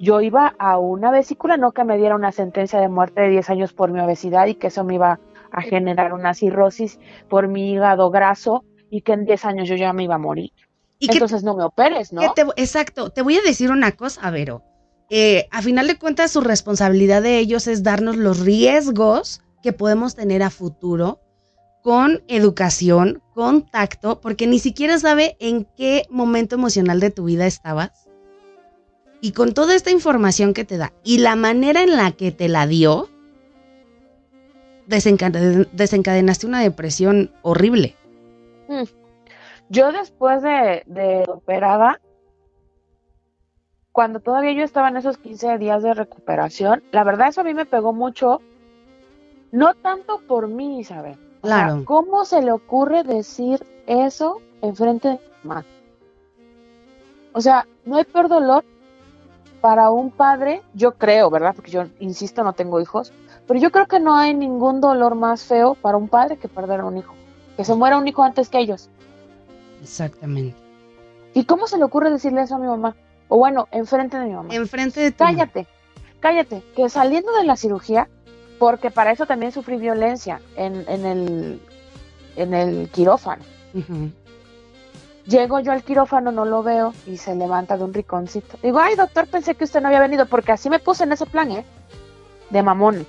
Yo 0.00 0.20
iba 0.20 0.54
a 0.58 0.78
una 0.78 1.10
vesícula, 1.10 1.56
no 1.56 1.72
que 1.72 1.84
me 1.84 1.96
diera 1.98 2.14
una 2.14 2.32
sentencia 2.32 2.80
de 2.80 2.88
muerte 2.88 3.22
de 3.22 3.28
10 3.30 3.50
años 3.50 3.72
por 3.72 3.90
mi 3.90 4.00
obesidad 4.00 4.46
y 4.46 4.54
que 4.54 4.68
eso 4.68 4.84
me 4.84 4.94
iba 4.94 5.18
a 5.50 5.62
generar 5.62 6.12
una 6.12 6.34
cirrosis 6.34 6.98
por 7.28 7.48
mi 7.48 7.72
hígado 7.72 8.10
graso 8.10 8.64
y 8.90 9.00
que 9.00 9.12
en 9.12 9.24
10 9.24 9.44
años 9.44 9.68
yo 9.68 9.74
ya 9.74 9.92
me 9.92 10.04
iba 10.04 10.14
a 10.14 10.18
morir. 10.18 10.52
Y 11.00 11.06
que- 11.08 11.14
Entonces 11.14 11.42
no 11.42 11.56
me 11.56 11.64
operes, 11.64 12.12
¿no? 12.12 12.32
te- 12.34 12.44
exacto, 12.56 13.10
te 13.10 13.22
voy 13.22 13.36
a 13.38 13.42
decir 13.42 13.70
una 13.70 13.92
cosa, 13.92 14.30
Vero. 14.30 14.62
Eh, 15.10 15.48
a 15.50 15.62
final 15.62 15.86
de 15.86 15.98
cuentas, 15.98 16.30
su 16.32 16.42
responsabilidad 16.42 17.22
de 17.22 17.38
ellos 17.38 17.66
es 17.66 17.82
darnos 17.82 18.16
los 18.16 18.40
riesgos 18.40 19.40
que 19.62 19.72
podemos 19.72 20.14
tener 20.14 20.42
a 20.42 20.50
futuro 20.50 21.20
con 21.82 22.22
educación, 22.28 23.22
con 23.34 23.64
tacto, 23.64 24.20
porque 24.20 24.46
ni 24.46 24.58
siquiera 24.58 24.98
sabe 24.98 25.36
en 25.40 25.66
qué 25.76 26.04
momento 26.10 26.56
emocional 26.56 27.00
de 27.00 27.10
tu 27.10 27.24
vida 27.24 27.46
estabas. 27.46 28.07
Y 29.20 29.32
con 29.32 29.52
toda 29.52 29.74
esta 29.74 29.90
información 29.90 30.54
que 30.54 30.64
te 30.64 30.76
da 30.78 30.92
y 31.02 31.18
la 31.18 31.34
manera 31.36 31.82
en 31.82 31.96
la 31.96 32.12
que 32.12 32.30
te 32.30 32.48
la 32.48 32.66
dio, 32.66 33.08
desencaden- 34.86 35.68
desencadenaste 35.72 36.46
una 36.46 36.60
depresión 36.60 37.32
horrible. 37.42 37.96
Mm. 38.68 38.84
Yo 39.70 39.92
después 39.92 40.42
de, 40.42 40.82
de 40.86 41.24
operada, 41.28 42.00
cuando 43.92 44.20
todavía 44.20 44.52
yo 44.52 44.62
estaba 44.62 44.88
en 44.88 44.96
esos 44.96 45.18
15 45.18 45.58
días 45.58 45.82
de 45.82 45.94
recuperación, 45.94 46.82
la 46.92 47.04
verdad 47.04 47.28
eso 47.28 47.40
a 47.40 47.44
mí 47.44 47.52
me 47.54 47.66
pegó 47.66 47.92
mucho, 47.92 48.40
no 49.50 49.74
tanto 49.74 50.20
por 50.26 50.48
mí, 50.48 50.80
Isabel. 50.80 51.18
O 51.42 51.46
sea, 51.46 51.66
Claro. 51.66 51.84
¿Cómo 51.84 52.24
se 52.24 52.42
le 52.42 52.52
ocurre 52.52 53.02
decir 53.02 53.64
eso 53.86 54.40
enfrente 54.62 55.08
de 55.08 55.14
mi 55.14 55.20
mamá? 55.48 55.64
O 57.32 57.40
sea, 57.40 57.66
no 57.84 57.96
hay 57.96 58.04
peor 58.04 58.28
dolor 58.28 58.64
para 59.60 59.90
un 59.90 60.10
padre, 60.10 60.62
yo 60.74 60.92
creo, 60.92 61.30
¿verdad? 61.30 61.54
Porque 61.54 61.70
yo, 61.70 61.84
insisto, 62.00 62.42
no 62.44 62.52
tengo 62.52 62.80
hijos, 62.80 63.12
pero 63.46 63.60
yo 63.60 63.70
creo 63.70 63.86
que 63.86 64.00
no 64.00 64.16
hay 64.16 64.34
ningún 64.34 64.80
dolor 64.80 65.14
más 65.14 65.44
feo 65.44 65.74
para 65.74 65.96
un 65.96 66.08
padre 66.08 66.36
que 66.36 66.48
perder 66.48 66.80
a 66.80 66.84
un 66.84 66.98
hijo, 66.98 67.14
que 67.56 67.64
se 67.64 67.74
muera 67.74 67.98
un 67.98 68.06
hijo 68.06 68.22
antes 68.22 68.48
que 68.48 68.58
ellos. 68.58 68.88
Exactamente. 69.82 70.56
¿Y 71.34 71.44
cómo 71.44 71.66
se 71.66 71.78
le 71.78 71.84
ocurre 71.84 72.10
decirle 72.10 72.42
eso 72.42 72.56
a 72.56 72.58
mi 72.58 72.66
mamá? 72.66 72.96
O 73.28 73.38
bueno, 73.38 73.68
enfrente 73.70 74.18
de 74.18 74.26
mi 74.26 74.32
mamá. 74.34 74.54
Enfrente 74.54 75.00
de 75.00 75.12
tu 75.12 75.18
Cállate, 75.18 75.66
cállate, 76.20 76.62
que 76.74 76.88
saliendo 76.88 77.32
de 77.32 77.44
la 77.44 77.56
cirugía, 77.56 78.08
porque 78.58 78.90
para 78.90 79.12
eso 79.12 79.26
también 79.26 79.52
sufrí 79.52 79.76
violencia 79.76 80.40
en, 80.56 80.84
en 80.88 81.06
el, 81.06 81.60
en 82.36 82.54
el 82.54 82.88
quirófano. 82.90 83.42
Ujú. 83.74 84.10
Llego 85.28 85.60
yo 85.60 85.72
al 85.72 85.82
quirófano, 85.82 86.32
no 86.32 86.46
lo 86.46 86.62
veo 86.62 86.94
y 87.06 87.18
se 87.18 87.34
levanta 87.34 87.76
de 87.76 87.84
un 87.84 87.92
riconcito. 87.92 88.56
Digo, 88.62 88.80
ay 88.80 88.94
doctor, 88.96 89.26
pensé 89.26 89.54
que 89.54 89.64
usted 89.64 89.82
no 89.82 89.88
había 89.88 90.00
venido, 90.00 90.24
porque 90.26 90.52
así 90.52 90.70
me 90.70 90.78
puse 90.78 91.04
en 91.04 91.12
ese 91.12 91.26
plan, 91.26 91.50
¿eh? 91.50 91.66
De 92.48 92.62
mamón. 92.62 93.06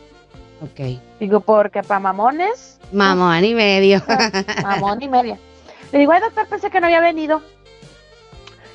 Ok. 0.61 0.99
Digo, 1.19 1.39
porque 1.39 1.81
para 1.81 2.01
mamones, 2.01 2.77
Mamón 2.91 3.45
y 3.45 3.53
medio. 3.53 4.01
mamón 4.63 5.01
y 5.01 5.07
media. 5.07 5.37
Le 5.91 5.99
digo, 5.99 6.11
ay 6.11 6.21
doctor, 6.21 6.47
pensé 6.47 6.69
que 6.69 6.81
no 6.81 6.87
había 6.87 6.99
venido. 6.99 7.41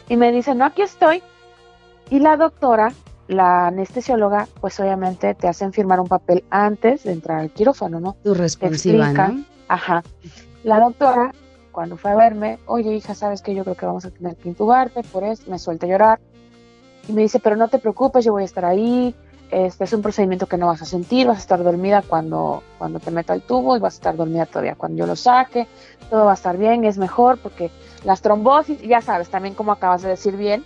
Y 0.09 0.17
me 0.17 0.33
dice, 0.33 0.55
no, 0.55 0.65
aquí 0.65 0.83
estoy. 0.83 1.23
Y 2.11 2.21
la 2.21 2.37
doctora, 2.37 2.93
la 3.29 3.67
anestesióloga, 3.67 4.49
pues 4.61 4.79
obviamente 4.81 5.35
te 5.35 5.49
hacen 5.49 5.73
firmar 5.73 6.01
un 6.01 6.09
papel 6.09 6.45
antes 6.51 7.05
de 7.05 7.13
entrar 7.13 7.41
al 7.41 7.51
quirófano, 7.51 8.01
¿no? 8.01 8.17
Tu 8.23 8.33
Te 8.33 8.39
responsiva. 8.39 9.13
Ajá. 9.69 10.03
La 10.63 10.81
doctora, 10.81 11.33
cuando 11.75 11.97
fue 11.97 12.13
a 12.13 12.17
verme, 12.17 12.59
oye 12.67 12.95
hija, 12.95 13.15
sabes 13.15 13.43
que 13.43 13.55
yo 13.55 13.65
creo 13.65 13.77
que 13.77 13.85
vamos 13.85 14.05
a 14.05 14.11
tener 14.11 14.37
que 14.37 14.49
intubarte, 14.49 15.03
por 15.03 15.25
eso 15.25 15.43
me 15.51 15.59
suelta 15.59 15.87
a 15.87 15.89
llorar. 15.89 16.21
Y 17.09 17.13
me 17.13 17.23
dice, 17.23 17.41
pero 17.41 17.57
no 17.57 17.69
te 17.69 17.79
preocupes, 17.79 18.25
yo 18.25 18.33
voy 18.33 18.43
a 18.43 18.47
estar 18.47 18.65
ahí. 18.65 19.15
Este 19.51 19.85
es 19.85 19.93
un 19.93 20.01
procedimiento 20.01 20.47
que 20.47 20.57
no 20.57 20.69
vas 20.69 20.81
a 20.81 20.87
sentir, 20.87 21.27
vas 21.27 21.37
a 21.37 21.41
estar 21.41 21.63
dormida 21.63 22.03
cuando, 22.03 22.63
cuando 22.79 22.99
te 22.99 23.11
meta 23.11 23.35
el 23.35 23.43
tubo 23.43 23.77
y 23.77 23.81
vas 23.81 23.95
a 23.95 23.97
estar 23.97 24.17
dormida 24.17 24.47
todavía 24.47 24.75
cuando 24.75 24.99
yo 24.99 25.07
lo 25.07 25.17
saque. 25.17 25.67
Todo 26.09 26.25
va 26.25 26.31
a 26.31 26.35
estar 26.35 26.57
bien, 26.57 26.85
es 26.85 26.97
mejor 26.97 27.39
porque 27.39 27.71
las 28.05 28.23
trombosis, 28.23 28.81
ya 28.81 29.03
sabes, 29.03 29.29
también 29.29 29.55
como 29.55 29.73
acabas 29.73 30.03
de 30.03 30.11
decir 30.11 30.37
bien, 30.37 30.65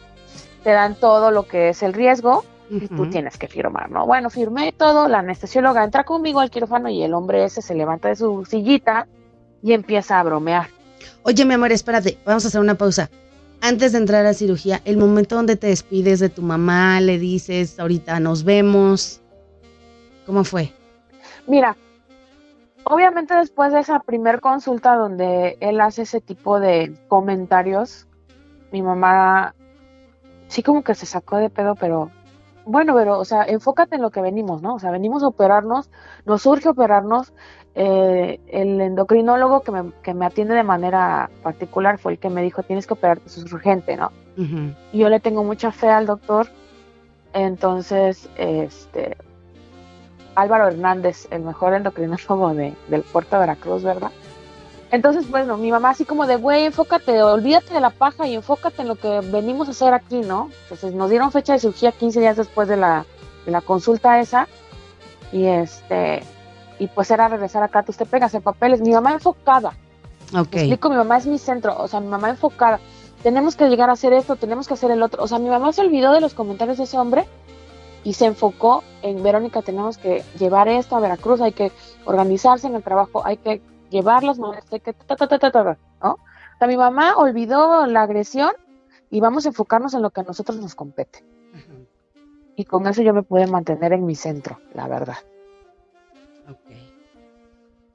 te 0.63 0.71
dan 0.71 0.95
todo 0.95 1.31
lo 1.31 1.49
que 1.49 1.71
es 1.71 1.83
el 1.83 1.93
riesgo 1.95 2.45
y 2.71 2.87
tú 2.87 3.09
tienes 3.09 3.39
que 3.39 3.49
firmar, 3.49 3.91
¿no? 3.91 4.07
Bueno, 4.07 4.29
firmé 4.29 4.73
todo, 4.73 5.09
la 5.09 5.21
anestesióloga 5.21 5.85
entra 5.85 6.05
conmigo 6.05 6.41
al 6.41 6.51
quirófano 6.51 6.91
y 6.91 7.03
el 7.03 7.15
hombre 7.15 7.45
ese 7.45 7.63
se 7.63 7.75
levanta 7.75 8.09
de 8.09 8.17
su 8.17 8.45
sillita 8.45 9.09
y 9.63 9.73
empieza 9.73 10.21
a 10.21 10.23
bromear. 10.23 10.78
Oye, 11.23 11.45
mi 11.45 11.55
amor, 11.55 11.73
espérate, 11.73 12.19
vamos 12.25 12.45
a 12.45 12.49
hacer 12.49 12.61
una 12.61 12.75
pausa. 12.75 13.11
Antes 13.61 13.93
de 13.93 13.99
entrar 13.99 14.25
a 14.25 14.35
cirugía, 14.35 14.81
el 14.85 14.99
momento 14.99 15.35
donde 15.35 15.57
te 15.57 15.67
despides 15.67 16.21
de 16.21 16.29
tu 16.29 16.43
mamá, 16.43 17.01
le 17.01 17.19
dices, 17.19 17.79
ahorita 17.81 18.21
nos 18.21 18.45
vemos. 18.45 19.21
¿Cómo 20.27 20.45
fue? 20.45 20.73
Mira, 21.47 21.77
obviamente 22.85 23.35
después 23.35 23.73
de 23.73 23.81
esa 23.81 24.01
primer 24.01 24.41
consulta 24.41 24.95
donde 24.95 25.57
él 25.61 25.81
hace 25.81 26.03
ese 26.03 26.21
tipo 26.21 26.61
de 26.61 26.95
comentarios, 27.09 28.07
mi 28.71 28.83
mamá 28.83 29.55
sí 30.49 30.63
como 30.63 30.83
que 30.83 30.95
se 30.95 31.07
sacó 31.07 31.39
de 31.39 31.51
pedo, 31.51 31.75
pero 31.75 32.11
bueno, 32.69 32.95
pero, 32.95 33.19
o 33.19 33.25
sea, 33.25 33.45
enfócate 33.45 33.97
en 33.97 34.03
lo 34.03 34.11
que 34.11 34.21
venimos, 34.21 34.61
¿no? 34.61 34.75
O 34.75 34.79
sea, 34.79 34.91
venimos 34.91 35.23
a 35.23 35.29
operarnos, 35.29 35.91
nos 36.27 36.45
urge 36.45 36.69
operarnos. 36.69 37.33
Eh, 37.75 38.41
el 38.49 38.81
endocrinólogo 38.81 39.61
que 39.61 39.73
me, 39.73 39.93
que 40.03 40.15
me 40.15 40.27
atiende 40.27 40.55
de 40.55 40.63
manera 40.63 41.31
particular 41.43 41.99
fue 41.99 42.13
el 42.13 42.19
que 42.19 42.31
me 42.31 42.43
dijo, 42.43 42.63
tienes 42.63 42.87
que 42.87 42.95
operarte, 42.95 43.29
eso 43.29 43.45
es 43.45 43.53
urgente, 43.53 43.97
¿no? 43.97 44.13
Y 44.93 44.99
yo 44.99 45.09
le 45.09 45.19
tengo 45.19 45.43
mucha 45.43 45.73
fe 45.73 45.89
al 45.89 46.07
doctor. 46.07 46.47
Entonces, 47.33 48.29
este 48.37 49.17
Álvaro 50.37 50.69
Hernández, 50.69 51.27
el 51.33 51.43
mejor 51.43 51.75
endocrinólogo 51.75 52.55
de, 52.55 52.73
del 52.87 53.03
puerto 53.03 53.35
de 53.35 53.41
Veracruz, 53.41 53.83
¿verdad? 53.83 54.13
Entonces, 54.91 55.29
bueno, 55.29 55.57
mi 55.57 55.71
mamá 55.71 55.91
así 55.91 56.05
como 56.05 56.27
de, 56.27 56.37
güey, 56.37 56.65
enfócate, 56.65 57.23
olvídate 57.23 57.75
de 57.75 57.81
la 57.81 57.91
paja 57.91 58.27
y 58.27 58.35
enfócate 58.35 58.83
en 58.83 58.89
lo 58.89 58.95
que 58.95 59.21
venimos 59.21 59.69
a 59.69 59.73
hacer 59.73 59.93
aquí, 59.93 60.21
¿no? 60.21 60.51
Entonces 60.63 60.95
nos 60.95 61.11
dieron 61.11 61.31
fecha 61.31 61.53
de 61.55 61.59
cirugía 61.59 61.93
15 61.93 62.21
días 62.21 62.37
después 62.37 62.69
de 62.69 62.77
la, 62.77 63.05
de 63.45 63.53
la 63.53 63.61
consulta 63.61 64.21
esa 64.21 64.49
y 65.31 65.45
este, 65.45 66.23
y 66.79 66.87
pues 66.89 67.11
era 67.11 67.29
regresar 67.29 67.63
acá, 67.63 67.83
tú 67.83 67.93
te 67.93 68.07
pegas 68.07 68.35
en 68.35 68.43
papeles, 68.43 68.81
mi 68.81 68.93
mamá 68.93 69.13
enfocada, 69.13 69.71
Ok. 70.35 70.53
me 70.55 70.61
explico, 70.61 70.91
mi 70.91 70.97
mamá 70.97 71.17
es 71.19 71.27
mi 71.27 71.39
centro, 71.39 71.77
o 71.79 71.89
sea, 71.89 72.01
mi 72.01 72.09
mamá 72.09 72.31
enfocada. 72.31 72.81
Tenemos 73.23 73.57
que 73.57 73.69
llegar 73.69 73.91
a 73.91 73.95
hacer 73.95 74.13
esto, 74.13 74.37
tenemos 74.37 74.69
que 74.69 74.75
hacer 74.75 74.91
el 74.93 75.03
otro. 75.03 75.25
O 75.25 75.27
sea, 75.27 75.39
mi 75.41 75.49
mamá 75.49 75.73
se 75.73 75.81
olvidó 75.81 76.13
de 76.13 76.21
los 76.21 76.35
comentarios 76.35 76.79
de 76.79 76.85
ese 76.85 76.97
hombre 76.99 77.27
y 78.05 78.13
se 78.13 78.27
enfocó 78.27 78.85
en 79.03 79.23
Verónica, 79.23 79.61
tenemos 79.63 79.99
que 79.99 80.23
llevar 80.39 80.69
esto 80.69 80.95
a 80.97 81.01
Veracruz, 81.01 81.41
hay 81.41 81.53
que 81.53 81.73
organizarse 82.05 82.69
en 82.69 82.77
el 82.77 82.83
trabajo, 82.83 83.23
hay 83.25 83.39
que 83.39 83.61
llevar 83.91 84.23
las 84.23 84.39
maletas, 84.39 84.73
hay 84.73 84.81
que 84.81 84.93
ta, 84.93 85.17
ta, 85.17 85.27
ta, 85.27 85.39
ta, 85.39 85.51
ta, 85.51 85.65
ta, 85.65 85.79
¿no? 86.03 86.13
O 86.13 86.59
sea, 86.59 86.69
mi 86.69 86.77
mamá 86.77 87.17
olvidó 87.17 87.87
la 87.87 88.03
agresión 88.03 88.53
y 89.11 89.21
vamos 89.21 89.47
a 89.47 89.49
enfocarnos 89.49 89.95
en 89.95 90.03
lo 90.03 90.11
que 90.11 90.21
a 90.21 90.25
nosotros 90.25 90.59
nos 90.59 90.75
compete. 90.75 91.25
Y 92.55 92.65
con 92.65 92.87
eso 92.87 93.03
yo 93.03 93.15
me 93.15 93.23
pude 93.23 93.47
mantener 93.47 93.93
en 93.93 94.05
mi 94.05 94.15
centro, 94.15 94.59
la 94.75 94.89
verdad. 94.89 95.17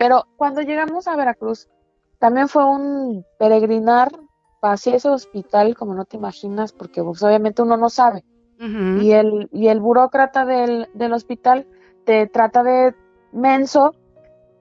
Pero 0.03 0.27
cuando 0.35 0.59
llegamos 0.59 1.07
a 1.07 1.15
Veracruz, 1.15 1.69
también 2.19 2.49
fue 2.49 2.65
un 2.65 3.25
peregrinar, 3.39 4.11
pasé 4.59 4.97
ese 4.97 5.07
hospital 5.07 5.77
como 5.77 5.93
no 5.93 6.03
te 6.03 6.17
imaginas, 6.17 6.73
porque 6.73 7.01
pues, 7.01 7.23
obviamente 7.23 7.61
uno 7.61 7.77
no 7.77 7.87
sabe. 7.87 8.25
Y 8.59 9.13
el, 9.13 9.47
y 9.53 9.69
el 9.69 9.79
burócrata 9.79 10.43
del, 10.43 10.89
del 10.93 11.13
hospital 11.13 11.65
te 12.03 12.27
trata 12.27 12.63
de 12.63 12.93
menso, 13.31 13.93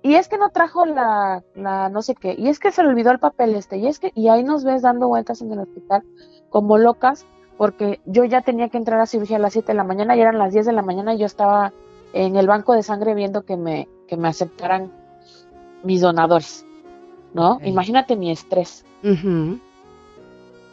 y 0.00 0.14
es 0.14 0.28
que 0.28 0.38
no 0.38 0.50
trajo 0.50 0.86
la, 0.86 1.42
la 1.56 1.88
no 1.88 2.02
sé 2.02 2.14
qué, 2.14 2.36
y 2.38 2.48
es 2.48 2.60
que 2.60 2.70
se 2.70 2.84
le 2.84 2.90
olvidó 2.90 3.10
el 3.10 3.18
papel 3.18 3.56
este, 3.56 3.78
y 3.78 3.88
es 3.88 3.98
que, 3.98 4.12
y 4.14 4.28
ahí 4.28 4.44
nos 4.44 4.62
ves 4.62 4.82
dando 4.82 5.08
vueltas 5.08 5.42
en 5.42 5.50
el 5.50 5.58
hospital 5.58 6.04
como 6.50 6.78
locas, 6.78 7.26
porque 7.58 8.00
yo 8.04 8.24
ya 8.24 8.42
tenía 8.42 8.68
que 8.68 8.78
entrar 8.78 9.00
a 9.00 9.06
cirugía 9.06 9.38
a 9.38 9.40
las 9.40 9.54
7 9.54 9.72
de 9.72 9.74
la 9.74 9.82
mañana, 9.82 10.14
y 10.14 10.20
eran 10.20 10.38
las 10.38 10.52
10 10.52 10.66
de 10.66 10.72
la 10.72 10.82
mañana, 10.82 11.14
y 11.14 11.18
yo 11.18 11.26
estaba 11.26 11.72
en 12.12 12.36
el 12.36 12.46
banco 12.46 12.74
de 12.74 12.84
sangre 12.84 13.14
viendo 13.14 13.42
que 13.42 13.56
me, 13.56 13.88
que 14.06 14.16
me 14.16 14.28
aceptaran 14.28 15.01
mis 15.84 16.00
donadores, 16.00 16.64
¿no? 17.34 17.58
Imagínate 17.62 18.16
mi 18.16 18.30
estrés. 18.30 18.84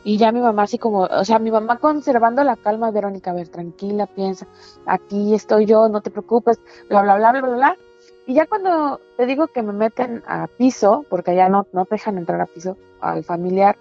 Y 0.04 0.18
ya 0.18 0.32
mi 0.32 0.40
mamá 0.40 0.64
así 0.64 0.78
como, 0.78 1.02
o 1.02 1.26
sea, 1.26 1.40
mi 1.40 1.52
mamá 1.52 1.78
conservando 1.78 2.44
la 2.44 2.56
calma, 2.56 2.92
Verónica, 2.92 3.32
a 3.32 3.34
ver, 3.34 3.50
tranquila, 3.50 4.08
piensa, 4.08 4.48
aquí 4.86 5.34
estoy 5.34 5.66
yo, 5.66 5.90
no 5.90 6.02
te 6.02 6.10
preocupes, 6.10 6.60
bla, 6.90 7.02
bla, 7.02 7.18
bla, 7.18 7.32
bla, 7.32 7.42
bla, 7.42 7.56
bla. 7.56 7.78
Y 8.26 8.36
ya 8.36 8.46
cuando 8.46 9.02
te 9.18 9.26
digo 9.26 9.48
que 9.48 9.62
me 9.62 9.74
meten 9.74 10.24
a 10.28 10.48
piso, 10.48 11.06
porque 11.10 11.32
allá 11.32 11.50
no, 11.50 11.68
no 11.74 11.86
te 11.86 11.96
dejan 11.96 12.18
entrar 12.18 12.40
a 12.40 12.46
piso, 12.46 12.78
al 13.02 13.24
familiar, 13.24 13.78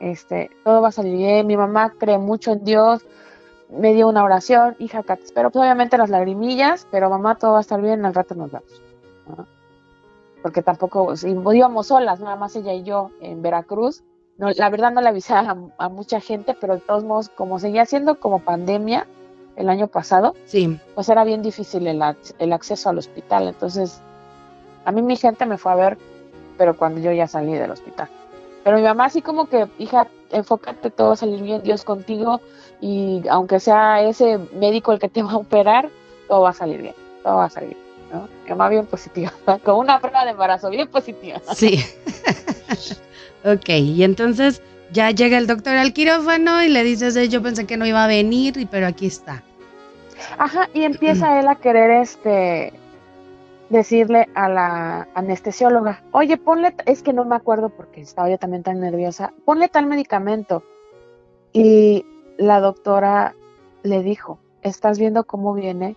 este, 0.00 0.50
todo 0.64 0.82
va 0.82 0.88
a 0.88 0.92
salir 0.92 1.16
bien, 1.16 1.46
mi 1.46 1.56
mamá 1.56 1.94
cree 1.98 2.18
mucho 2.18 2.52
en 2.52 2.64
Dios, 2.64 3.06
me 3.70 3.94
dio 3.94 4.08
una 4.08 4.22
oración, 4.22 4.76
hija, 4.78 5.02
te 5.02 5.14
espero, 5.14 5.50
pues 5.50 5.62
obviamente 5.62 5.96
las 5.96 6.10
lagrimillas, 6.10 6.86
pero 6.90 7.08
mamá, 7.08 7.36
todo 7.36 7.52
va 7.52 7.58
a 7.58 7.62
estar 7.62 7.80
bien, 7.80 8.04
al 8.04 8.14
rato 8.14 8.34
nos 8.34 8.50
vamos. 8.50 8.82
¿no? 9.28 9.46
Porque 10.44 10.60
tampoco, 10.60 11.16
si 11.16 11.30
íbamos 11.30 11.86
solas, 11.86 12.20
nada 12.20 12.36
más 12.36 12.54
ella 12.54 12.74
y 12.74 12.82
yo 12.82 13.10
en 13.22 13.40
Veracruz, 13.40 14.02
no, 14.36 14.50
la 14.50 14.68
verdad 14.68 14.92
no 14.92 15.00
le 15.00 15.08
avisé 15.08 15.32
a, 15.32 15.56
a 15.78 15.88
mucha 15.88 16.20
gente, 16.20 16.54
pero 16.60 16.74
de 16.74 16.80
todos 16.82 17.02
modos, 17.02 17.30
como 17.30 17.58
seguía 17.58 17.86
siendo 17.86 18.20
como 18.20 18.40
pandemia 18.40 19.06
el 19.56 19.70
año 19.70 19.86
pasado, 19.86 20.34
Sí. 20.44 20.78
pues 20.94 21.08
era 21.08 21.24
bien 21.24 21.40
difícil 21.40 21.86
el, 21.86 22.02
el 22.38 22.52
acceso 22.52 22.90
al 22.90 22.98
hospital. 22.98 23.48
Entonces, 23.48 24.02
a 24.84 24.92
mí 24.92 25.00
mi 25.00 25.16
gente 25.16 25.46
me 25.46 25.56
fue 25.56 25.72
a 25.72 25.76
ver, 25.76 25.98
pero 26.58 26.76
cuando 26.76 27.00
yo 27.00 27.10
ya 27.10 27.26
salí 27.26 27.54
del 27.54 27.70
hospital. 27.70 28.10
Pero 28.64 28.76
mi 28.76 28.82
mamá 28.82 29.06
así 29.06 29.22
como 29.22 29.46
que, 29.46 29.66
hija, 29.78 30.08
enfócate, 30.30 30.90
todo 30.90 31.06
va 31.08 31.12
a 31.14 31.16
salir 31.16 31.42
bien, 31.42 31.62
Dios 31.62 31.84
contigo, 31.84 32.42
y 32.82 33.22
aunque 33.30 33.60
sea 33.60 34.02
ese 34.02 34.36
médico 34.52 34.92
el 34.92 34.98
que 34.98 35.08
te 35.08 35.22
va 35.22 35.32
a 35.32 35.36
operar, 35.38 35.88
todo 36.28 36.42
va 36.42 36.50
a 36.50 36.52
salir 36.52 36.82
bien, 36.82 36.94
todo 37.22 37.36
va 37.36 37.44
a 37.46 37.50
salir 37.50 37.70
bien, 37.70 37.83
Mi 38.44 38.50
mamá 38.50 38.68
bien 38.68 38.86
positiva, 38.86 39.32
con 39.64 39.76
una 39.76 40.00
prueba 40.00 40.24
de 40.24 40.30
embarazo 40.32 40.70
bien 40.70 40.88
positiva. 40.88 41.40
Sí. 41.54 41.84
ok, 43.44 43.68
y 43.68 44.04
entonces 44.04 44.62
ya 44.92 45.10
llega 45.10 45.38
el 45.38 45.46
doctor 45.46 45.76
al 45.76 45.92
quirófano 45.92 46.62
y 46.62 46.68
le 46.68 46.84
dices, 46.84 47.16
"Eh, 47.16 47.28
yo 47.28 47.42
pensé 47.42 47.66
que 47.66 47.76
no 47.76 47.86
iba 47.86 48.04
a 48.04 48.06
venir, 48.06 48.68
pero 48.70 48.86
aquí 48.86 49.06
está. 49.06 49.42
Ajá, 50.38 50.68
y 50.72 50.82
empieza 50.82 51.40
él 51.40 51.48
a 51.48 51.56
querer 51.56 51.90
este 51.90 52.72
decirle 53.68 54.28
a 54.34 54.48
la 54.48 55.08
anestesióloga, 55.14 56.02
oye, 56.12 56.36
ponle, 56.36 56.74
es 56.86 57.02
que 57.02 57.12
no 57.12 57.24
me 57.24 57.34
acuerdo 57.34 57.70
porque 57.70 58.00
estaba 58.00 58.30
yo 58.30 58.38
también 58.38 58.62
tan 58.62 58.80
nerviosa, 58.80 59.32
ponle 59.44 59.68
tal 59.68 59.86
medicamento. 59.86 60.62
Y 61.52 62.04
la 62.36 62.60
doctora 62.60 63.34
le 63.82 64.02
dijo, 64.02 64.38
¿estás 64.62 64.98
viendo 64.98 65.24
cómo 65.24 65.54
viene? 65.54 65.96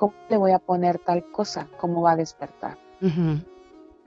¿Cómo 0.00 0.14
le 0.30 0.38
voy 0.38 0.52
a 0.52 0.58
poner 0.58 0.98
tal 0.98 1.22
cosa? 1.30 1.68
¿Cómo 1.76 2.00
va 2.00 2.12
a 2.12 2.16
despertar? 2.16 2.78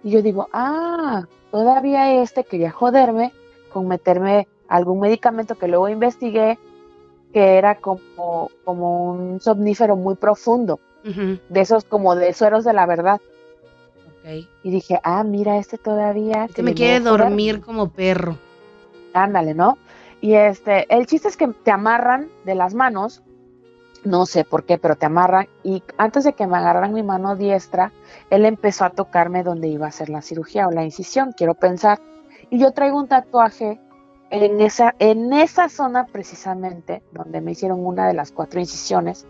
Y 0.03 0.09
yo 0.09 0.23
digo, 0.23 0.49
ah, 0.51 1.27
todavía 1.51 2.19
este 2.19 2.43
quería 2.45 2.71
joderme 2.71 3.31
con 3.71 3.87
meterme 3.87 4.47
algún 4.67 5.01
medicamento 5.01 5.53
que 5.53 5.67
luego 5.67 5.89
investigué 5.89 6.57
que 7.31 7.57
era 7.59 7.75
como, 7.75 8.49
como 8.63 9.11
un 9.11 9.39
somnífero 9.39 9.95
muy 9.95 10.15
profundo, 10.15 10.79
de 11.03 11.61
esos 11.61 11.83
como 11.83 12.15
de 12.15 12.33
sueros 12.33 12.63
de 12.63 12.73
la 12.73 12.87
verdad. 12.87 13.21
Ok. 14.07 14.47
Y 14.63 14.71
dije, 14.71 14.99
ah, 15.03 15.23
mira, 15.23 15.59
este 15.59 15.77
todavía... 15.77 16.45
Este 16.45 16.63
me 16.63 16.73
quiere 16.73 17.01
dormir 17.01 17.61
como 17.61 17.91
perro. 17.91 18.39
Ándale, 19.13 19.53
¿no? 19.53 19.77
Y 20.21 20.33
este, 20.33 20.91
el 20.91 21.05
chiste 21.05 21.27
es 21.27 21.37
que 21.37 21.49
te 21.49 21.69
amarran 21.69 22.29
de 22.45 22.55
las 22.55 22.73
manos, 22.73 23.21
no 24.03 24.25
sé 24.25 24.43
por 24.43 24.63
qué, 24.63 24.77
pero 24.77 24.95
te 24.95 25.05
amarran. 25.05 25.47
Y 25.63 25.83
antes 25.97 26.23
de 26.23 26.33
que 26.33 26.47
me 26.47 26.57
agarraran 26.57 26.93
mi 26.93 27.03
mano 27.03 27.35
diestra, 27.35 27.91
él 28.29 28.45
empezó 28.45 28.85
a 28.85 28.89
tocarme 28.89 29.43
donde 29.43 29.67
iba 29.67 29.85
a 29.85 29.89
hacer 29.89 30.09
la 30.09 30.21
cirugía 30.21 30.67
o 30.67 30.71
la 30.71 30.83
incisión, 30.83 31.33
quiero 31.35 31.53
pensar. 31.53 31.99
Y 32.49 32.59
yo 32.59 32.71
traigo 32.71 32.99
un 32.99 33.07
tatuaje 33.07 33.79
en 34.29 34.61
esa, 34.61 34.95
en 34.99 35.33
esa 35.33 35.69
zona 35.69 36.05
precisamente, 36.05 37.03
donde 37.11 37.41
me 37.41 37.51
hicieron 37.51 37.85
una 37.85 38.07
de 38.07 38.13
las 38.13 38.31
cuatro 38.31 38.59
incisiones. 38.59 39.25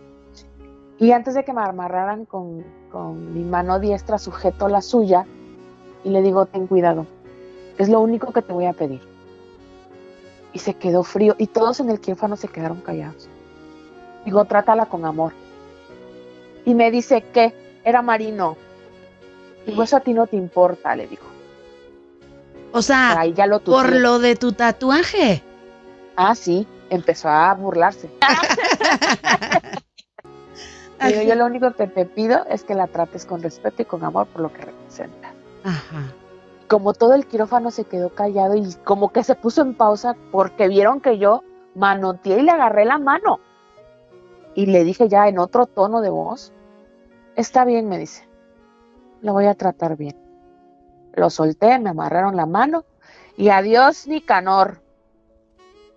Y 1.00 1.12
antes 1.12 1.34
de 1.34 1.44
que 1.44 1.54
me 1.54 1.62
amarraran 1.62 2.26
con, 2.26 2.64
con 2.92 3.34
mi 3.34 3.44
mano 3.44 3.80
diestra, 3.80 4.18
sujeto 4.18 4.68
la 4.68 4.82
suya 4.82 5.26
y 6.04 6.10
le 6.10 6.22
digo, 6.22 6.46
ten 6.46 6.68
cuidado, 6.68 7.06
es 7.78 7.90
lo 7.90 8.00
único 8.02 8.32
que 8.32 8.42
te 8.42 8.54
voy 8.54 8.66
a 8.66 8.74
pedir 8.74 9.02
y 10.54 10.60
se 10.60 10.76
quedó 10.76 11.04
frío 11.04 11.36
y 11.38 11.48
todos 11.48 11.80
en 11.80 11.90
el 11.90 12.00
quirófano 12.00 12.36
se 12.38 12.48
quedaron 12.48 12.82
callados. 12.82 13.28
Digo, 14.26 14.46
trátala 14.46 14.86
con 14.86 15.06
amor. 15.06 15.34
Y 16.66 16.74
me 16.74 16.92
dice 16.92 17.22
que 17.22 17.54
era 17.84 18.02
marino. 18.02 18.58
Digo, 19.66 19.84
eso 19.84 19.98
a 19.98 20.00
ti 20.00 20.14
no 20.14 20.28
te 20.28 20.36
importa, 20.36 20.96
le 20.96 21.08
digo. 21.08 21.24
O 22.72 22.82
sea, 22.82 23.20
Ahí 23.20 23.34
ya 23.34 23.46
lo 23.46 23.60
por 23.60 23.94
lo 23.94 24.20
de 24.20 24.36
tu 24.36 24.54
tatuaje. 24.54 25.44
Ah, 26.16 26.36
sí, 26.36 26.68
empezó 26.90 27.30
a 27.30 27.54
burlarse. 27.54 28.10
Digo, 31.08 31.22
yo 31.22 31.36
lo 31.36 31.46
único 31.46 31.74
que 31.74 31.88
te 31.88 32.06
pido 32.06 32.46
es 32.50 32.64
que 32.64 32.76
la 32.76 32.88
trates 32.88 33.26
con 33.26 33.44
respeto 33.44 33.82
y 33.82 33.86
con 33.86 34.04
amor 34.06 34.26
por 34.28 34.42
lo 34.42 34.54
que 34.54 34.62
representa. 34.62 35.34
Ajá. 35.64 36.14
Como 36.68 36.94
todo 36.94 37.14
el 37.14 37.26
quirófano 37.28 37.72
se 37.72 37.84
quedó 37.84 38.10
callado 38.10 38.56
y 38.56 38.74
como 38.84 39.12
que 39.12 39.24
se 39.24 39.36
puso 39.36 39.62
en 39.62 39.76
pausa 39.76 40.16
porque 40.32 40.68
vieron 40.68 41.02
que 41.02 41.18
yo 41.18 41.44
manoteé 41.76 42.40
y 42.40 42.44
le 42.44 42.52
agarré 42.52 42.86
la 42.86 42.98
mano. 42.98 43.40
Y 44.56 44.68
le 44.68 44.84
dije 44.84 45.08
ya 45.10 45.28
en 45.28 45.40
otro 45.40 45.66
tono 45.66 46.02
de 46.02 46.10
voz, 46.10 46.52
está 47.36 47.66
bien, 47.66 47.90
me 47.90 47.98
dice, 47.98 48.28
lo 49.22 49.34
voy 49.34 49.46
a 49.46 49.56
tratar 49.56 49.98
bien. 49.98 50.16
Lo 51.16 51.30
solté, 51.30 51.80
me 51.80 51.90
amarraron 51.90 52.36
la 52.36 52.46
mano 52.46 52.86
y 53.38 53.50
adiós 53.50 54.08
Nicanor. 54.08 54.82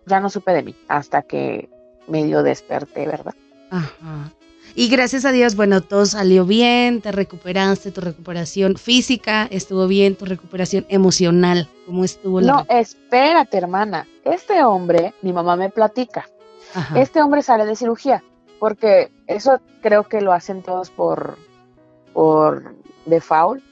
Ya 0.06 0.20
no 0.20 0.30
supe 0.30 0.52
de 0.52 0.62
mí 0.62 0.76
hasta 0.88 1.22
que 1.22 1.68
medio 2.06 2.42
desperté, 2.42 3.06
¿verdad? 3.06 3.34
Ajá. 3.70 4.32
Y 4.74 4.88
gracias 4.88 5.24
a 5.24 5.32
Dios, 5.32 5.56
bueno, 5.56 5.80
todo 5.80 6.04
salió 6.04 6.44
bien, 6.44 7.00
te 7.00 7.10
recuperaste, 7.10 7.92
tu 7.92 8.02
recuperación 8.02 8.76
física 8.76 9.48
estuvo 9.50 9.86
bien, 9.86 10.16
tu 10.16 10.26
recuperación 10.26 10.84
emocional, 10.90 11.68
¿cómo 11.86 12.04
estuvo 12.04 12.40
la 12.40 12.52
No, 12.52 12.66
espérate, 12.68 13.56
hermana. 13.56 14.06
Este 14.24 14.62
hombre, 14.64 15.14
mi 15.22 15.32
mamá 15.32 15.56
me 15.56 15.70
platica, 15.70 16.28
Ajá. 16.74 17.00
este 17.00 17.22
hombre 17.22 17.42
sale 17.42 17.64
de 17.64 17.74
cirugía, 17.74 18.22
porque 18.58 19.10
eso 19.26 19.60
creo 19.82 20.04
que 20.04 20.20
lo 20.20 20.32
hacen 20.32 20.62
todos 20.62 20.90
por, 20.90 21.36
por 22.12 22.74
default, 23.04 23.62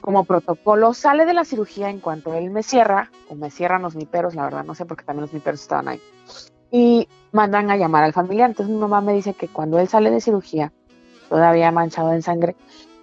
como 0.00 0.24
protocolo. 0.24 0.94
Sale 0.94 1.24
de 1.24 1.34
la 1.34 1.44
cirugía 1.44 1.90
en 1.90 2.00
cuanto 2.00 2.34
él 2.34 2.50
me 2.50 2.62
cierra, 2.62 3.10
o 3.28 3.34
me 3.34 3.50
cierran 3.50 3.82
los 3.82 3.96
miperos, 3.96 4.34
la 4.34 4.44
verdad, 4.44 4.64
no 4.64 4.74
sé, 4.74 4.84
porque 4.84 5.04
también 5.04 5.22
los 5.22 5.32
miperos 5.32 5.60
estaban 5.60 5.88
ahí. 5.88 6.00
Y 6.70 7.08
mandan 7.32 7.70
a 7.70 7.76
llamar 7.76 8.04
al 8.04 8.12
familiar. 8.12 8.50
Entonces 8.50 8.74
mi 8.74 8.80
mamá 8.80 9.00
me 9.00 9.12
dice 9.12 9.34
que 9.34 9.48
cuando 9.48 9.78
él 9.78 9.88
sale 9.88 10.10
de 10.10 10.20
cirugía, 10.20 10.72
todavía 11.28 11.70
manchado 11.70 12.12
en 12.12 12.22
sangre, 12.22 12.56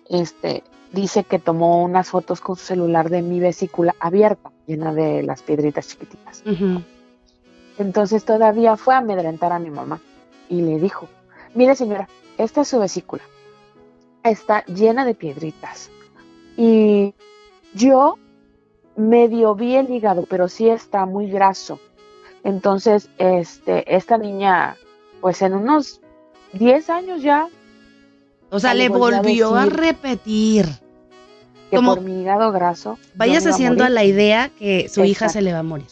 este, 0.10 0.64
dice 0.92 1.24
que 1.24 1.40
tomó 1.40 1.84
unas 1.84 2.10
fotos 2.10 2.42
con 2.42 2.56
su 2.56 2.66
celular 2.66 3.10
de 3.10 3.22
mi 3.22 3.40
vesícula 3.40 3.96
abierta, 4.00 4.52
llena 4.68 4.94
de 4.94 5.24
las 5.24 5.42
piedritas 5.42 5.88
chiquititas. 5.88 6.44
Entonces 7.78 8.26
todavía 8.26 8.76
fue 8.78 8.94
a 8.94 8.98
amedrentar 8.98 9.54
a 9.54 9.60
mi 9.60 9.70
mamá 9.70 10.02
y 10.52 10.62
le 10.62 10.78
dijo, 10.80 11.08
mire 11.56 11.76
señora, 11.76 12.08
esta 12.38 12.62
es 12.62 12.68
su 12.68 12.78
vesícula, 12.80 13.24
está 14.24 14.64
llena 14.66 15.06
de 15.06 15.16
piedritas. 15.16 15.90
Y 16.58 17.16
yo 17.74 18.18
medio 18.98 19.56
vi 19.56 19.78
el 19.78 19.90
hígado, 19.90 20.26
pero 20.30 20.48
sí 20.50 20.70
está 20.70 21.06
muy 21.06 21.30
graso. 21.32 21.80
Entonces, 22.44 23.10
este, 23.18 23.96
esta 23.96 24.18
niña, 24.18 24.76
pues 25.22 25.42
en 25.42 25.54
unos 25.54 26.02
10 26.54 26.90
años 26.90 27.22
ya. 27.22 27.48
O 28.50 28.60
sea, 28.60 28.74
le 28.74 28.86
a 28.86 28.90
volvió 28.90 29.56
a 29.56 29.66
repetir. 29.66 30.66
que 31.70 31.78
como- 31.78 31.96
por 31.96 32.04
mi 32.04 32.22
hígado 32.22 32.52
graso. 32.52 33.00
Vayas 33.16 33.46
a 33.46 33.52
haciendo 33.52 33.86
a 33.86 33.90
la 33.90 34.04
idea 34.04 34.50
que 34.60 34.90
su 34.90 35.06
hija 35.06 35.30
se 35.30 35.42
le 35.42 35.54
va 35.54 35.60
a 35.60 35.64
morir. 35.64 35.88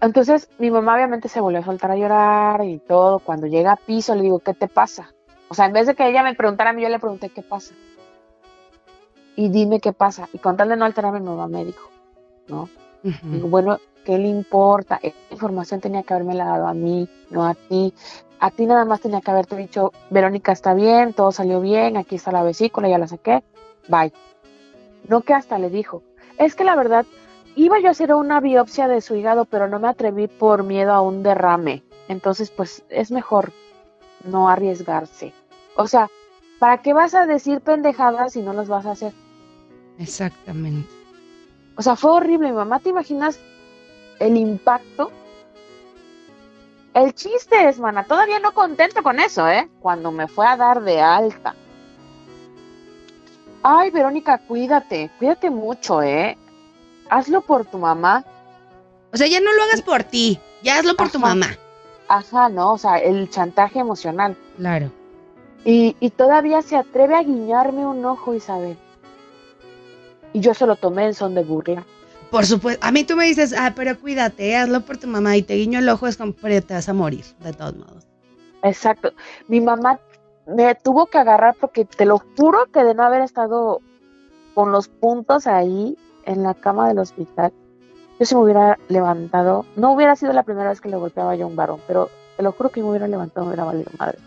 Entonces 0.00 0.48
mi 0.58 0.70
mamá 0.70 0.94
obviamente 0.94 1.28
se 1.28 1.40
volvió 1.40 1.60
a 1.60 1.64
soltar 1.64 1.90
a 1.90 1.96
llorar 1.96 2.64
y 2.64 2.78
todo. 2.78 3.18
Cuando 3.18 3.46
llega 3.46 3.72
a 3.72 3.76
piso 3.76 4.14
le 4.14 4.22
digo, 4.22 4.38
¿qué 4.38 4.54
te 4.54 4.68
pasa? 4.68 5.12
O 5.48 5.54
sea, 5.54 5.66
en 5.66 5.72
vez 5.72 5.86
de 5.86 5.94
que 5.94 6.08
ella 6.08 6.22
me 6.22 6.34
preguntara 6.34 6.70
a 6.70 6.72
mí, 6.72 6.82
yo 6.82 6.88
le 6.88 6.98
pregunté, 6.98 7.28
¿qué 7.28 7.42
pasa? 7.42 7.74
Y 9.36 9.48
dime 9.48 9.80
qué 9.80 9.92
pasa. 9.92 10.28
Y 10.32 10.38
con 10.38 10.56
tal 10.56 10.68
de 10.68 10.76
no 10.76 10.84
alterarme, 10.84 11.20
mi 11.20 11.26
mamá 11.26 11.48
me 11.48 11.64
dijo, 11.64 11.90
¿no? 12.48 12.68
Digo, 13.02 13.48
bueno, 13.48 13.78
¿qué 14.04 14.18
le 14.18 14.28
importa? 14.28 14.98
Esa 15.02 15.16
información 15.30 15.80
tenía 15.80 16.02
que 16.02 16.14
haberme 16.14 16.34
la 16.34 16.44
dado 16.44 16.66
a 16.66 16.74
mí, 16.74 17.08
no 17.30 17.46
a 17.46 17.54
ti. 17.54 17.94
A 18.38 18.50
ti 18.50 18.66
nada 18.66 18.84
más 18.84 19.00
tenía 19.00 19.20
que 19.20 19.30
haberte 19.30 19.56
dicho, 19.56 19.92
Verónica 20.10 20.52
está 20.52 20.72
bien, 20.74 21.12
todo 21.14 21.32
salió 21.32 21.60
bien, 21.60 21.96
aquí 21.96 22.16
está 22.16 22.32
la 22.32 22.42
vesícula, 22.42 22.88
ya 22.88 22.98
la 22.98 23.08
saqué, 23.08 23.42
bye. 23.88 24.12
No 25.08 25.22
que 25.22 25.34
hasta 25.34 25.58
le 25.58 25.68
dijo, 25.68 26.02
es 26.38 26.54
que 26.54 26.64
la 26.64 26.76
verdad, 26.76 27.04
iba 27.56 27.80
yo 27.80 27.88
a 27.88 27.90
hacer 27.90 28.14
una 28.14 28.40
biopsia 28.40 28.88
de 28.88 29.00
su 29.00 29.14
hígado, 29.14 29.44
pero 29.44 29.68
no 29.68 29.78
me 29.78 29.88
atreví 29.88 30.28
por 30.28 30.62
miedo 30.62 30.92
a 30.92 31.00
un 31.00 31.22
derrame. 31.22 31.82
Entonces, 32.08 32.50
pues 32.50 32.84
es 32.88 33.10
mejor 33.10 33.52
no 34.24 34.48
arriesgarse. 34.48 35.32
O 35.76 35.86
sea, 35.86 36.10
¿para 36.58 36.82
qué 36.82 36.92
vas 36.92 37.14
a 37.14 37.26
decir 37.26 37.60
pendejadas 37.60 38.32
si 38.32 38.42
no 38.42 38.52
las 38.52 38.68
vas 38.68 38.86
a 38.86 38.92
hacer? 38.92 39.12
Exactamente. 39.98 40.88
O 41.76 41.82
sea, 41.82 41.96
fue 41.96 42.10
horrible. 42.10 42.48
Mi 42.48 42.56
mamá, 42.56 42.80
¿te 42.80 42.90
imaginas 42.90 43.38
el 44.18 44.36
impacto? 44.36 45.10
El 46.92 47.14
chiste 47.14 47.68
es, 47.68 47.78
mana, 47.78 48.04
todavía 48.04 48.40
no 48.40 48.52
contento 48.52 49.02
con 49.02 49.20
eso, 49.20 49.48
¿eh? 49.48 49.70
Cuando 49.80 50.10
me 50.10 50.26
fue 50.26 50.46
a 50.46 50.56
dar 50.56 50.82
de 50.82 51.00
alta. 51.00 51.54
Ay, 53.62 53.90
Verónica, 53.90 54.38
cuídate, 54.38 55.10
cuídate 55.18 55.50
mucho, 55.50 56.02
¿eh? 56.02 56.36
Hazlo 57.10 57.42
por 57.42 57.66
tu 57.66 57.78
mamá. 57.78 58.24
O 59.12 59.16
sea, 59.16 59.26
ya 59.26 59.40
no 59.40 59.52
lo 59.52 59.62
hagas 59.64 59.82
por 59.82 60.04
ti, 60.04 60.40
ya 60.62 60.78
hazlo 60.78 60.94
por 60.94 61.10
tu 61.10 61.18
mamá. 61.18 61.48
Ajá, 62.08 62.48
no, 62.48 62.72
o 62.72 62.78
sea, 62.78 62.98
el 62.98 63.28
chantaje 63.28 63.80
emocional. 63.80 64.36
Claro. 64.56 64.90
Y, 65.64 65.96
y 66.00 66.10
todavía 66.10 66.62
se 66.62 66.76
atreve 66.76 67.16
a 67.16 67.22
guiñarme 67.22 67.84
un 67.84 68.04
ojo, 68.04 68.34
Isabel. 68.34 68.76
Y 70.32 70.40
yo 70.40 70.54
se 70.54 70.66
lo 70.66 70.76
tomé 70.76 71.06
en 71.06 71.14
son 71.14 71.34
de 71.34 71.42
burla. 71.42 71.84
Por 72.30 72.46
supuesto, 72.46 72.86
a 72.86 72.92
mí 72.92 73.02
tú 73.02 73.16
me 73.16 73.26
dices, 73.26 73.52
ah, 73.58 73.72
pero 73.74 73.98
cuídate, 73.98 74.56
hazlo 74.56 74.82
por 74.82 74.96
tu 74.96 75.08
mamá 75.08 75.36
y 75.36 75.42
te 75.42 75.54
guiño 75.56 75.80
el 75.80 75.88
ojo, 75.88 76.06
es 76.06 76.16
como, 76.16 76.32
pero 76.32 76.64
te 76.64 76.74
vas 76.74 76.88
a 76.88 76.92
morir, 76.92 77.24
de 77.40 77.52
todos 77.52 77.76
modos. 77.76 78.06
Exacto. 78.62 79.12
Mi 79.48 79.60
mamá 79.60 79.98
me 80.46 80.74
tuvo 80.76 81.06
que 81.06 81.18
agarrar 81.18 81.56
porque 81.60 81.84
te 81.84 82.04
lo 82.04 82.22
juro 82.36 82.66
que 82.72 82.84
de 82.84 82.94
no 82.94 83.02
haber 83.02 83.22
estado 83.22 83.80
con 84.54 84.70
los 84.70 84.88
puntos 84.88 85.46
ahí 85.46 85.96
en 86.30 86.42
la 86.44 86.54
cama 86.54 86.88
del 86.88 86.98
hospital, 87.00 87.52
yo 88.18 88.26
se 88.26 88.34
me 88.34 88.42
hubiera 88.42 88.78
levantado, 88.88 89.66
no 89.76 89.92
hubiera 89.92 90.14
sido 90.14 90.32
la 90.32 90.44
primera 90.44 90.70
vez 90.70 90.80
que 90.80 90.88
le 90.88 90.96
golpeaba 90.96 91.34
yo 91.34 91.46
a 91.46 91.48
un 91.48 91.56
varón, 91.56 91.80
pero 91.86 92.08
te 92.36 92.42
lo 92.42 92.52
juro 92.52 92.70
que 92.70 92.82
me 92.82 92.88
hubiera 92.88 93.08
levantado, 93.08 93.46
me 93.46 93.50
hubiera 93.50 93.64
valido 93.64 93.90
madre. 93.98 94.18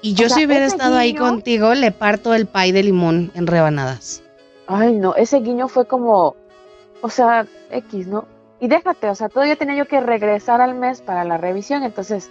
Y 0.00 0.14
yo 0.14 0.26
O 0.26 0.28
sea, 0.28 0.38
si 0.38 0.46
hubiera 0.46 0.66
estado 0.66 0.96
ahí 0.96 1.14
contigo, 1.14 1.74
le 1.74 1.90
parto 1.90 2.34
el 2.34 2.46
pay 2.46 2.72
de 2.72 2.82
limón 2.82 3.32
en 3.34 3.46
rebanadas. 3.46 4.22
Ay, 4.66 4.94
no, 4.94 5.14
ese 5.14 5.40
guiño 5.40 5.68
fue 5.68 5.86
como, 5.86 6.36
o 7.02 7.10
sea, 7.10 7.46
X, 7.70 8.06
¿no? 8.06 8.24
Y 8.60 8.68
déjate, 8.68 9.08
o 9.08 9.14
sea, 9.14 9.28
todavía 9.28 9.56
tenía 9.56 9.74
yo 9.74 9.86
que 9.86 10.00
regresar 10.00 10.60
al 10.60 10.74
mes 10.74 11.02
para 11.02 11.24
la 11.24 11.36
revisión, 11.36 11.82
entonces 11.82 12.30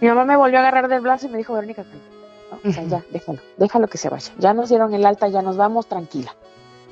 mi 0.00 0.08
mamá 0.08 0.24
me 0.24 0.36
volvió 0.36 0.58
a 0.58 0.62
agarrar 0.62 0.88
del 0.88 1.00
brazo 1.00 1.26
y 1.26 1.30
me 1.30 1.38
dijo, 1.38 1.54
Verónica, 1.54 1.82
¿no? 1.82 2.68
o 2.68 2.72
sea, 2.72 2.82
ya, 2.84 3.04
déjalo, 3.10 3.40
déjalo 3.56 3.86
que 3.86 3.98
se 3.98 4.08
vaya. 4.08 4.32
Ya 4.38 4.54
nos 4.54 4.68
dieron 4.68 4.94
el 4.94 5.04
alta, 5.06 5.28
ya 5.28 5.42
nos 5.42 5.56
vamos, 5.56 5.86
tranquila. 5.86 6.34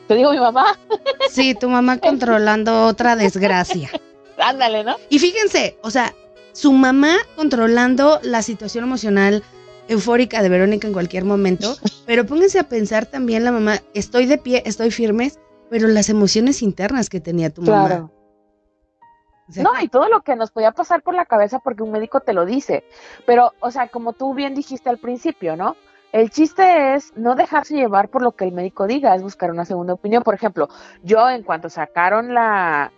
Te 0.08 0.14
digo 0.14 0.32
mi 0.32 0.40
mamá, 0.40 0.78
Sí, 1.30 1.54
tu 1.54 1.68
mamá 1.68 1.98
controlando 1.98 2.86
otra 2.86 3.16
desgracia. 3.16 3.90
ándale, 4.38 4.84
¿no? 4.84 4.96
Y 5.08 5.18
fíjense, 5.18 5.78
o 5.82 5.90
sea, 5.90 6.14
su 6.52 6.72
mamá 6.72 7.16
controlando 7.36 8.18
la 8.22 8.42
situación 8.42 8.84
emocional 8.84 9.42
eufórica 9.88 10.42
de 10.42 10.48
Verónica 10.48 10.86
en 10.86 10.92
cualquier 10.92 11.24
momento, 11.24 11.76
pero 12.06 12.26
pónganse 12.26 12.58
a 12.58 12.68
pensar 12.68 13.06
también 13.06 13.44
la 13.44 13.52
mamá, 13.52 13.80
estoy 13.94 14.26
de 14.26 14.38
pie, 14.38 14.62
estoy 14.66 14.90
firme, 14.90 15.32
pero 15.70 15.88
las 15.88 16.08
emociones 16.08 16.62
internas 16.62 17.08
que 17.08 17.20
tenía 17.20 17.50
tu 17.50 17.62
mamá. 17.62 17.86
Claro. 17.86 18.10
O 19.48 19.52
sea, 19.52 19.62
No, 19.64 19.70
y 19.80 19.88
todo 19.88 20.08
lo 20.08 20.22
que 20.22 20.36
nos 20.36 20.50
podía 20.50 20.72
pasar 20.72 21.02
por 21.02 21.14
la 21.14 21.26
cabeza 21.26 21.58
porque 21.58 21.82
un 21.82 21.90
médico 21.90 22.20
te 22.20 22.32
lo 22.32 22.46
dice. 22.46 22.84
Pero, 23.26 23.52
o 23.60 23.70
sea, 23.70 23.88
como 23.88 24.12
tú 24.12 24.34
bien 24.34 24.54
dijiste 24.54 24.88
al 24.88 24.98
principio, 24.98 25.56
¿no? 25.56 25.76
El 26.12 26.30
chiste 26.30 26.94
es 26.94 27.16
no 27.16 27.34
dejarse 27.34 27.74
llevar 27.74 28.10
por 28.10 28.20
lo 28.20 28.32
que 28.32 28.44
el 28.44 28.52
médico 28.52 28.86
diga, 28.86 29.14
es 29.14 29.22
buscar 29.22 29.50
una 29.50 29.64
segunda 29.64 29.94
opinión. 29.94 30.22
Por 30.22 30.34
ejemplo, 30.34 30.68
yo 31.02 31.28
en 31.30 31.42
cuanto 31.42 31.70
sacaron 31.70 32.34
la, 32.34 32.92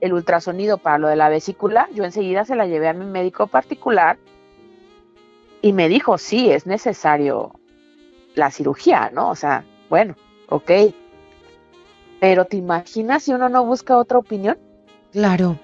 el 0.00 0.12
ultrasonido 0.12 0.78
para 0.78 0.98
lo 0.98 1.06
de 1.06 1.14
la 1.14 1.28
vesícula, 1.28 1.88
yo 1.94 2.04
enseguida 2.04 2.44
se 2.44 2.56
la 2.56 2.66
llevé 2.66 2.88
a 2.88 2.92
mi 2.92 3.04
médico 3.04 3.46
particular 3.46 4.18
y 5.62 5.72
me 5.72 5.88
dijo, 5.88 6.18
sí, 6.18 6.50
es 6.50 6.66
necesario 6.66 7.52
la 8.34 8.50
cirugía, 8.50 9.10
¿no? 9.12 9.30
O 9.30 9.36
sea, 9.36 9.64
bueno, 9.88 10.16
ok. 10.48 10.70
Pero 12.18 12.46
¿te 12.46 12.56
imaginas 12.56 13.22
si 13.22 13.32
uno 13.32 13.48
no 13.48 13.64
busca 13.64 13.96
otra 13.96 14.18
opinión? 14.18 14.58
Claro. 15.12 15.56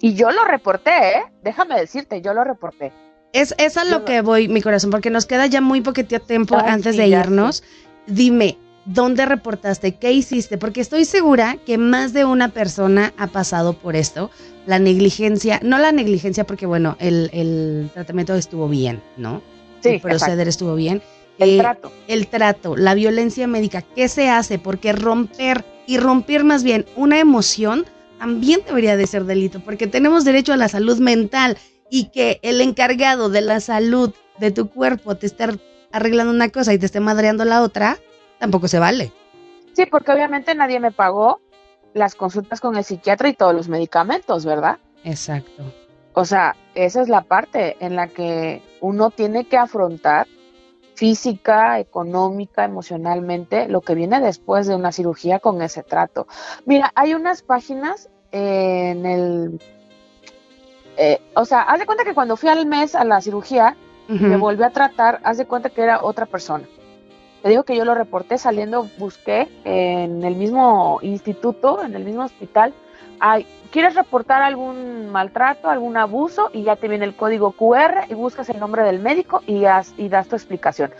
Y 0.00 0.14
yo 0.14 0.30
lo 0.30 0.44
reporté, 0.44 1.18
¿eh? 1.18 1.24
Déjame 1.42 1.78
decirte, 1.78 2.22
yo 2.22 2.32
lo 2.32 2.42
reporté. 2.42 2.92
Es, 3.34 3.54
es 3.58 3.76
a 3.76 3.84
lo 3.84 3.98
Yo- 3.98 4.04
que 4.06 4.20
voy, 4.22 4.48
mi 4.48 4.62
corazón, 4.62 4.90
porque 4.90 5.10
nos 5.10 5.26
queda 5.26 5.46
ya 5.46 5.60
muy 5.60 5.80
poquito 5.82 6.18
tiempo 6.20 6.56
Ay, 6.56 6.64
antes 6.68 6.92
sí, 6.94 7.00
de 7.02 7.08
irnos. 7.08 7.62
Dime, 8.06 8.56
¿dónde 8.84 9.26
reportaste? 9.26 9.96
¿Qué 9.96 10.12
hiciste? 10.12 10.56
Porque 10.56 10.80
estoy 10.80 11.04
segura 11.04 11.56
que 11.66 11.76
más 11.76 12.12
de 12.12 12.24
una 12.24 12.48
persona 12.50 13.12
ha 13.18 13.26
pasado 13.26 13.72
por 13.74 13.96
esto. 13.96 14.30
La 14.66 14.78
negligencia, 14.78 15.58
no 15.62 15.78
la 15.78 15.90
negligencia 15.92 16.44
porque, 16.44 16.64
bueno, 16.64 16.96
el, 17.00 17.28
el 17.32 17.90
tratamiento 17.92 18.34
estuvo 18.34 18.68
bien, 18.68 19.02
¿no? 19.16 19.42
Sí, 19.82 19.90
el 19.90 20.00
proceder 20.00 20.32
exacto. 20.32 20.48
estuvo 20.48 20.74
bien. 20.76 21.02
El 21.38 21.50
Eh, 21.50 21.58
trato. 21.58 21.92
El 22.06 22.28
trato, 22.28 22.76
la 22.76 22.94
violencia 22.94 23.48
médica, 23.48 23.82
¿qué 23.82 24.08
se 24.08 24.30
hace? 24.30 24.60
Porque 24.60 24.92
romper 24.92 25.64
y 25.88 25.98
romper 25.98 26.44
más 26.44 26.62
bien 26.62 26.86
una 26.94 27.18
emoción 27.18 27.84
también 28.20 28.60
debería 28.64 28.96
de 28.96 29.06
ser 29.08 29.24
delito, 29.24 29.58
porque 29.60 29.86
tenemos 29.88 30.24
derecho 30.24 30.52
a 30.52 30.56
la 30.56 30.68
salud 30.68 30.98
mental 31.00 31.58
y 31.94 32.06
que 32.06 32.40
el 32.42 32.60
encargado 32.60 33.28
de 33.28 33.40
la 33.40 33.60
salud 33.60 34.12
de 34.40 34.50
tu 34.50 34.68
cuerpo 34.68 35.14
te 35.14 35.26
esté 35.26 35.46
arreglando 35.92 36.32
una 36.32 36.48
cosa 36.48 36.74
y 36.74 36.78
te 36.78 36.86
esté 36.86 36.98
madreando 36.98 37.44
la 37.44 37.62
otra, 37.62 37.98
tampoco 38.40 38.66
se 38.66 38.80
vale. 38.80 39.12
Sí, 39.74 39.86
porque 39.86 40.10
obviamente 40.10 40.56
nadie 40.56 40.80
me 40.80 40.90
pagó 40.90 41.40
las 41.92 42.16
consultas 42.16 42.60
con 42.60 42.74
el 42.74 42.82
psiquiatra 42.82 43.28
y 43.28 43.34
todos 43.34 43.54
los 43.54 43.68
medicamentos, 43.68 44.44
¿verdad? 44.44 44.78
Exacto. 45.04 45.72
O 46.14 46.24
sea, 46.24 46.56
esa 46.74 47.00
es 47.00 47.08
la 47.08 47.20
parte 47.20 47.76
en 47.78 47.94
la 47.94 48.08
que 48.08 48.60
uno 48.80 49.10
tiene 49.10 49.44
que 49.44 49.56
afrontar 49.56 50.26
física, 50.96 51.78
económica, 51.78 52.64
emocionalmente, 52.64 53.68
lo 53.68 53.82
que 53.82 53.94
viene 53.94 54.18
después 54.18 54.66
de 54.66 54.74
una 54.74 54.90
cirugía 54.90 55.38
con 55.38 55.62
ese 55.62 55.84
trato. 55.84 56.26
Mira, 56.66 56.90
hay 56.96 57.14
unas 57.14 57.42
páginas 57.42 58.10
en 58.32 59.06
el... 59.06 59.60
eh, 60.96 61.20
o 61.34 61.44
sea, 61.44 61.62
haz 61.62 61.78
de 61.78 61.86
cuenta 61.86 62.04
que 62.04 62.14
cuando 62.14 62.36
fui 62.36 62.48
al 62.48 62.66
mes 62.66 62.94
a 62.94 63.04
la 63.04 63.20
cirugía, 63.20 63.76
me 64.06 64.36
volvió 64.36 64.66
a 64.66 64.70
tratar, 64.70 65.20
haz 65.24 65.38
de 65.38 65.46
cuenta 65.46 65.70
que 65.70 65.80
era 65.80 66.02
otra 66.02 66.26
persona. 66.26 66.64
Te 67.42 67.48
digo 67.48 67.62
que 67.62 67.76
yo 67.76 67.86
lo 67.86 67.94
reporté 67.94 68.36
saliendo, 68.36 68.88
busqué 68.98 69.48
en 69.64 70.22
el 70.24 70.36
mismo 70.36 70.98
instituto, 71.02 71.82
en 71.82 71.94
el 71.94 72.04
mismo 72.04 72.22
hospital. 72.22 72.74
Ay, 73.18 73.46
¿Quieres 73.74 73.96
reportar 73.96 74.40
algún 74.40 75.10
maltrato, 75.10 75.68
algún 75.68 75.96
abuso? 75.96 76.48
Y 76.52 76.62
ya 76.62 76.76
te 76.76 76.86
viene 76.86 77.04
el 77.06 77.16
código 77.16 77.50
QR 77.50 78.04
y 78.08 78.14
buscas 78.14 78.48
el 78.48 78.60
nombre 78.60 78.84
del 78.84 79.00
médico 79.00 79.42
y 79.48 79.62
das 79.62 79.96
tu 79.96 80.36
explicación. 80.36 80.92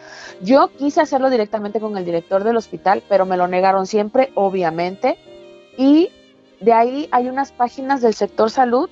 Yo 0.43 0.73
quise 0.77 1.01
hacerlo 1.01 1.31
directamente 1.31 1.79
con 1.79 1.97
el 1.97 2.05
director 2.05 2.43
del 2.43 2.57
hospital, 2.57 3.05
pero 3.09 3.27
me 3.27 3.37
lo 3.37 3.47
negaron 3.47 3.87
siempre, 3.87 4.33
obviamente. 4.35 5.19
Y 5.79 6.11
de 6.59 6.73
ahí 6.73 7.09
hay 7.13 7.29
unas 7.29 7.53
páginas 7.53 8.03
del 8.03 8.15
sector 8.15 8.51
salud, 8.51 8.91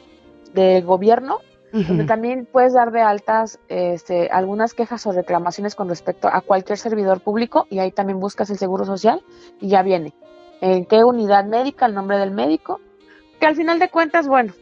del 0.52 0.84
gobierno, 0.84 1.40
donde 1.72 2.04
también 2.04 2.46
puedes 2.50 2.74
dar 2.74 2.92
de 2.92 3.00
altas 3.00 3.58
este, 3.68 4.28
algunas 4.28 4.74
quejas 4.74 5.06
o 5.06 5.12
reclamaciones 5.12 5.74
con 5.74 5.88
respecto 5.88 6.28
a 6.28 6.42
cualquier 6.42 6.76
servidor 6.76 7.20
público 7.20 7.66
y 7.70 7.78
ahí 7.78 7.90
también 7.90 8.20
buscas 8.20 8.50
el 8.50 8.58
seguro 8.58 8.84
social 8.84 9.22
y 9.58 9.68
ya 9.68 9.82
viene. 9.82 10.12
En 10.60 10.84
qué 10.84 11.02
unidad 11.02 11.46
médica, 11.46 11.86
el 11.86 11.94
nombre 11.94 12.18
del 12.18 12.30
médico, 12.30 12.80
que 13.40 13.46
al 13.46 13.56
final 13.56 13.78
de 13.78 13.88
cuentas, 13.88 14.28
bueno, 14.28 14.52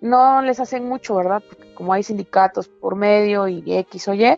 no 0.00 0.42
les 0.42 0.60
hacen 0.60 0.88
mucho, 0.88 1.16
¿verdad? 1.16 1.42
Porque 1.48 1.74
como 1.74 1.92
hay 1.92 2.02
sindicatos 2.02 2.68
por 2.68 2.94
medio 2.94 3.48
y 3.48 3.62
X 3.66 4.08
o 4.08 4.14
Y, 4.14 4.36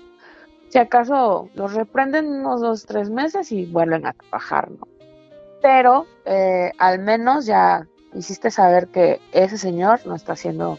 si 0.68 0.78
acaso 0.78 1.48
los 1.54 1.74
reprenden 1.74 2.26
unos 2.26 2.60
dos, 2.60 2.86
tres 2.86 3.10
meses 3.10 3.52
y 3.52 3.66
vuelven 3.66 4.06
a 4.06 4.12
trabajar, 4.12 4.70
¿no? 4.70 4.88
Pero 5.62 6.06
eh, 6.24 6.72
al 6.78 6.98
menos 7.00 7.46
ya 7.46 7.86
hiciste 8.14 8.50
saber 8.50 8.88
que 8.88 9.20
ese 9.32 9.58
señor 9.58 10.00
no 10.06 10.14
está 10.14 10.36
siendo 10.36 10.78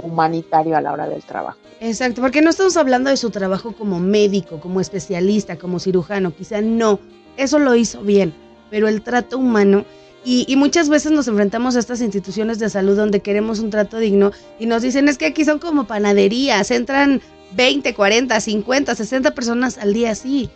humanitario 0.00 0.76
a 0.76 0.80
la 0.80 0.92
hora 0.92 1.08
del 1.08 1.22
trabajo. 1.22 1.58
Exacto, 1.80 2.20
porque 2.20 2.42
no 2.42 2.50
estamos 2.50 2.76
hablando 2.76 3.10
de 3.10 3.16
su 3.16 3.30
trabajo 3.30 3.72
como 3.72 3.98
médico, 3.98 4.60
como 4.60 4.80
especialista, 4.80 5.56
como 5.56 5.78
cirujano, 5.78 6.34
quizá 6.34 6.60
no, 6.60 7.00
eso 7.36 7.58
lo 7.58 7.74
hizo 7.74 8.02
bien, 8.02 8.34
pero 8.70 8.88
el 8.88 9.02
trato 9.02 9.38
humano, 9.38 9.84
y, 10.24 10.44
y 10.48 10.56
muchas 10.56 10.88
veces 10.88 11.12
nos 11.12 11.28
enfrentamos 11.28 11.76
a 11.76 11.78
estas 11.78 12.02
instituciones 12.02 12.58
de 12.58 12.68
salud 12.68 12.96
donde 12.96 13.20
queremos 13.20 13.60
un 13.60 13.70
trato 13.70 13.98
digno 13.98 14.32
y 14.58 14.66
nos 14.66 14.82
dicen 14.82 15.08
es 15.08 15.16
que 15.16 15.24
aquí 15.24 15.46
son 15.46 15.58
como 15.58 15.86
panaderías, 15.86 16.70
entran 16.70 17.22
20, 17.52 17.94
40, 17.94 18.38
50, 18.38 18.94
60 18.94 19.34
personas 19.34 19.78
al 19.78 19.94
día, 19.94 20.14
sí, 20.14 20.50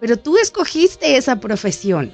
pero 0.00 0.18
tú 0.18 0.36
escogiste 0.36 1.16
esa 1.16 1.40
profesión. 1.40 2.12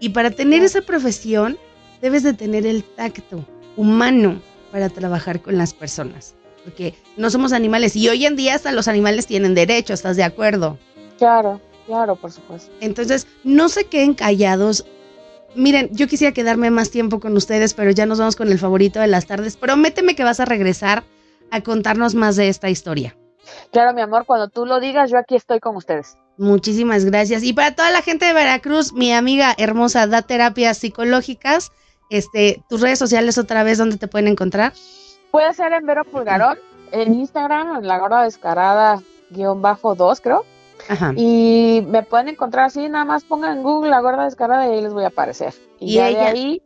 Y 0.00 0.10
para 0.10 0.30
tener 0.30 0.62
esa 0.62 0.80
profesión 0.80 1.58
debes 2.00 2.22
de 2.22 2.32
tener 2.32 2.66
el 2.66 2.82
tacto 2.82 3.44
humano 3.76 4.40
para 4.70 4.88
trabajar 4.88 5.40
con 5.42 5.58
las 5.58 5.74
personas 5.74 6.34
porque 6.64 6.94
no 7.16 7.30
somos 7.30 7.52
animales 7.52 7.96
y 7.96 8.08
hoy 8.08 8.26
en 8.26 8.36
día 8.36 8.54
hasta 8.54 8.72
los 8.72 8.88
animales 8.88 9.26
tienen 9.26 9.54
derecho, 9.54 9.92
¿estás 9.92 10.16
de 10.16 10.24
acuerdo? 10.24 10.78
Claro, 11.18 11.60
claro, 11.86 12.16
por 12.16 12.32
supuesto. 12.32 12.72
Entonces, 12.80 13.26
no 13.44 13.68
se 13.68 13.84
queden 13.84 14.14
callados. 14.14 14.86
Miren, 15.54 15.88
yo 15.92 16.06
quisiera 16.06 16.32
quedarme 16.32 16.70
más 16.70 16.90
tiempo 16.90 17.20
con 17.20 17.36
ustedes, 17.36 17.74
pero 17.74 17.90
ya 17.90 18.06
nos 18.06 18.18
vamos 18.18 18.36
con 18.36 18.48
el 18.48 18.58
favorito 18.58 19.00
de 19.00 19.08
las 19.08 19.26
tardes. 19.26 19.56
Prométeme 19.56 20.14
que 20.14 20.24
vas 20.24 20.40
a 20.40 20.44
regresar 20.44 21.02
a 21.50 21.60
contarnos 21.62 22.14
más 22.14 22.36
de 22.36 22.48
esta 22.48 22.70
historia. 22.70 23.16
Claro, 23.72 23.92
mi 23.92 24.00
amor, 24.00 24.26
cuando 24.26 24.48
tú 24.48 24.64
lo 24.64 24.78
digas, 24.78 25.10
yo 25.10 25.18
aquí 25.18 25.34
estoy 25.34 25.58
con 25.58 25.74
ustedes. 25.76 26.16
Muchísimas 26.36 27.04
gracias. 27.04 27.42
Y 27.42 27.52
para 27.52 27.74
toda 27.74 27.90
la 27.90 28.00
gente 28.00 28.26
de 28.26 28.32
Veracruz, 28.32 28.92
mi 28.92 29.12
amiga 29.12 29.54
hermosa 29.58 30.06
da 30.06 30.22
terapias 30.22 30.78
psicológicas. 30.78 31.72
Este, 32.10 32.62
tus 32.68 32.80
redes 32.80 32.98
sociales 32.98 33.38
otra 33.38 33.62
vez, 33.62 33.78
¿dónde 33.78 33.96
te 33.96 34.08
pueden 34.08 34.28
encontrar? 34.28 34.72
Puede 35.30 35.54
ser 35.54 35.72
en 35.72 35.86
Vero 35.86 36.04
Pulgarón, 36.04 36.58
en 36.92 37.14
Instagram, 37.14 37.76
en 37.76 37.86
la 37.86 37.98
gorda 37.98 38.24
descarada, 38.24 39.00
guion 39.30 39.62
bajo 39.62 39.94
2, 39.94 40.20
creo. 40.20 40.44
Ajá. 40.88 41.12
Y 41.16 41.84
me 41.88 42.02
pueden 42.02 42.28
encontrar 42.28 42.66
así, 42.66 42.88
nada 42.88 43.04
más 43.04 43.22
pongan 43.24 43.58
en 43.58 43.62
Google 43.62 43.90
la 43.90 44.00
gorda 44.00 44.24
descarada 44.24 44.66
y 44.66 44.70
ahí 44.76 44.82
les 44.82 44.92
voy 44.92 45.04
a 45.04 45.08
aparecer. 45.08 45.54
Y, 45.78 45.92
Y 45.92 45.94
ya 45.94 46.04
de 46.06 46.10
ella- 46.10 46.26
ahí, 46.30 46.62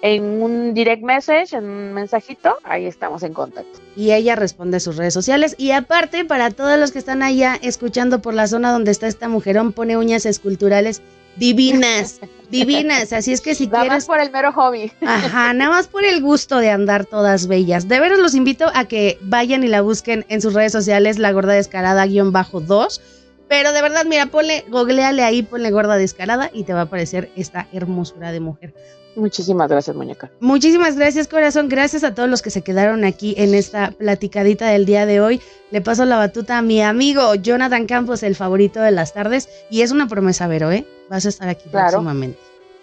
en 0.00 0.42
un 0.42 0.74
direct 0.74 1.02
message, 1.04 1.54
en 1.54 1.64
un 1.64 1.92
mensajito, 1.92 2.56
ahí 2.64 2.86
estamos 2.86 3.22
en 3.22 3.32
contacto. 3.34 3.78
y 3.94 4.10
ella 4.12 4.34
responde 4.34 4.80
sus 4.80 4.96
redes 4.96 5.12
sociales. 5.14 5.54
Y 5.58 5.70
aparte, 5.72 6.24
para 6.24 6.50
todos 6.50 6.76
los 6.78 6.90
que 6.92 6.98
están 6.98 7.22
allá 7.22 7.56
escuchando 7.62 8.20
por 8.22 8.32
la 8.34 8.46
zona 8.48 8.72
donde 8.72 8.90
está 8.90 9.06
esta 9.06 9.28
mujerón, 9.28 9.72
pone 9.72 9.96
uñas 9.98 10.24
esculturales 10.26 11.02
divinas, 11.36 12.20
divinas. 12.50 13.12
Así 13.12 13.32
es 13.32 13.40
que 13.40 13.54
si 13.54 13.66
Nada 13.66 13.80
quieres... 13.80 13.96
más 13.96 14.06
por 14.06 14.20
el 14.20 14.30
mero 14.30 14.52
hobby. 14.52 14.92
Ajá, 15.06 15.52
nada 15.52 15.70
más 15.70 15.88
por 15.88 16.04
el 16.04 16.20
gusto 16.20 16.58
de 16.58 16.70
andar 16.70 17.06
todas 17.06 17.46
bellas. 17.46 17.88
De 17.88 18.00
veras 18.00 18.18
los 18.18 18.34
invito 18.34 18.66
a 18.74 18.86
que 18.86 19.18
vayan 19.22 19.64
y 19.64 19.68
la 19.68 19.80
busquen 19.80 20.24
en 20.28 20.40
sus 20.42 20.54
redes 20.54 20.72
sociales, 20.72 21.18
la 21.18 21.32
gorda 21.32 21.54
descarada 21.54 22.06
guion 22.06 22.32
bajo 22.32 22.60
2. 22.60 23.00
Pero 23.48 23.72
de 23.72 23.82
verdad, 23.82 24.06
mira, 24.06 24.26
ponle, 24.26 24.64
googleale 24.68 25.22
ahí, 25.22 25.42
ponle 25.42 25.70
gorda 25.70 25.96
descarada 25.96 26.50
y 26.54 26.64
te 26.64 26.72
va 26.72 26.80
a 26.80 26.84
aparecer 26.84 27.30
esta 27.36 27.68
hermosura 27.72 28.32
de 28.32 28.40
mujer. 28.40 28.74
Muchísimas 29.14 29.68
gracias, 29.68 29.94
muñeca. 29.94 30.30
Muchísimas 30.40 30.96
gracias, 30.96 31.28
corazón. 31.28 31.68
Gracias 31.68 32.02
a 32.04 32.14
todos 32.14 32.28
los 32.28 32.40
que 32.42 32.50
se 32.50 32.62
quedaron 32.62 33.04
aquí 33.04 33.34
en 33.36 33.54
esta 33.54 33.90
platicadita 33.90 34.68
del 34.68 34.86
día 34.86 35.04
de 35.06 35.20
hoy. 35.20 35.40
Le 35.70 35.80
paso 35.80 36.04
la 36.04 36.16
batuta 36.16 36.58
a 36.58 36.62
mi 36.62 36.82
amigo 36.82 37.34
Jonathan 37.34 37.86
Campos, 37.86 38.22
el 38.22 38.36
favorito 38.36 38.80
de 38.80 38.90
las 38.90 39.12
tardes. 39.12 39.48
Y 39.70 39.82
es 39.82 39.90
una 39.90 40.08
promesa, 40.08 40.46
Vero, 40.46 40.70
¿eh? 40.72 40.86
Vas 41.10 41.26
a 41.26 41.28
estar 41.28 41.48
aquí 41.48 41.68
Claro. 41.70 41.90
próximamente. 41.90 42.38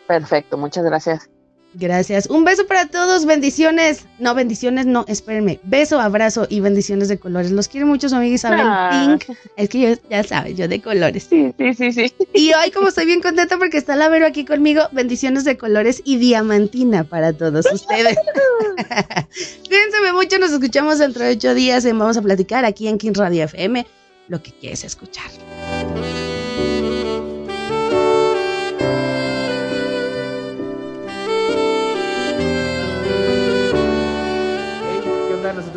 Perfecto, 0.08 0.58
muchas 0.58 0.84
gracias. 0.84 1.30
Gracias. 1.76 2.26
Un 2.28 2.46
beso 2.46 2.66
para 2.66 2.88
todos. 2.88 3.26
Bendiciones. 3.26 4.06
No, 4.18 4.34
bendiciones, 4.34 4.86
no, 4.88 5.06
espérenme. 5.08 5.60
Beso, 5.64 6.00
abrazo 6.00 6.48
y 6.50 6.62
bendiciones 6.62 7.08
de 7.10 7.20
colores. 7.20 7.52
Los 7.52 7.68
quiere 7.68 7.86
mucho 7.86 8.10
su 8.10 8.16
amiga 8.16 8.36
Isabel 8.36 8.62
Ah. 8.64 9.18
Pink. 9.20 9.38
Es 9.56 9.70
que 9.70 9.80
yo, 9.82 9.90
ya 10.10 10.24
sabes, 10.24 10.58
yo 10.58 10.68
de 10.68 10.82
colores. 10.82 11.28
Sí, 11.30 11.54
sí, 11.58 11.74
sí, 11.76 11.92
sí. 11.92 12.14
Y 12.34 12.54
hoy, 12.54 12.72
como 12.72 12.88
estoy 12.90 13.06
bien 13.06 13.22
contenta 13.22 13.58
porque 13.58 13.78
está 13.78 13.96
la 13.96 14.10
Vero 14.10 14.26
aquí 14.26 14.46
conmigo, 14.46 14.84
bendiciones 14.92 15.44
de 15.46 15.58
colores 15.58 16.02
y 16.06 16.18
diamantina 16.18 17.04
para 17.04 17.34
todos 17.34 17.66
ustedes. 17.72 18.18
Cuídense 19.68 20.14
mucho, 20.14 20.40
nos 20.40 20.52
escuchamos 20.52 21.00
dentro 21.00 21.24
de 21.24 21.34
ocho 21.34 21.54
días 21.54 21.86
en 21.86 22.00
Vamos 22.00 22.18
a 22.18 22.22
Platicar 22.22 22.66
aquí 22.66 22.88
en 22.88 22.98
King 22.98 23.14
Radio 23.16 23.44
FM, 23.46 23.86
lo 24.28 24.42
que 24.42 24.52
quieres 24.52 24.84
escuchar. 24.84 25.30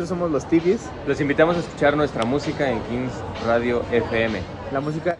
Nosotros 0.03 0.19
somos 0.19 0.31
los 0.31 0.49
Tibies. 0.49 0.81
Los 1.07 1.21
invitamos 1.21 1.55
a 1.55 1.59
escuchar 1.61 1.95
nuestra 1.95 2.25
música 2.25 2.69
en 2.69 2.81
Kings 2.81 3.13
Radio 3.45 3.83
FM. 3.89 4.41
La 4.73 4.81
música 4.81 5.17